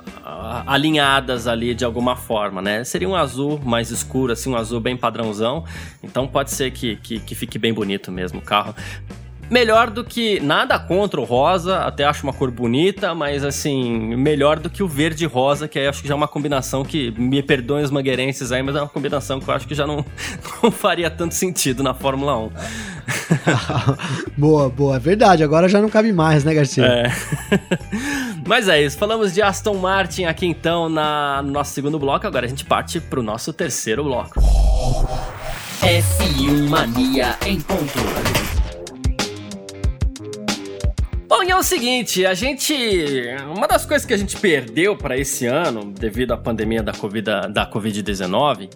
Alinhadas 0.65 1.48
ali 1.48 1.74
de 1.74 1.86
alguma 1.86 2.15
forma, 2.15 2.62
né? 2.62 2.84
Seria 2.84 3.08
um 3.08 3.15
azul 3.15 3.60
mais 3.63 3.91
escuro, 3.91 4.34
assim, 4.34 4.50
um 4.50 4.56
azul 4.56 4.80
bem 4.80 4.98
padrãozão. 4.98 5.63
Então 6.04 6.28
pode 6.28 6.52
ser 6.52 6.72
que, 6.72 6.96
que, 6.98 7.19
que 7.19 7.36
fique 7.36 7.58
bem 7.58 7.74
bonito 7.74 8.12
mesmo 8.12 8.39
o 8.39 8.41
carro 8.41 8.76
melhor 9.49 9.89
do 9.89 10.03
que 10.03 10.39
nada 10.39 10.77
contra 10.79 11.19
o 11.19 11.23
rosa, 11.23 11.79
até 11.79 12.06
acho 12.06 12.23
uma 12.23 12.34
cor 12.34 12.49
bonita, 12.49 13.13
mas 13.13 13.43
assim, 13.43 14.15
melhor 14.15 14.60
do 14.60 14.69
que 14.69 14.82
o 14.82 14.88
verde 14.88 15.25
rosa, 15.25 15.67
que 15.67 15.77
aí 15.77 15.88
acho 15.88 16.01
que 16.01 16.08
já 16.08 16.13
é 16.13 16.17
uma 16.17 16.27
combinação 16.27 16.84
que 16.84 17.12
me 17.12 17.41
perdoem 17.43 17.84
os 17.84 17.91
mangueirenses 17.91 18.51
aí, 18.51 18.63
mas 18.63 18.75
é 18.75 18.82
uma 18.82 18.89
combinação 18.89 19.39
que 19.39 19.47
eu 19.47 19.53
acho 19.53 19.67
que 19.67 19.75
já 19.75 19.86
não, 19.86 20.06
não 20.63 20.71
faria 20.71 21.10
tanto 21.10 21.36
sentido 21.36 21.84
na 21.84 21.93
Fórmula 21.93 22.38
1. 22.38 22.51
boa, 24.38 24.69
boa, 24.69 24.95
é 24.95 24.99
verdade, 24.99 25.43
agora 25.43 25.67
já 25.67 25.82
não 25.82 25.89
cabe 25.89 26.12
mais, 26.12 26.43
né, 26.43 26.53
Garcia? 26.53 26.86
É. 26.86 27.12
mas 28.47 28.67
é 28.67 28.82
isso, 28.82 28.97
falamos 28.97 29.34
de 29.34 29.41
Aston 29.41 29.75
Martin 29.75 30.25
aqui 30.25 30.45
então 30.45 30.89
na, 30.89 31.41
no 31.43 31.51
nosso 31.51 31.73
segundo 31.73 31.99
bloco, 31.99 32.25
agora 32.25 32.45
a 32.45 32.49
gente 32.49 32.65
parte 32.65 32.99
para 32.99 33.19
o 33.19 33.23
nosso 33.23 33.53
terceiro 33.53 34.03
bloco. 34.03 34.41
F1 35.82 36.69
Mania 36.69 37.36
em 37.45 37.60
ponto. 37.60 38.62
Bom, 41.27 41.41
e 41.41 41.51
é 41.51 41.55
o 41.55 41.63
seguinte, 41.63 42.25
a 42.25 42.33
gente. 42.33 42.73
Uma 43.55 43.67
das 43.67 43.86
coisas 43.86 44.05
que 44.05 44.13
a 44.13 44.17
gente 44.17 44.38
perdeu 44.38 44.95
para 44.95 45.17
esse 45.17 45.45
ano, 45.45 45.86
devido 45.86 46.33
à 46.33 46.38
pandemia 46.38 46.83
da 46.83 46.91
Covid-19, 46.93 47.51
da 47.51 47.65
COVID 47.65 48.03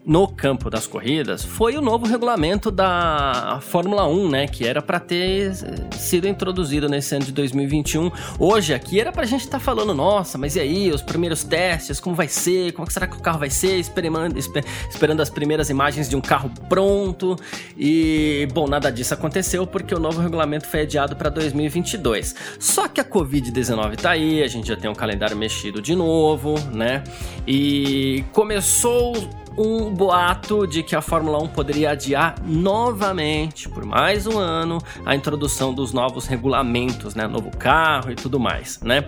no 0.05 0.27
campo 0.29 0.69
das 0.69 0.87
corridas, 0.87 1.43
foi 1.43 1.75
o 1.75 1.81
novo 1.81 2.05
regulamento 2.05 2.71
da 2.71 3.59
Fórmula 3.61 4.07
1, 4.07 4.29
né? 4.29 4.47
Que 4.47 4.65
era 4.65 4.81
para 4.81 4.99
ter 4.99 5.51
sido 5.91 6.27
introduzido 6.27 6.87
nesse 6.87 7.15
ano 7.15 7.25
de 7.25 7.33
2021. 7.33 8.09
Hoje 8.39 8.73
aqui 8.73 8.99
era 8.99 9.11
pra 9.11 9.25
gente 9.25 9.41
estar 9.41 9.59
tá 9.59 9.63
falando, 9.63 9.93
nossa, 9.93 10.37
mas 10.37 10.55
e 10.55 10.61
aí, 10.61 10.89
os 10.89 11.01
primeiros 11.01 11.43
testes, 11.43 11.99
como 11.99 12.15
vai 12.15 12.29
ser? 12.29 12.71
Como 12.71 12.89
será 12.89 13.07
que 13.07 13.17
o 13.17 13.21
carro 13.21 13.39
vai 13.39 13.49
ser? 13.49 13.77
Esperando, 13.77 14.37
esperando 14.37 15.21
as 15.21 15.29
primeiras 15.29 15.69
imagens 15.69 16.09
de 16.09 16.15
um 16.15 16.21
carro 16.21 16.49
pronto. 16.69 17.35
E, 17.77 18.47
bom, 18.53 18.67
nada 18.67 18.89
disso 18.89 19.13
aconteceu 19.13 19.67
porque 19.67 19.93
o 19.93 19.99
novo 19.99 20.21
regulamento 20.21 20.65
foi 20.65 20.81
adiado 20.81 21.15
para 21.15 21.29
2022. 21.29 22.36
Só 22.59 22.87
que 22.87 22.99
a 22.99 23.05
Covid-19 23.05 23.95
tá 23.97 24.11
aí, 24.11 24.41
a 24.43 24.47
gente 24.47 24.67
já 24.67 24.75
tem 24.75 24.89
um 24.89 24.95
calendário 24.95 25.37
mexido 25.37 25.81
de 25.81 25.95
novo, 25.95 26.55
né? 26.71 27.03
E 27.45 28.23
começou 28.31 29.13
um 29.57 29.91
boato 29.91 30.67
de 30.67 30.83
que 30.83 30.95
a 30.95 31.01
Fórmula 31.01 31.41
1 31.41 31.47
poderia 31.47 31.91
adiar 31.91 32.35
novamente, 32.45 33.67
por 33.67 33.83
mais 33.83 34.27
um 34.27 34.37
ano, 34.37 34.77
a 35.03 35.15
introdução 35.15 35.73
dos 35.73 35.91
novos 35.91 36.27
regulamentos, 36.27 37.15
né? 37.15 37.25
Novo 37.27 37.49
carro 37.57 38.11
e 38.11 38.15
tudo 38.15 38.39
mais, 38.39 38.79
né? 38.81 38.99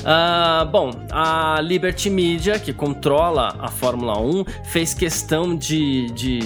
Uh, 0.00 0.66
bom, 0.66 0.90
a 1.10 1.60
Liberty 1.60 2.08
Media, 2.08 2.58
que 2.58 2.72
controla 2.72 3.56
a 3.58 3.68
Fórmula 3.68 4.18
1, 4.20 4.44
fez 4.64 4.94
questão 4.94 5.56
de, 5.56 6.06
de 6.12 6.40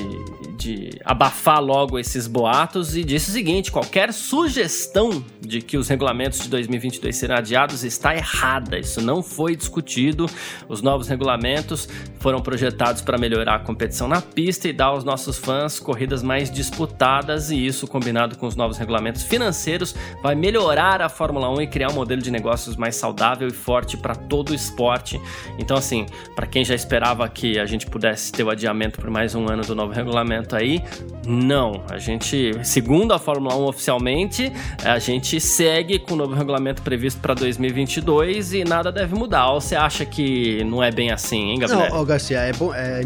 de 0.61 0.91
abafar 1.07 1.59
logo 1.63 1.99
esses 1.99 2.27
boatos 2.27 2.95
e 2.95 3.03
disse 3.03 3.31
o 3.31 3.33
seguinte: 3.33 3.73
qualquer 3.73 4.13
sugestão 4.13 5.25
de 5.41 5.63
que 5.63 5.79
os 5.79 5.89
regulamentos 5.89 6.41
de 6.41 6.51
2022 6.51 7.17
serão 7.17 7.37
adiados 7.37 7.83
está 7.83 8.15
errada. 8.15 8.79
Isso 8.79 9.01
não 9.01 9.23
foi 9.23 9.57
discutido. 9.57 10.27
Os 10.69 10.83
novos 10.83 11.09
regulamentos 11.09 11.89
foram 12.19 12.43
projetados 12.43 13.01
para 13.01 13.17
melhorar 13.17 13.55
a 13.55 13.59
competição 13.59 14.07
na 14.07 14.21
pista 14.21 14.69
e 14.69 14.73
dar 14.73 14.87
aos 14.87 15.03
nossos 15.03 15.39
fãs 15.39 15.81
corridas 15.81 16.23
mais 16.23 16.51
disputadas, 16.51 17.51
e 17.51 17.67
isso, 17.67 17.87
combinado 17.87 18.37
com 18.37 18.47
os 18.47 18.55
novos 18.55 18.77
regulamentos 18.77 19.23
financeiros, 19.23 19.95
vai 20.23 20.35
melhorar 20.35 21.01
a 21.01 21.09
Fórmula 21.09 21.49
1 21.57 21.63
e 21.63 21.67
criar 21.69 21.91
um 21.91 21.95
modelo 21.95 22.21
de 22.21 22.31
negócios 22.31 22.77
mais 22.77 22.97
saudável 22.97 23.49
e 23.49 23.53
forte 23.53 23.97
para 23.97 24.15
todo 24.15 24.51
o 24.51 24.55
esporte. 24.55 25.19
Então, 25.59 25.77
assim, 25.77 26.05
para 26.37 26.47
quem 26.47 26.65
já 26.65 26.75
esperava 26.75 27.27
que 27.29 27.59
a 27.59 27.65
gente 27.65 27.87
pudesse 27.87 28.31
ter 28.31 28.45
o 28.45 28.51
adiamento 28.51 29.01
por 29.01 29.09
mais 29.09 29.35
um 29.35 29.49
ano 29.49 29.63
do 29.63 29.75
novo 29.75 29.93
regulamento 29.93 30.50
aí, 30.57 30.83
não. 31.27 31.83
A 31.91 31.99
gente, 31.99 32.53
segundo 32.65 33.13
a 33.13 33.19
Fórmula 33.19 33.57
1 33.57 33.65
oficialmente, 33.65 34.53
a 34.85 34.99
gente 34.99 35.41
segue 35.41 35.99
com 35.99 36.15
o 36.15 36.17
novo 36.17 36.35
regulamento 36.35 36.83
previsto 36.83 37.21
para 37.21 37.35
2022 37.35 38.55
e 38.55 38.65
nada 38.65 38.91
deve 38.91 39.15
mudar. 39.15 39.51
Ou 39.51 39.61
você 39.61 39.77
acha 39.77 40.05
que 40.05 40.65
não 40.65 40.83
é 40.83 40.91
bem 40.91 41.11
assim, 41.11 41.51
hein, 41.51 41.59
Gabriel? 41.59 41.91
Não, 41.91 42.05
Garcia, 42.05 42.39
é 42.39 42.53
bom. 42.53 42.75
É, 42.75 43.03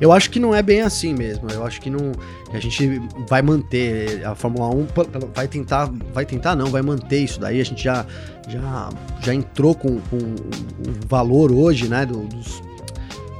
eu 0.00 0.12
acho 0.12 0.30
que 0.30 0.38
não 0.38 0.54
é 0.54 0.62
bem 0.62 0.80
assim 0.80 1.14
mesmo. 1.14 1.50
Eu 1.50 1.64
acho 1.64 1.80
que 1.80 1.90
não. 1.90 2.12
A 2.52 2.58
gente 2.58 3.00
vai 3.28 3.42
manter 3.42 4.24
a 4.24 4.34
Fórmula 4.34 4.68
1 4.74 4.86
vai 5.34 5.46
tentar, 5.46 5.90
vai 6.14 6.24
tentar 6.24 6.56
não, 6.56 6.66
vai 6.66 6.80
manter 6.80 7.18
isso 7.18 7.38
daí. 7.38 7.60
A 7.60 7.64
gente 7.64 7.82
já 7.82 8.06
já, 8.48 8.88
já 9.20 9.34
entrou 9.34 9.74
com, 9.74 10.00
com 10.00 10.16
o 10.16 11.06
valor 11.06 11.52
hoje, 11.52 11.88
né, 11.88 12.06
do, 12.06 12.20
dos 12.24 12.62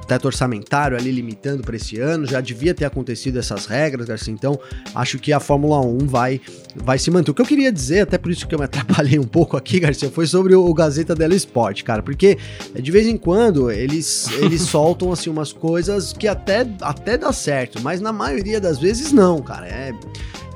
teto 0.09 0.25
orçamentário 0.25 0.97
ali 0.97 1.13
limitando 1.13 1.63
para 1.63 1.77
esse 1.77 2.01
ano, 2.01 2.27
já 2.27 2.41
devia 2.41 2.75
ter 2.75 2.87
acontecido 2.87 3.39
essas 3.39 3.67
regras, 3.67 4.07
Garcia, 4.07 4.33
então 4.33 4.59
acho 4.95 5.19
que 5.19 5.33
a 5.33 5.39
Fórmula 5.39 5.81
1 5.81 5.99
vai, 6.07 6.41
vai 6.75 6.99
se 6.99 7.11
manter. 7.11 7.31
O 7.31 7.35
que 7.35 7.43
eu 7.43 7.47
queria 7.47 7.71
dizer, 7.71 8.01
até 8.01 8.17
por 8.17 8.33
isso 8.33 8.49
que 8.49 8.55
eu 8.55 8.59
me 8.59 8.65
atrapalhei 8.65 9.19
um 9.19 9.25
pouco 9.25 9.57
aqui, 9.57 9.79
Garcia, 9.79 10.11
foi 10.11 10.27
sobre 10.27 10.55
o, 10.55 10.73
Gazeta 10.73 11.15
dello 11.15 11.35
Sport, 11.35 11.83
cara, 11.83 12.03
porque 12.03 12.39
eh, 12.75 12.81
de 12.81 12.91
vez 12.91 13.07
em 13.07 13.19
quando 13.19 13.71
eles, 13.71 14.31
eles 14.41 14.63
soltam 14.69 15.13
assim 15.13 15.29
umas 15.29 15.53
coisas 15.53 16.13
que 16.13 16.27
até, 16.27 16.67
até 16.81 17.19
dá 17.19 17.33
certo, 17.33 17.81
mas 17.83 18.01
na 18.01 18.13
maioria 18.13 18.61
das 18.61 18.79
vezes 18.79 19.13
não, 19.13 19.43
cara, 19.43 19.67
é 19.67 19.93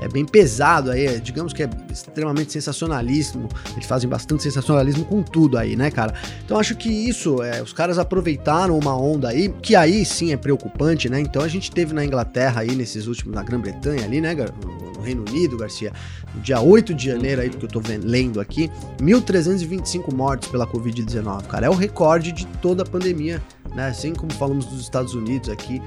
é 0.03 0.09
bem 0.09 0.25
pesado 0.25 0.91
aí, 0.91 1.07
é, 1.07 1.19
digamos 1.19 1.53
que 1.53 1.63
é 1.63 1.71
extremamente 1.89 2.51
sensacionalismo. 2.51 3.49
Eles 3.73 3.87
fazem 3.87 4.11
bastante 4.11 4.43
sensacionalismo 4.43 5.05
com 5.05 5.23
tudo 5.23 5.57
aí, 5.57 5.77
né, 5.77 5.93
cara? 5.93 6.13
Então 6.45 6.59
acho 6.59 6.75
que 6.75 6.89
isso, 6.89 7.41
é, 7.41 7.63
os 7.63 7.73
caras 7.73 7.99
aproveitaram 7.99 8.77
uma 8.77 8.97
onda 8.97 9.29
aí, 9.29 9.42
que 9.49 9.75
aí 9.75 10.05
sim 10.05 10.33
é 10.33 10.37
preocupante, 10.37 11.09
né? 11.09 11.21
Então 11.21 11.43
a 11.43 11.49
gente 11.49 11.71
teve 11.71 11.93
na 11.95 12.05
Inglaterra 12.05 12.63
aí, 12.63 12.75
nesses 12.75 13.07
últimos, 13.07 13.35
na 13.35 13.43
Grã-Bretanha 13.43 14.05
ali, 14.05 14.21
né, 14.21 14.35
no 14.35 15.03
Reino 15.03 15.25
Unido, 15.29 15.57
Garcia, 15.57 15.93
no 16.35 16.41
dia 16.41 16.61
8 16.61 16.95
de 16.95 17.07
janeiro 17.07 17.43
aí, 17.43 17.51
que 17.51 17.65
eu 17.65 17.69
tô 17.69 17.83
lendo 18.03 18.41
aqui, 18.41 18.71
1.325 19.01 20.13
mortes 20.13 20.49
pela 20.49 20.67
Covid-19, 20.67 21.47
cara. 21.47 21.67
É 21.67 21.71
o 21.71 21.75
recorde 21.75 22.33
de 22.33 22.47
toda 22.61 22.83
a 22.83 22.87
pandemia, 22.87 23.43
né? 23.75 23.89
Assim 23.89 24.15
como 24.15 24.33
falamos 24.33 24.67
dos 24.67 24.81
Estados 24.81 25.15
Unidos 25.15 25.49
aqui, 25.49 25.83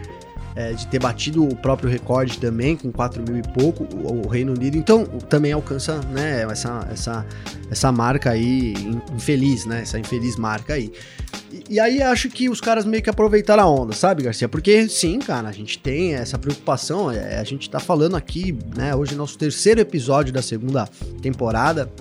é, 0.56 0.72
de 0.72 0.88
ter 0.88 1.00
batido 1.00 1.44
o 1.44 1.56
próprio 1.56 1.90
recorde 1.90 2.40
também, 2.40 2.78
com 2.78 2.92
4 2.92 3.22
mil 3.28 3.38
e 3.38 3.44
pouco, 3.44 3.84
o, 3.94 4.26
o, 4.26 4.28
Reino 4.28 4.54
Unido. 4.54 4.78
Então, 4.78 5.06
também 5.06 5.52
alcança 5.52 6.00
né, 6.12 6.44
essa, 6.50 6.88
essa, 6.90 7.26
essa 7.70 7.92
marca 7.92 8.32
aí 8.32 8.74
infeliz, 9.14 9.66
né? 9.66 9.82
Essa 9.82 10.00
infeliz 10.00 10.38
marca 10.38 10.76
aí. 10.76 10.92
E, 11.70 11.80
aí 11.80 12.02
acho 12.02 12.30
que 12.30 12.50
os 12.50 12.62
caras 12.62 12.86
meio 12.86 13.04
que 13.04 13.10
aproveitaram 13.10 13.64
a 13.64 13.70
onda, 13.70 13.94
sabe, 13.94 14.24
Garcia? 14.24 14.48
Porque 14.48 14.88
sim, 14.88 15.20
cara, 15.20 15.50
a 15.50 15.52
gente 15.52 15.78
tem 15.78 16.14
essa 16.14 16.38
preocupação. 16.38 17.12
É, 17.12 17.38
a 17.38 17.44
gente 17.44 17.70
tá 17.70 17.80
falando 17.80 18.16
aqui, 18.16 18.58
né? 18.78 18.96
Hoje 18.96 19.14
é 19.14 19.18
nosso 19.18 19.38
terceiro 19.38 19.82
episódio 19.82 20.32
da 20.32 20.42
segunda 20.42 20.88
temporada. 21.22 21.92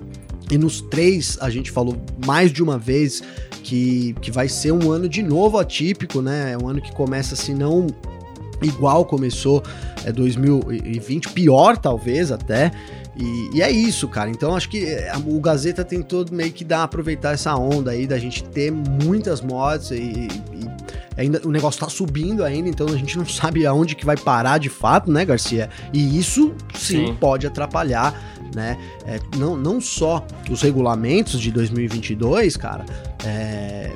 E 0.51 0.59
nos 0.59 0.81
três 0.81 1.39
a 1.41 1.51
gente 1.51 1.71
falou 1.73 1.97
mais 2.25 2.53
de 2.53 2.63
uma 2.63 2.79
vez 2.79 3.23
que, 3.65 4.15
que 4.21 4.31
vai 4.31 4.49
ser 4.49 4.73
um 4.73 4.93
ano 4.93 5.09
de 5.09 5.23
novo 5.23 5.59
atípico, 5.59 6.21
né? 6.21 6.53
É 6.53 6.59
um 6.59 6.69
ano 6.69 6.81
que 6.81 6.93
começa, 6.93 7.35
se 7.35 7.55
não 7.55 7.87
igual 8.65 9.05
começou 9.05 9.63
é, 10.05 10.13
2020, 10.13 11.31
pior 11.31 11.77
talvez 11.77 12.33
até. 12.33 12.73
E, 13.17 13.51
e, 13.55 13.63
é 13.63 13.71
isso, 13.71 14.09
cara. 14.09 14.31
Então 14.31 14.57
acho 14.57 14.69
que 14.69 14.85
é, 14.85 15.13
o 15.25 15.41
Gazeta 15.41 15.85
tentou 15.85 16.25
meio 16.31 16.53
que 16.53 16.65
dar 16.65 16.83
aproveitar 16.83 17.33
essa 17.33 17.55
onda 17.55 17.93
aí 17.93 18.07
da 18.07 18.19
gente 18.19 18.43
ter 18.43 18.73
muitas 18.73 19.41
mods 19.41 19.91
e, 19.93 19.95
e 19.97 20.31
ainda 21.17 21.41
o 21.45 21.51
negócio 21.51 21.81
tá 21.81 21.89
subindo 21.89 22.45
ainda, 22.45 22.69
então 22.69 22.87
a 22.89 22.97
gente 22.97 23.17
não 23.17 23.27
sabe 23.27 23.65
aonde 23.67 23.95
que 23.95 24.05
vai 24.05 24.17
parar 24.17 24.59
de 24.59 24.69
fato, 24.69 25.11
né, 25.11 25.25
Garcia? 25.25 25.71
E 25.93 26.19
isso 26.19 26.55
sim, 26.75 27.07
sim. 27.07 27.17
pode 27.19 27.47
atrapalhar, 27.47 28.21
né? 28.55 28.77
É, 29.07 29.19
não, 29.37 29.57
não 29.57 29.81
só 29.81 30.25
os 30.51 30.63
regulamentos 30.63 31.41
de 31.41 31.51
2022, 31.51 32.57
cara. 32.57 32.85
É, 33.25 33.93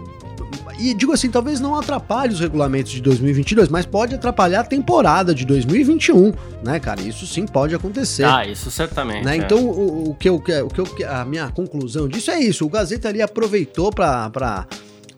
e 0.79 0.95
digo 0.95 1.13
assim, 1.13 1.31
talvez 1.31 1.61
não 1.61 1.75
atrapalhe 1.75 2.33
os 2.33 2.41
regulamentos 2.41 2.93
de 2.93 3.03
2022, 3.03 3.69
mas 3.69 3.85
pode 3.85 4.15
atrapalhar 4.15 4.61
a 4.61 4.65
temporada 4.65 5.35
de 5.35 5.45
2021, 5.45 6.33
né, 6.63 6.79
cara? 6.79 7.01
Isso 7.01 7.27
sim 7.27 7.47
pode 7.47 7.75
acontecer. 7.75 8.25
Ah, 8.25 8.47
isso 8.47 8.71
certamente. 8.71 9.25
Né? 9.25 9.35
É. 9.35 9.37
Então, 9.39 9.59
o, 9.65 10.11
o, 10.11 10.15
que 10.15 10.29
eu, 10.29 10.37
o 10.37 10.41
que 10.41 10.53
eu, 10.53 11.11
a 11.11 11.25
minha 11.25 11.51
conclusão 11.51 12.09
disso 12.09 12.31
é 12.31 12.39
isso. 12.39 12.65
O 12.65 12.69
Gazeta 12.69 13.09
ali 13.09 13.21
aproveitou 13.21 13.91
para 13.91 14.67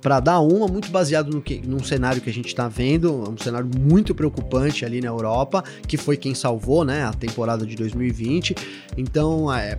para 0.01 0.21
dar 0.21 0.41
uma 0.41 0.67
muito 0.67 0.91
baseado 0.91 1.31
no 1.31 1.43
que, 1.43 1.61
num 1.67 1.83
cenário 1.83 2.21
que 2.21 2.31
a 2.31 2.33
gente 2.33 2.47
está 2.47 2.69
vendo, 2.69 3.31
um 3.31 3.37
cenário 3.37 3.69
muito 3.79 4.15
preocupante 4.15 4.85
ali 4.85 5.01
na 5.01 5.09
Europa, 5.09 5.63
que 5.87 5.97
foi 5.97 6.17
quem 6.17 6.35
salvou, 6.35 6.85
né, 6.85 7.05
a 7.05 7.13
temporada 7.13 7.67
de 7.67 7.77
2020. 7.77 8.55
Então, 8.97 9.53
é, 9.53 9.79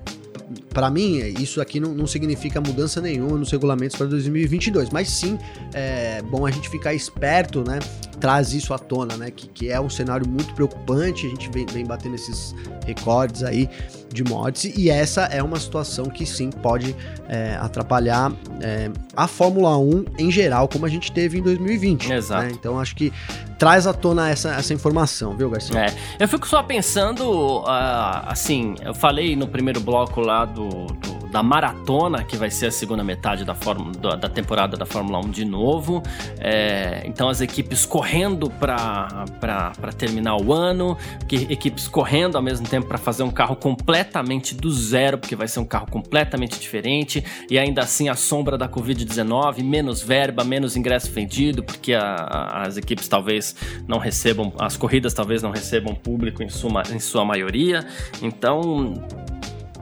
para 0.73 0.89
mim, 0.89 1.17
isso 1.39 1.61
aqui 1.61 1.79
não, 1.79 1.93
não, 1.93 2.07
significa 2.07 2.61
mudança 2.61 3.01
nenhuma 3.01 3.37
nos 3.37 3.51
regulamentos 3.51 3.97
para 3.97 4.07
2022, 4.07 4.89
mas 4.89 5.09
sim 5.09 5.37
é 5.73 6.21
bom 6.21 6.45
a 6.45 6.51
gente 6.51 6.69
ficar 6.69 6.93
esperto, 6.93 7.63
né? 7.63 7.79
Traz 8.19 8.53
isso 8.53 8.73
à 8.73 8.77
tona, 8.77 9.17
né? 9.17 9.31
Que, 9.31 9.47
que 9.47 9.69
é 9.69 9.79
um 9.79 9.89
cenário 9.89 10.27
muito 10.27 10.53
preocupante, 10.53 11.25
a 11.25 11.29
gente 11.29 11.49
vem, 11.51 11.65
vem 11.65 11.85
batendo 11.85 12.15
esses 12.15 12.53
recordes 12.85 13.43
aí 13.43 13.69
de 14.13 14.23
mortes, 14.23 14.75
e 14.75 14.89
essa 14.89 15.23
é 15.23 15.41
uma 15.41 15.59
situação 15.59 16.05
que 16.05 16.25
sim 16.25 16.49
pode 16.49 16.95
é, 17.27 17.55
atrapalhar 17.59 18.31
é, 18.61 18.89
a 19.15 19.27
Fórmula 19.27 19.77
1 19.77 20.05
em 20.19 20.31
geral, 20.31 20.67
como 20.67 20.85
a 20.85 20.89
gente 20.89 21.11
teve 21.11 21.39
em 21.39 21.41
2020. 21.41 22.09
Né? 22.09 22.15
Exato. 22.17 22.45
Né? 22.45 22.51
Então 22.53 22.79
acho 22.79 22.95
que 22.95 23.11
traz 23.57 23.85
à 23.85 23.93
tona 23.93 24.29
essa, 24.29 24.49
essa 24.55 24.73
informação, 24.73 25.35
viu, 25.37 25.49
Garcia? 25.49 25.79
É, 25.79 25.93
eu 26.19 26.27
fico 26.27 26.47
só 26.47 26.63
pensando, 26.63 27.59
uh, 27.59 28.25
assim, 28.25 28.75
eu 28.81 28.93
falei 28.93 29.35
no 29.35 29.47
primeiro 29.47 29.79
bloco 29.79 30.19
lá 30.19 30.45
do, 30.45 30.87
do 30.87 31.20
da 31.31 31.41
maratona, 31.41 32.23
que 32.23 32.35
vai 32.35 32.51
ser 32.51 32.67
a 32.67 32.71
segunda 32.71 33.03
metade 33.03 33.45
da, 33.45 33.55
da 34.15 34.29
temporada 34.29 34.75
da 34.75 34.85
Fórmula 34.85 35.19
1 35.19 35.31
de 35.31 35.45
novo. 35.45 36.03
É, 36.37 37.03
então 37.05 37.29
as 37.29 37.39
equipes 37.39 37.85
correndo 37.85 38.49
para 38.49 39.25
terminar 39.97 40.35
o 40.35 40.53
ano, 40.53 40.97
que, 41.27 41.47
equipes 41.49 41.87
correndo 41.87 42.35
ao 42.35 42.41
mesmo 42.41 42.67
tempo 42.67 42.87
para 42.87 42.97
fazer 42.97 43.23
um 43.23 43.31
carro 43.31 43.55
completamente 43.55 44.53
do 44.53 44.71
zero, 44.71 45.17
porque 45.17 45.35
vai 45.35 45.47
ser 45.47 45.61
um 45.61 45.65
carro 45.65 45.87
completamente 45.89 46.59
diferente, 46.59 47.23
e 47.49 47.57
ainda 47.57 47.81
assim 47.81 48.09
a 48.09 48.15
sombra 48.15 48.57
da 48.57 48.67
Covid-19, 48.67 49.63
menos 49.63 50.01
verba, 50.01 50.43
menos 50.43 50.75
ingresso 50.75 51.09
vendido, 51.11 51.63
porque 51.63 51.93
a, 51.93 52.01
a, 52.03 52.61
as 52.63 52.75
equipes 52.75 53.07
talvez 53.07 53.55
não 53.87 53.97
recebam, 53.97 54.51
as 54.59 54.75
corridas 54.75 55.13
talvez 55.13 55.41
não 55.41 55.51
recebam 55.51 55.95
público 55.95 56.43
em 56.43 56.49
sua, 56.49 56.83
em 56.91 56.99
sua 56.99 57.23
maioria. 57.23 57.87
Então 58.21 59.01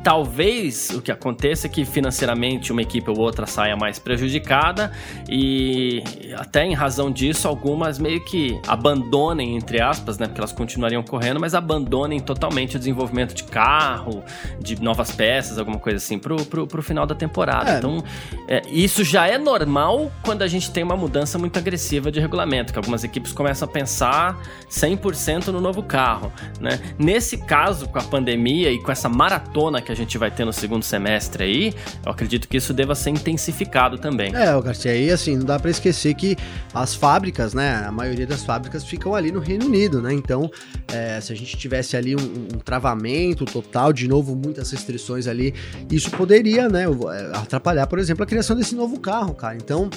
Talvez 0.03 0.89
o 0.91 1.01
que 1.01 1.11
aconteça 1.11 1.67
é 1.67 1.69
que 1.69 1.83
financeiramente 1.83 2.71
uma 2.71 2.81
equipe 2.81 3.09
ou 3.09 3.19
outra 3.19 3.45
saia 3.45 3.75
mais 3.75 3.99
prejudicada 3.99 4.91
e 5.29 6.01
até 6.37 6.65
em 6.65 6.73
razão 6.73 7.11
disso 7.11 7.47
algumas 7.47 7.99
meio 7.99 8.23
que 8.23 8.59
abandonem, 8.67 9.57
entre 9.57 9.81
aspas, 9.81 10.17
né, 10.17 10.27
porque 10.27 10.39
elas 10.39 10.53
continuariam 10.53 11.03
correndo, 11.03 11.39
mas 11.39 11.53
abandonem 11.53 12.19
totalmente 12.19 12.75
o 12.77 12.79
desenvolvimento 12.79 13.33
de 13.33 13.43
carro, 13.43 14.23
de 14.59 14.81
novas 14.81 15.11
peças, 15.11 15.57
alguma 15.57 15.79
coisa 15.79 15.97
assim, 15.97 16.17
pro, 16.17 16.45
pro, 16.45 16.65
pro 16.65 16.81
final 16.81 17.05
da 17.05 17.15
temporada. 17.15 17.71
É. 17.71 17.77
Então, 17.77 18.03
é, 18.47 18.61
isso 18.69 19.03
já 19.03 19.27
é 19.27 19.37
normal 19.37 20.11
quando 20.23 20.43
a 20.43 20.47
gente 20.47 20.71
tem 20.71 20.83
uma 20.83 20.95
mudança 20.95 21.37
muito 21.37 21.59
agressiva 21.59 22.11
de 22.11 22.19
regulamento, 22.19 22.71
que 22.71 22.79
algumas 22.79 23.03
equipes 23.03 23.33
começam 23.33 23.67
a 23.67 23.71
pensar 23.71 24.39
100% 24.69 25.47
no 25.47 25.59
novo 25.59 25.83
carro, 25.83 26.31
né? 26.59 26.79
Nesse 26.97 27.37
caso, 27.37 27.87
com 27.89 27.99
a 27.99 28.03
pandemia 28.03 28.71
e 28.71 28.79
com 28.81 28.91
essa 28.91 29.09
maratona 29.09 29.81
que 29.81 29.88
a 29.91 29.95
gente 29.95 30.17
vai 30.17 30.29
ter 30.31 30.45
no 30.45 30.53
segundo 30.53 30.83
semestre 30.83 31.43
aí, 31.43 31.73
eu 32.05 32.11
acredito 32.11 32.47
que 32.47 32.57
isso 32.57 32.73
deva 32.73 32.95
ser 32.95 33.11
intensificado 33.11 33.97
também. 33.97 34.33
É, 34.35 34.55
o 34.55 34.61
Garcia, 34.61 34.91
aí 34.91 35.11
assim, 35.11 35.37
não 35.37 35.45
dá 35.45 35.59
para 35.59 35.71
esquecer 35.71 36.13
que 36.13 36.35
as 36.73 36.95
fábricas, 36.95 37.53
né, 37.53 37.83
a 37.85 37.91
maioria 37.91 38.27
das 38.27 38.43
fábricas 38.43 38.83
ficam 38.83 39.15
ali 39.15 39.31
no 39.31 39.39
Reino 39.39 39.65
Unido, 39.65 40.01
né? 40.01 40.13
Então, 40.13 40.49
é, 40.87 41.19
se 41.21 41.33
a 41.33 41.35
gente 41.35 41.57
tivesse 41.57 41.95
ali 41.97 42.15
um, 42.15 42.19
um, 42.19 42.59
travamento 42.59 43.45
total, 43.45 43.91
de 43.93 44.07
novo, 44.07 44.35
muitas 44.35 44.71
restrições 44.71 45.27
ali, 45.27 45.53
isso 45.91 46.11
poderia, 46.11 46.67
né, 46.69 46.85
atrapalhar, 47.33 47.87
por 47.87 47.99
exemplo, 47.99 48.23
a 48.23 48.27
criação 48.27 48.55
desse 48.55 48.75
novo 48.75 48.99
carro, 48.99 49.33
cara. 49.33 49.55
Então, 49.55 49.89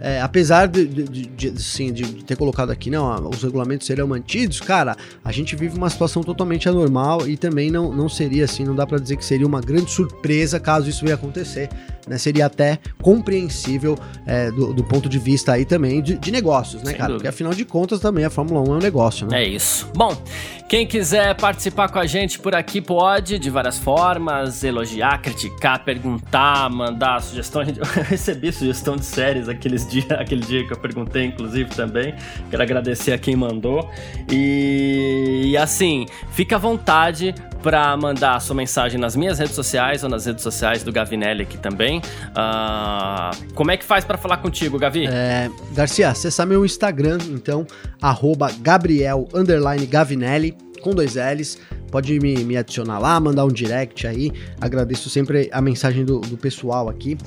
é. 0.00 0.16
É, 0.16 0.20
apesar 0.20 0.66
de, 0.66 0.86
de, 0.86 1.04
de, 1.04 1.26
de, 1.50 1.62
sim, 1.62 1.92
de 1.92 2.24
ter 2.24 2.36
colocado 2.36 2.70
aqui, 2.70 2.90
não, 2.90 3.28
os 3.28 3.42
regulamentos 3.42 3.86
serão 3.86 4.06
mantidos, 4.06 4.60
cara, 4.60 4.96
a 5.24 5.32
gente 5.32 5.56
vive 5.56 5.76
uma 5.76 5.90
situação 5.90 6.22
totalmente 6.22 6.68
anormal 6.68 7.26
e 7.26 7.36
também 7.36 7.70
não, 7.70 7.92
não 7.92 8.08
seria 8.08 8.44
assim, 8.44 8.64
não 8.64 8.74
dá 8.74 8.86
para 8.86 8.98
dizer 8.98 9.16
que 9.16 9.24
seria 9.32 9.46
uma 9.46 9.62
grande 9.62 9.90
surpresa 9.90 10.60
caso 10.60 10.90
isso 10.90 11.02
venha 11.04 11.14
acontecer. 11.14 11.70
Né? 12.06 12.18
Seria 12.18 12.46
até 12.46 12.78
compreensível 13.00 13.96
é, 14.26 14.50
do, 14.50 14.72
do, 14.72 14.84
ponto 14.84 15.08
de 15.08 15.18
vista 15.18 15.52
aí 15.52 15.64
também 15.64 16.02
de, 16.02 16.18
de 16.18 16.30
negócios, 16.30 16.82
né, 16.82 16.90
Sem 16.90 16.96
cara? 16.96 17.08
Dúvida. 17.08 17.18
Porque 17.18 17.28
afinal 17.28 17.54
de 17.54 17.64
contas 17.64 18.00
também 18.00 18.24
a 18.24 18.30
Fórmula 18.30 18.60
1 18.60 18.74
é 18.74 18.76
um 18.76 18.80
negócio, 18.80 19.26
né? 19.26 19.44
É 19.44 19.48
isso. 19.48 19.90
Bom, 19.94 20.16
quem 20.72 20.86
quiser 20.86 21.34
participar 21.36 21.90
com 21.90 21.98
a 21.98 22.06
gente 22.06 22.38
por 22.38 22.54
aqui 22.54 22.80
pode, 22.80 23.38
de 23.38 23.50
várias 23.50 23.78
formas, 23.78 24.64
elogiar, 24.64 25.20
criticar, 25.20 25.84
perguntar, 25.84 26.70
mandar 26.70 27.20
sugestão. 27.20 27.60
Eu 27.76 27.84
recebi 28.04 28.50
sugestão 28.50 28.96
de 28.96 29.04
séries 29.04 29.50
aqueles 29.50 29.86
dia, 29.86 30.04
aquele 30.18 30.40
dia 30.40 30.66
que 30.66 30.72
eu 30.72 30.78
perguntei, 30.78 31.26
inclusive, 31.26 31.68
também. 31.70 32.14
Quero 32.48 32.62
agradecer 32.62 33.12
a 33.12 33.18
quem 33.18 33.36
mandou. 33.36 33.90
E, 34.30 35.50
e 35.50 35.56
assim, 35.58 36.06
fica 36.30 36.56
à 36.56 36.58
vontade 36.58 37.34
para 37.62 37.94
mandar 37.96 38.36
a 38.36 38.40
sua 38.40 38.56
mensagem 38.56 38.98
nas 38.98 39.14
minhas 39.14 39.38
redes 39.38 39.54
sociais 39.54 40.02
ou 40.02 40.08
nas 40.08 40.24
redes 40.24 40.42
sociais 40.42 40.82
do 40.82 40.90
Gavinelli 40.90 41.42
aqui 41.42 41.58
também. 41.58 41.91
Uh, 41.98 43.52
como 43.54 43.70
é 43.70 43.76
que 43.76 43.84
faz 43.84 44.04
para 44.04 44.16
falar 44.16 44.38
contigo, 44.38 44.78
Gavi? 44.78 45.06
É, 45.06 45.50
Garcia, 45.72 46.10
acessar 46.10 46.46
meu 46.46 46.64
Instagram, 46.64 47.18
então, 47.30 47.66
arroba 48.00 48.50
Gabriel 48.60 49.28
Gavinelli, 49.86 50.56
com 50.80 50.90
dois 50.90 51.14
L's 51.14 51.58
pode 51.92 52.18
me, 52.18 52.42
me 52.42 52.56
adicionar 52.56 52.98
lá, 52.98 53.20
mandar 53.20 53.44
um 53.44 53.52
direct 53.52 54.06
aí. 54.06 54.32
Agradeço 54.58 55.10
sempre 55.10 55.50
a 55.52 55.60
mensagem 55.60 56.04
do, 56.04 56.20
do 56.20 56.38
pessoal 56.38 56.88
aqui. 56.88 57.18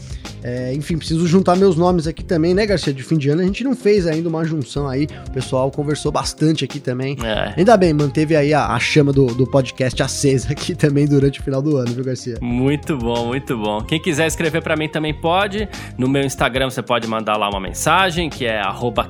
É, 0.43 0.73
enfim, 0.73 0.97
preciso 0.97 1.25
juntar 1.27 1.55
meus 1.55 1.75
nomes 1.75 2.07
aqui 2.07 2.23
também, 2.23 2.53
né, 2.53 2.65
Garcia? 2.65 2.93
De 2.93 3.03
fim 3.03 3.17
de 3.17 3.29
ano 3.29 3.41
a 3.41 3.45
gente 3.45 3.63
não 3.63 3.75
fez 3.75 4.07
ainda 4.07 4.27
uma 4.27 4.43
junção 4.43 4.87
aí. 4.87 5.07
O 5.27 5.31
pessoal 5.31 5.69
conversou 5.69 6.11
bastante 6.11 6.65
aqui 6.65 6.79
também. 6.79 7.15
É. 7.23 7.53
Ainda 7.57 7.77
bem, 7.77 7.93
manteve 7.93 8.35
aí 8.35 8.53
a, 8.53 8.67
a 8.67 8.79
chama 8.79 9.13
do, 9.13 9.27
do 9.27 9.45
podcast 9.45 10.01
acesa 10.01 10.51
aqui 10.51 10.73
também 10.73 11.07
durante 11.07 11.39
o 11.39 11.43
final 11.43 11.61
do 11.61 11.77
ano, 11.77 11.91
viu, 11.93 12.03
Garcia? 12.03 12.37
Muito 12.41 12.97
bom, 12.97 13.27
muito 13.27 13.55
bom. 13.57 13.81
Quem 13.81 14.01
quiser 14.01 14.25
escrever 14.25 14.61
para 14.61 14.75
mim 14.75 14.89
também 14.89 15.13
pode. 15.13 15.69
No 15.97 16.09
meu 16.09 16.23
Instagram 16.23 16.71
você 16.71 16.81
pode 16.81 17.07
mandar 17.07 17.37
lá 17.37 17.49
uma 17.49 17.59
mensagem, 17.59 18.29
que 18.29 18.45
é 18.45 18.61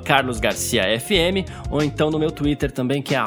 carlosgarciafm, 0.04 1.46
ou 1.70 1.82
então 1.82 2.10
no 2.10 2.20
meu 2.20 2.32
Twitter 2.32 2.72
também, 2.72 3.02
que 3.02 3.16
é 3.16 3.24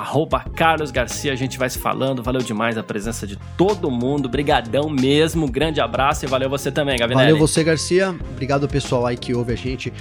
carlosgarcia. 0.55 1.33
A 1.33 1.37
gente 1.37 1.59
vai 1.59 1.70
se 1.70 1.79
falando 1.79 2.18
Valeu 2.23 2.43
demais 2.43 2.77
a 2.79 2.83
presença 2.83 3.27
de 3.27 3.37
todo 3.57 3.91
mundo. 3.91 4.29
Brigadão 4.29 4.89
mesmo. 4.89 5.51
Grande 5.51 5.81
abraço 5.81 6.25
e 6.25 6.29
valeu 6.29 6.49
você 6.49 6.71
também, 6.71 6.99
Gavinelli. 6.99 7.33
Valeu 7.33 7.39
você, 7.39 7.64
Garcia. 7.64 8.14
Obrigado 8.33 8.69
pessoal 8.69 9.07
aí 9.07 9.16
que 9.16 9.35
ouve 9.35 9.53
a 9.53 9.57
gente. 9.57 9.93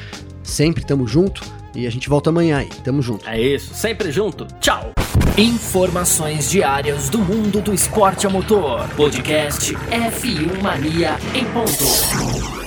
Sempre 0.44 0.86
tamo 0.86 1.08
junto 1.08 1.42
e 1.76 1.86
a 1.86 1.90
gente 1.90 2.10
volta 2.10 2.30
amanhã 2.30 2.60
aí. 2.60 2.70
Tamo 2.84 3.02
junto. 3.02 3.28
É 3.28 3.40
isso, 3.40 3.74
sempre 3.74 4.12
junto. 4.12 4.48
Tchau. 4.60 4.92
Informações 5.38 6.50
diárias 6.50 7.10
do 7.10 7.20
mundo 7.20 7.62
do 7.62 7.74
esporte 7.74 8.26
a 8.26 8.30
motor. 8.30 8.88
Podcast 8.96 9.76
F1 9.76 10.62
Mania 10.62 11.18
em 11.36 11.46
ponto. 11.46 12.67